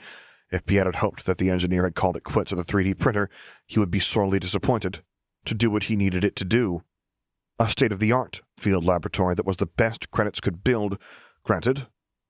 [0.51, 3.28] if Piett had hoped that the engineer had called it quits with the 3D printer,
[3.66, 5.02] he would be sorely disappointed.
[5.47, 6.82] To do what he needed it to do.
[7.59, 10.98] A state of the art field laboratory that was the best credits could build,
[11.44, 11.86] granted,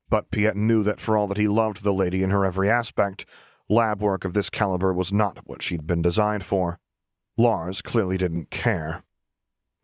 [0.09, 3.27] but Piett knew that for all that he loved the lady in her every aspect,
[3.69, 6.79] lab work of this caliber was not what she'd been designed for.
[7.39, 9.03] Lars clearly didn't care.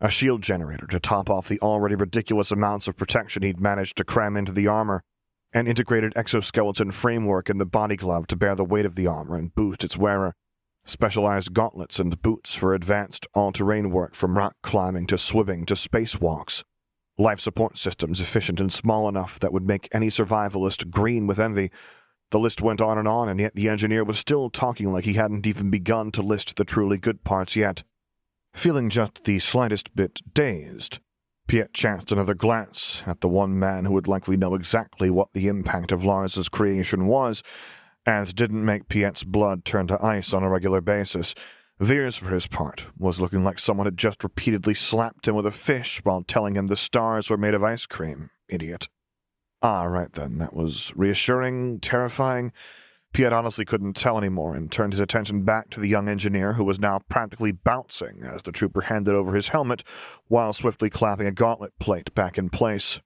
[0.00, 4.04] A shield generator to top off the already ridiculous amounts of protection he'd managed to
[4.04, 5.02] cram into the armor,
[5.52, 9.36] an integrated exoskeleton framework in the body glove to bear the weight of the armor
[9.36, 10.34] and boost its wearer,
[10.86, 16.64] specialized gauntlets and boots for advanced all-terrain work from rock climbing to swimming to spacewalks,
[17.18, 21.70] life support systems efficient and small enough that would make any survivalist green with envy.
[22.32, 25.12] The list went on and on, and yet the engineer was still talking like he
[25.12, 27.82] hadn't even begun to list the truly good parts yet.
[28.54, 31.00] Feeling just the slightest bit dazed,
[31.46, 35.46] Piett chanced another glance at the one man who would likely know exactly what the
[35.46, 37.42] impact of Lars's creation was,
[38.06, 41.34] and didn't make Piett's blood turn to ice on a regular basis.
[41.80, 45.50] Veers, for his part, was looking like someone had just repeatedly slapped him with a
[45.50, 48.88] fish while telling him the stars were made of ice cream, idiot.
[49.62, 50.38] Ah, right then.
[50.38, 52.52] That was reassuring, terrifying.
[53.12, 56.64] Piett honestly couldn't tell anymore and turned his attention back to the young engineer who
[56.64, 59.84] was now practically bouncing as the trooper handed over his helmet
[60.28, 63.00] while swiftly clapping a gauntlet plate back in place.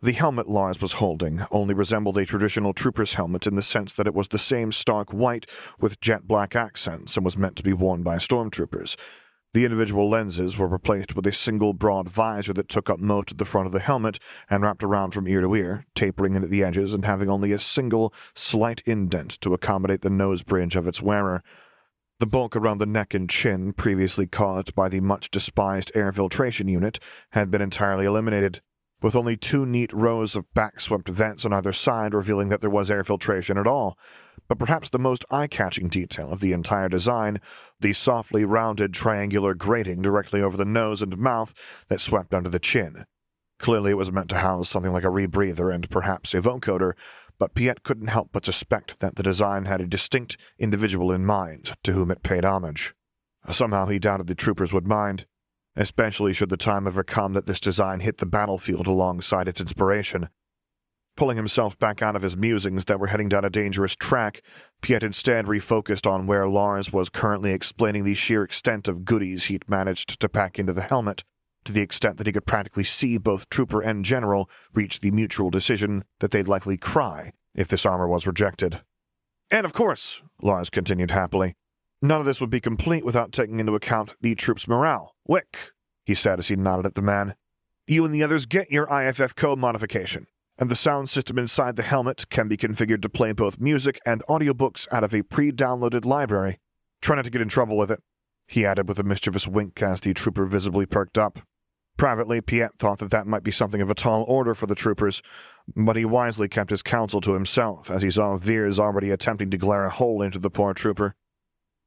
[0.00, 4.06] The helmet Lars was holding only resembled a traditional trooper's helmet in the sense that
[4.06, 5.46] it was the same stark white
[5.80, 8.96] with jet black accents and was meant to be worn by stormtroopers.
[9.56, 13.38] The individual lenses were replaced with a single broad visor that took up most of
[13.38, 14.18] the front of the helmet
[14.50, 17.52] and wrapped around from ear to ear, tapering in at the edges and having only
[17.52, 21.42] a single, slight indent to accommodate the nose bridge of its wearer.
[22.20, 26.68] The bulk around the neck and chin, previously caused by the much despised air filtration
[26.68, 27.00] unit,
[27.30, 28.60] had been entirely eliminated,
[29.00, 32.90] with only two neat rows of back-swept vents on either side revealing that there was
[32.90, 33.96] air filtration at all
[34.48, 37.40] but perhaps the most eye-catching detail of the entire design,
[37.80, 41.52] the softly rounded triangular grating directly over the nose and mouth
[41.88, 43.04] that swept under the chin.
[43.58, 46.92] Clearly it was meant to house something like a rebreather and perhaps a vocoder,
[47.38, 51.74] but Piett couldn't help but suspect that the design had a distinct individual in mind
[51.82, 52.94] to whom it paid homage.
[53.50, 55.26] Somehow he doubted the troopers would mind,
[55.76, 60.28] especially should the time ever come that this design hit the battlefield alongside its inspiration.
[61.16, 64.42] Pulling himself back out of his musings that were heading down a dangerous track,
[64.82, 69.66] Piett instead refocused on where Lars was currently explaining the sheer extent of goodies he'd
[69.66, 71.24] managed to pack into the helmet,
[71.64, 75.48] to the extent that he could practically see both trooper and general reach the mutual
[75.48, 78.82] decision that they'd likely cry if this armor was rejected.
[79.50, 81.54] And of course, Lars continued happily,
[82.02, 85.14] none of this would be complete without taking into account the troops' morale.
[85.26, 85.72] Wick,
[86.04, 87.36] he said as he nodded at the man,
[87.86, 90.26] you and the others get your IFF code modification
[90.58, 94.22] and the sound system inside the helmet can be configured to play both music and
[94.28, 96.58] audiobooks out of a pre-downloaded library.
[97.00, 98.02] Try not to get in trouble with it,
[98.46, 101.40] he added with a mischievous wink as the trooper visibly perked up.
[101.96, 105.22] Privately, Piett thought that that might be something of a tall order for the troopers,
[105.74, 109.58] but he wisely kept his counsel to himself as he saw Veers already attempting to
[109.58, 111.14] glare a hole into the poor trooper.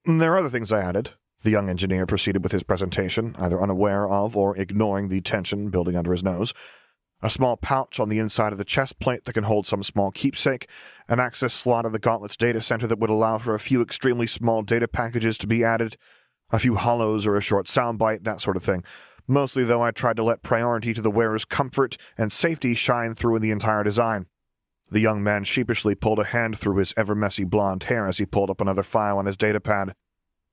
[0.06, 1.12] There are other things I added.
[1.44, 5.96] The young engineer proceeded with his presentation, either unaware of or ignoring the tension building
[5.96, 6.54] under his nose
[7.22, 10.12] a small pouch on the inside of the chest plate that can hold some small
[10.12, 10.68] keepsake,
[11.08, 14.28] an access slot in the Gauntlet's data center that would allow for a few extremely
[14.28, 15.98] small data packages to be added,
[16.52, 18.84] a few holos or a short soundbite, that sort of thing.
[19.28, 23.36] Mostly, though, I tried to let priority to the wearer's comfort and safety shine through
[23.36, 24.26] in the entire design.
[24.90, 28.26] The young man sheepishly pulled a hand through his ever messy blond hair as he
[28.26, 29.92] pulled up another file on his datapad.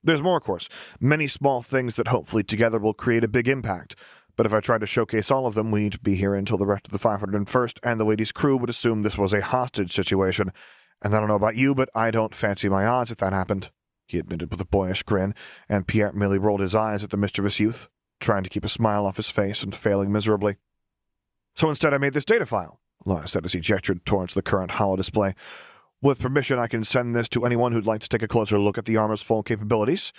[0.04, 0.68] There's more, of course.
[1.00, 3.96] Many small things that hopefully together will create a big impact.
[4.36, 6.86] But if I tried to showcase all of them, we'd be here until the rest
[6.86, 10.52] of the 501st, and the Waity's crew would assume this was a hostage situation.
[11.02, 13.70] And I don't know about you, but I don't fancy my odds if that happened,
[14.06, 15.34] he admitted with a boyish grin,
[15.68, 17.88] and Piett merely rolled his eyes at the mischievous youth,
[18.20, 20.56] trying to keep a smile off his face and failing miserably.
[21.54, 24.72] So instead I made this data file, Lars said as he gestured towards the current
[24.72, 25.34] holo display.
[26.02, 28.76] With permission, I can send this to anyone who'd like to take a closer look
[28.76, 30.12] at the armor's full capabilities.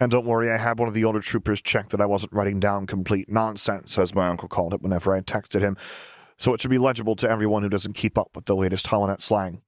[0.00, 2.60] And don't worry, I had one of the older troopers check that I wasn't writing
[2.60, 5.76] down complete nonsense, as my uncle called it whenever I texted him,
[6.38, 9.20] so it should be legible to everyone who doesn't keep up with the latest Holonet
[9.20, 9.62] slang.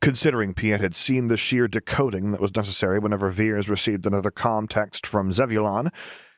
[0.00, 4.66] Considering Piett had seen the sheer decoding that was necessary whenever Veers received another com
[4.66, 5.92] text from Zevulon,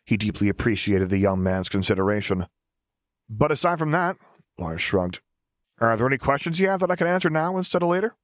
[0.05, 2.47] he deeply appreciated the young man's consideration.
[3.31, 4.16] But aside from that,
[4.59, 5.20] Lars shrugged,
[5.81, 8.16] are there any questions you have that I can answer now instead of later?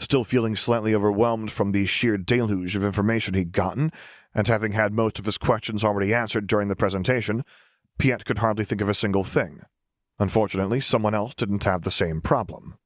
[0.00, 3.92] Still feeling slightly overwhelmed from the sheer deluge of information he'd gotten,
[4.34, 7.44] and having had most of his questions already answered during the presentation,
[7.98, 9.60] Piett could hardly think of a single thing.
[10.18, 12.78] Unfortunately, someone else didn't have the same problem.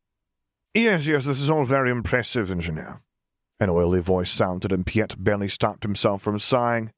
[0.74, 3.00] Yes, yes, this is all very impressive, Engineer.
[3.60, 6.90] An oily voice sounded, and Piett barely stopped himself from sighing.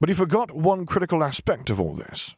[0.00, 2.34] But he forgot one critical aspect of all this,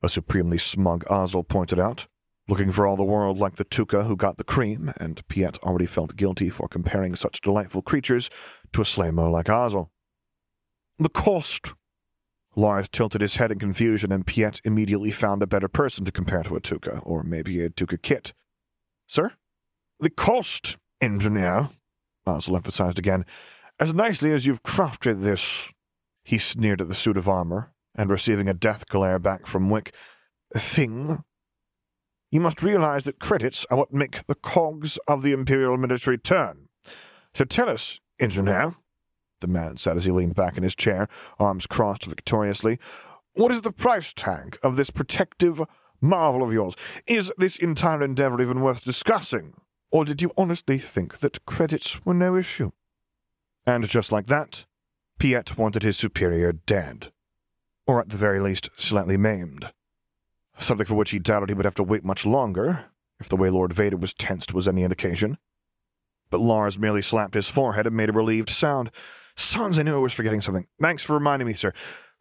[0.00, 2.06] a supremely smug Ozzel pointed out
[2.48, 5.86] looking for all the world like the tooka who got the cream, and Piett already
[5.86, 8.30] felt guilty for comparing such delightful creatures
[8.72, 9.90] to a slaymo like Ozzel.
[10.98, 11.72] The cost.
[12.54, 16.42] Lars tilted his head in confusion, and Piett immediately found a better person to compare
[16.42, 18.34] to a tooka, or maybe a tooka kit.
[19.06, 19.32] Sir?
[20.00, 21.70] The cost, engineer,
[22.26, 23.24] Ozzel emphasized again.
[23.78, 25.70] As nicely as you've crafted this.
[26.24, 29.94] He sneered at the suit of armor, and receiving a death glare back from Wick,
[30.54, 31.24] thing
[32.32, 36.68] you must realize that credits are what make the cogs of the Imperial military turn.
[37.34, 38.74] So tell us, engineer,
[39.42, 42.78] the man said as he leaned back in his chair, arms crossed victoriously,
[43.34, 45.60] what is the price tag of this protective
[46.00, 46.74] marvel of yours?
[47.06, 49.52] Is this entire endeavor even worth discussing?
[49.90, 52.72] Or did you honestly think that credits were no issue?
[53.66, 54.64] And just like that,
[55.18, 57.12] Piett wanted his superior dead.
[57.86, 59.70] Or at the very least, slightly maimed
[60.62, 62.86] something for which he doubted he would have to wait much longer,
[63.20, 65.38] if the way Lord Vader was tensed was any indication.
[66.30, 68.90] But Lars merely slapped his forehead and made a relieved sound.
[69.36, 70.66] Suns, I knew I was forgetting something.
[70.80, 71.72] Thanks for reminding me, sir.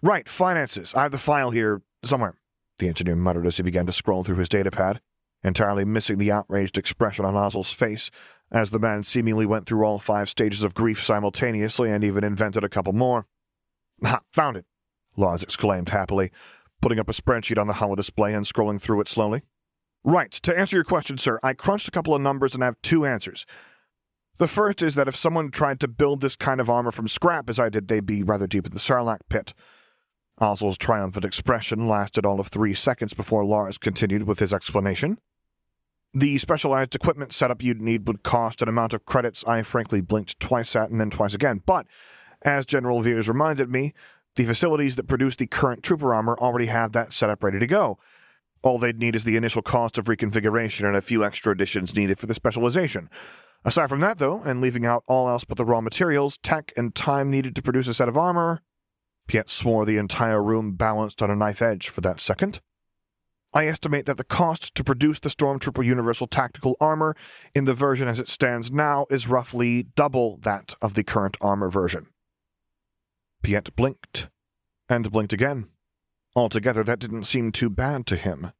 [0.01, 0.93] Right, finances.
[0.93, 2.35] I have the file here somewhere,
[2.80, 4.99] the engineer muttered as he began to scroll through his datapad,
[5.43, 8.11] entirely missing the outraged expression on Ozzel's face
[8.51, 12.63] as the man seemingly went through all five stages of grief simultaneously and even invented
[12.63, 13.27] a couple more.
[14.03, 14.22] Ha!
[14.31, 14.65] Found it!
[15.15, 16.31] Lars exclaimed happily,
[16.82, 19.44] putting up a spreadsheet on the holo display and scrolling through it slowly.
[20.03, 22.82] Right, to answer your question, sir, I crunched a couple of numbers and I have
[22.82, 23.45] two answers.
[24.38, 27.49] The first is that if someone tried to build this kind of armor from scrap,
[27.49, 29.53] as I did, they'd be rather deep in the Sarlacc pit.
[30.40, 35.20] Ozzel's triumphant expression lasted all of three seconds before Lars continued with his explanation.
[36.14, 40.40] The specialized equipment setup you'd need would cost an amount of credits I frankly blinked
[40.40, 41.86] twice at and then twice again, but,
[42.41, 43.94] as General Veers reminded me,
[44.36, 47.98] the facilities that produce the current trooper armor already have that setup ready to go.
[48.64, 52.20] All they'd need is the initial cost of reconfiguration and a few extra additions needed
[52.20, 53.10] for the specialization.
[53.66, 56.95] Aside from that, though, and leaving out all else but the raw materials, tech, and
[56.95, 58.62] time needed to produce a set of armor,
[59.28, 62.60] Piett swore the entire room balanced on a knife edge for that second.
[63.53, 67.16] I estimate that the cost to produce the Stormtrooper Universal Tactical Armor
[67.53, 71.70] in the version as it stands now is roughly double that of the current armor
[71.70, 72.08] version.
[73.41, 74.30] Piett blinked,
[74.88, 75.68] and blinked again.
[76.35, 78.51] Altogether, that didn't seem too bad to him.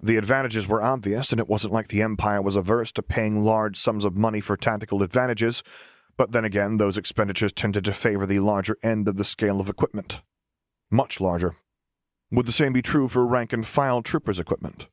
[0.00, 3.76] The advantages were obvious, and it wasn't like the Empire was averse to paying large
[3.78, 5.62] sums of money for tactical advantages,
[6.16, 9.68] but then again, those expenditures tended to favor the larger end of the scale of
[9.68, 10.20] equipment.
[10.90, 11.56] Much larger.
[12.30, 14.88] Would the same be true for rank and file troopers' equipment?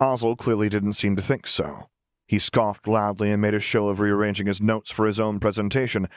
[0.00, 1.88] Ozzel clearly didn't seem to think so.
[2.26, 6.08] He scoffed loudly and made a show of rearranging his notes for his own presentation.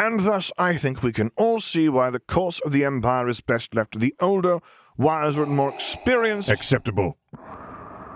[0.00, 3.42] And thus I think we can all see why the course of the Empire is
[3.42, 4.60] best left to the older,
[4.96, 6.48] wiser and more experienced.
[6.48, 7.18] Acceptable.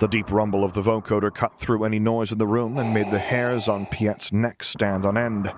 [0.01, 3.11] The deep rumble of the vocoder cut through any noise in the room and made
[3.11, 5.53] the hairs on Piett's neck stand on end.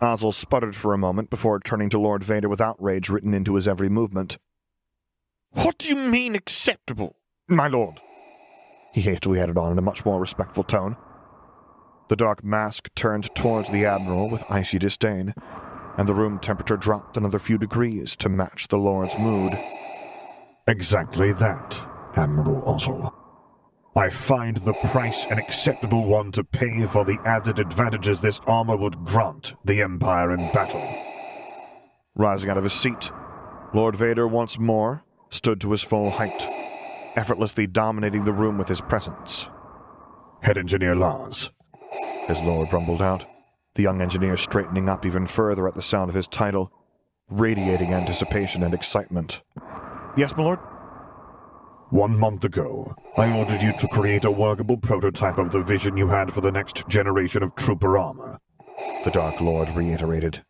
[0.00, 3.68] Ozzel sputtered for a moment before turning to Lord Vader with outrage written into his
[3.68, 4.38] every movement.
[5.50, 7.16] What do you mean acceptable,
[7.46, 8.00] my lord?
[8.94, 10.96] He hastily added on in a much more respectful tone.
[12.08, 15.34] The dark mask turned towards the Admiral with icy disdain,
[15.96, 19.58] and the room temperature dropped another few degrees to match the Lord's mood.
[20.66, 21.78] Exactly that,
[22.16, 23.12] Admiral Ozzel.
[23.94, 28.76] I find the price an acceptable one to pay for the added advantages this armor
[28.76, 30.82] would grant the Empire in battle.
[32.14, 33.10] Rising out of his seat,
[33.74, 36.46] Lord Vader once more stood to his full height,
[37.16, 39.48] effortlessly dominating the room with his presence.
[40.42, 41.50] Head Engineer Lars.
[42.26, 43.24] His lord rumbled out,
[43.74, 46.72] the young engineer straightening up even further at the sound of his title,
[47.28, 49.42] radiating anticipation and excitement.
[50.16, 50.58] Yes, my lord?
[51.90, 56.08] One month ago, I ordered you to create a workable prototype of the vision you
[56.08, 58.38] had for the next generation of trooper armor.
[59.04, 60.42] The Dark Lord reiterated.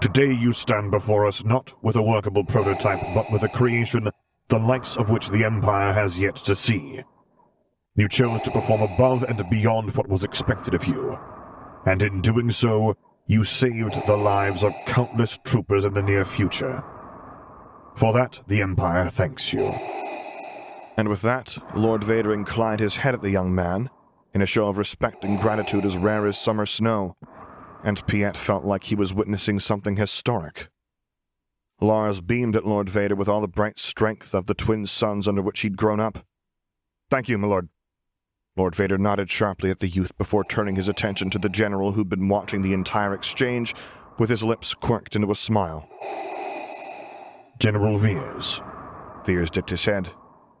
[0.00, 4.08] Today you stand before us not with a workable prototype, but with a creation
[4.48, 7.02] the likes of which the Empire has yet to see.
[7.96, 11.18] You chose to perform above and beyond what was expected of you,
[11.86, 12.94] and in doing so,
[13.26, 16.84] you saved the lives of countless troopers in the near future.
[17.96, 19.72] For that, the Empire thanks you.
[20.98, 23.88] And with that, Lord Vader inclined his head at the young man,
[24.34, 27.16] in a show of respect and gratitude as rare as summer snow,
[27.82, 30.68] and Piett felt like he was witnessing something historic.
[31.80, 35.40] Lars beamed at Lord Vader with all the bright strength of the twin suns under
[35.40, 36.26] which he'd grown up.
[37.10, 37.68] Thank you, my lord.
[38.56, 42.08] Lord Vader nodded sharply at the youth before turning his attention to the general who'd
[42.08, 43.74] been watching the entire exchange,
[44.18, 45.86] with his lips quirked into a smile.
[47.58, 48.62] General Veers.
[49.26, 50.10] Veers dipped his head.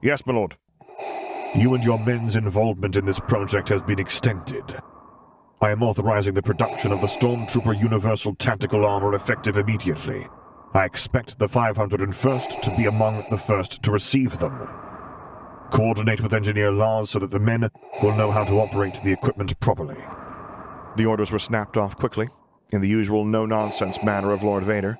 [0.02, 0.56] Yes, my lord.
[1.54, 4.78] You and your men's involvement in this project has been extended.
[5.62, 10.26] I am authorizing the production of the Stormtrooper Universal Tactical Armor effective immediately.
[10.74, 14.68] I expect the 501st to be among the first to receive them.
[15.70, 17.70] Coordinate with Engineer Lars so that the men
[18.02, 20.02] will know how to operate the equipment properly.
[20.96, 22.28] The orders were snapped off quickly,
[22.70, 24.98] in the usual no-nonsense manner of Lord Vader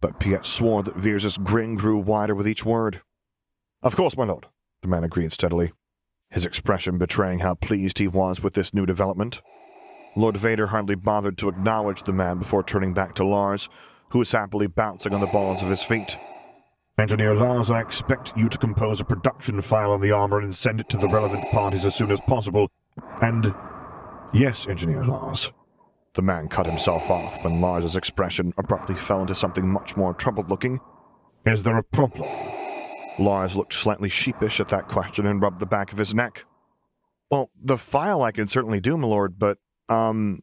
[0.00, 3.00] but Piett swore that Veers's grin grew wider with each word.
[3.82, 4.46] Of course, my lord,
[4.82, 5.72] the man agreed steadily,
[6.30, 9.40] his expression betraying how pleased he was with this new development.
[10.16, 13.68] Lord Vader hardly bothered to acknowledge the man before turning back to Lars,
[14.10, 16.16] who was happily bouncing on the balls of his feet.
[16.98, 20.80] Engineer Lars, I expect you to compose a production file on the armor and send
[20.80, 22.68] it to the relevant parties as soon as possible.
[23.22, 23.54] And
[24.32, 25.52] yes, Engineer Lars,
[26.14, 30.50] the man cut himself off when Lars's expression abruptly fell into something much more troubled
[30.50, 30.80] looking.
[31.46, 32.28] Is there a problem?
[33.16, 36.46] Lars looked slightly sheepish at that question and rubbed the back of his neck.
[37.30, 39.58] Well, the file I can certainly do, my lord, but,
[39.88, 40.42] um.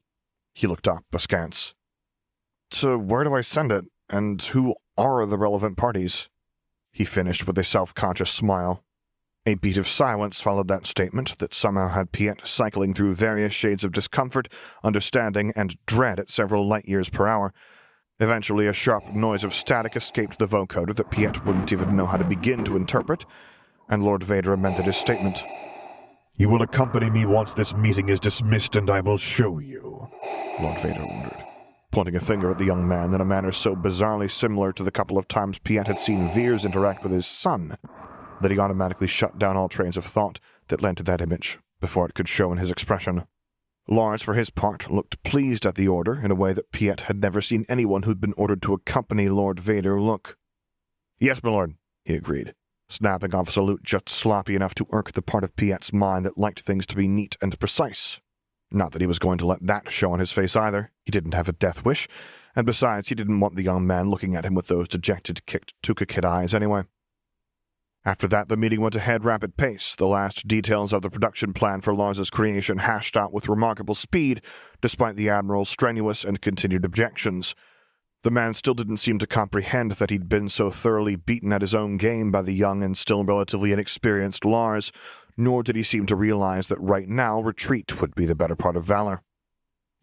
[0.53, 1.73] He looked up askance.
[2.71, 6.29] To where do I send it, and who are the relevant parties?
[6.95, 8.81] He finished with a self conscious smile.
[9.45, 13.83] A beat of silence followed that statement that somehow had Piett cycling through various shades
[13.83, 14.47] of discomfort,
[14.81, 17.53] understanding, and dread at several light years per hour.
[18.21, 22.15] Eventually, a sharp noise of static escaped the vocoder that Piett wouldn't even know how
[22.15, 23.25] to begin to interpret,
[23.89, 25.43] and Lord Vader amended his statement.
[26.37, 30.07] You will accompany me once this meeting is dismissed, and I will show you,
[30.61, 31.44] Lord Vader ordered,
[31.95, 34.91] pointing a finger at the young man in a manner so bizarrely similar to the
[34.91, 37.77] couple of times Piett had seen Veers interact with his son
[38.41, 42.05] that he automatically shut down all trains of thought that led to that image before
[42.05, 43.23] it could show in his expression.
[43.87, 47.21] Lars, for his part, looked pleased at the order in a way that Piett had
[47.21, 50.37] never seen anyone who'd been ordered to accompany Lord Vader look.
[51.17, 52.55] Yes, my lord, he agreed
[52.89, 56.37] snapping off a salute just sloppy enough to irk the part of Piett's mind that
[56.37, 58.19] liked things to be neat and precise.
[58.71, 60.91] Not that he was going to let that show on his face either.
[61.05, 62.07] He didn't have a death wish,
[62.55, 65.73] and besides, he didn't want the young man looking at him with those dejected, kicked
[65.83, 66.83] tooka Kid eyes anyway.
[68.05, 71.81] After that, the meeting went ahead rapid pace, the last details of the production plan
[71.81, 74.43] for Lars's creation hashed out with remarkable speed,
[74.79, 77.55] despite the Admiral's strenuous and continued objections.
[78.21, 81.73] The man still didn't seem to comprehend that he'd been so thoroughly beaten at his
[81.73, 84.91] own game by the young and still relatively inexperienced Lars,
[85.37, 88.75] nor did he seem to realize that right now retreat would be the better part
[88.75, 89.21] of valor.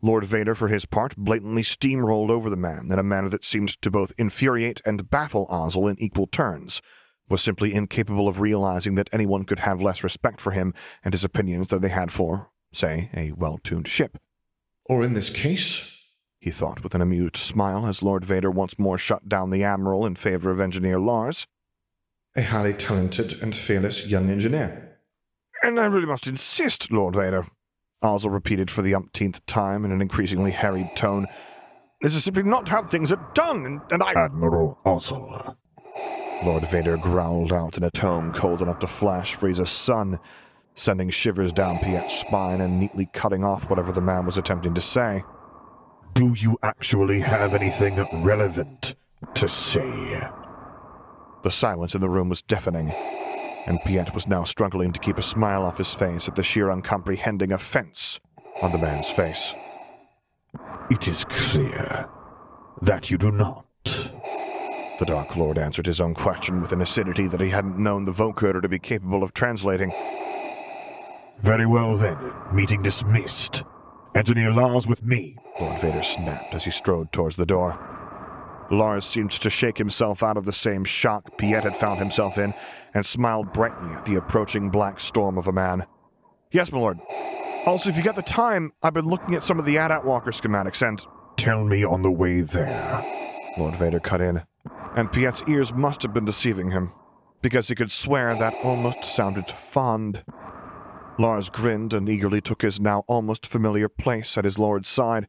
[0.04, 3.80] Lord Vader, for his part, blatantly steamrolled over the man in a manner that seemed
[3.82, 6.82] to both infuriate and baffle Ozzel in equal turns,
[7.28, 11.24] was simply incapable of realizing that anyone could have less respect for him and his
[11.24, 14.18] opinions than they had for, say, a well-tuned ship.
[14.86, 16.04] Or in this case,
[16.40, 20.04] he thought with an amused smile as Lord Vader once more shut down the Admiral
[20.04, 21.46] in favor of Engineer Lars.
[22.34, 24.91] A highly talented and fearless young engineer.
[25.62, 27.44] And I really must insist, Lord Vader,
[28.02, 31.26] Ozzel repeated for the umpteenth time in an increasingly harried tone.
[32.00, 34.12] This is simply not how things are done, and, and I.
[34.12, 35.56] Admiral Ozzel.
[36.44, 40.18] Lord Vader growled out in a tone cold enough to flash Frieza's sun,
[40.74, 44.80] sending shivers down Piett's spine and neatly cutting off whatever the man was attempting to
[44.80, 45.22] say.
[46.14, 48.96] Do you actually have anything relevant
[49.34, 50.28] to say?
[51.44, 52.92] The silence in the room was deafening,
[53.66, 56.70] and Piett was now struggling to keep a smile off his face at the sheer
[56.70, 58.20] uncomprehending offense
[58.60, 59.54] on the man's face.
[60.90, 62.08] It is clear
[62.82, 63.64] that you do not.
[64.98, 68.12] The Dark Lord answered his own question with an acidity that he hadn't known the
[68.12, 69.92] vocoder to be capable of translating.
[71.40, 72.18] Very well then,
[72.52, 73.64] meeting dismissed.
[74.14, 77.78] Engineer Lars with me, Lord Vader snapped as he strode towards the door.
[78.70, 82.54] Lars seemed to shake himself out of the same shock Piett had found himself in
[82.94, 85.86] and smiled brightly at the approaching black storm of a man.
[86.50, 86.98] Yes, my lord.
[87.64, 90.32] Also, if you got the time, I've been looking at some of the AT-AT Walker
[90.32, 91.04] schematics and.
[91.36, 93.04] Tell me on the way there.
[93.56, 94.42] Lord Vader cut in,
[94.96, 96.92] and Piett's ears must have been deceiving him,
[97.40, 100.24] because he could swear that almost sounded fond.
[101.18, 105.28] Lars grinned and eagerly took his now almost familiar place at his lord's side,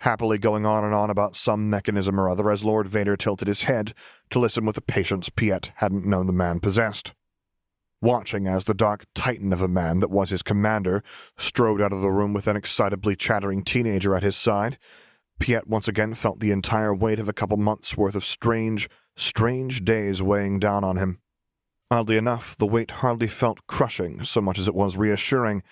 [0.00, 3.62] happily going on and on about some mechanism or other as Lord Vader tilted his
[3.62, 3.94] head
[4.30, 7.12] to listen with a patience Piett hadn't known the man possessed.
[8.00, 11.02] Watching as the dark titan of a man that was his commander
[11.36, 14.78] strode out of the room with an excitably chattering teenager at his side,
[15.40, 19.84] Piett once again felt the entire weight of a couple months' worth of strange, strange
[19.84, 21.18] days weighing down on him.
[21.90, 25.62] Oddly enough, the weight hardly felt crushing so much as it was reassuring.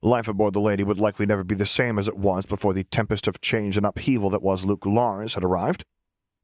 [0.00, 2.84] Life aboard the Lady would likely never be the same as it was before the
[2.84, 5.84] tempest of change and upheaval that was Luke Lars had arrived.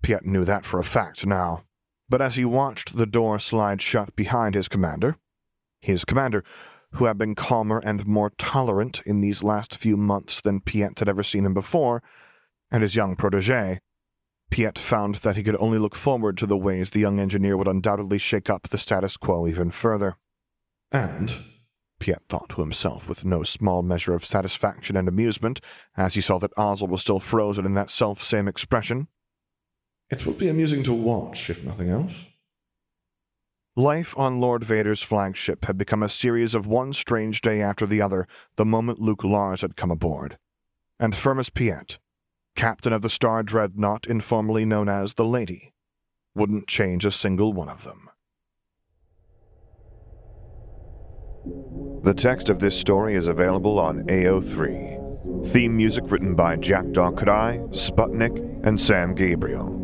[0.04, 1.64] Piett knew that for a fact now.
[2.10, 5.16] But as he watched the door slide shut behind his commander,
[5.80, 6.44] his commander,
[6.92, 11.08] who had been calmer and more tolerant in these last few months than Piett had
[11.08, 12.02] ever seen him before,
[12.70, 13.80] and his young protege,
[14.50, 17.66] Piett found that he could only look forward to the ways the young engineer would
[17.66, 20.18] undoubtedly shake up the status quo even further.
[20.92, 21.34] And,
[21.98, 25.62] Piett thought to himself with no small measure of satisfaction and amusement,
[25.96, 29.08] as he saw that Ozzel was still frozen in that self-same expression,
[30.10, 32.24] it will be amusing to watch, if nothing else.
[33.76, 38.00] Life on Lord Vader's flagship had become a series of one strange day after the
[38.00, 40.38] other the moment Luke Lars had come aboard.
[41.00, 41.98] And Firmus Piett,
[42.54, 45.72] captain of the Star Dreadnought informally known as the Lady,
[46.36, 48.08] wouldn't change a single one of them.
[52.04, 55.48] The text of this story is available on AO3.
[55.48, 59.83] Theme music written by Jackdaw Kraai, Sputnik, and Sam Gabriel.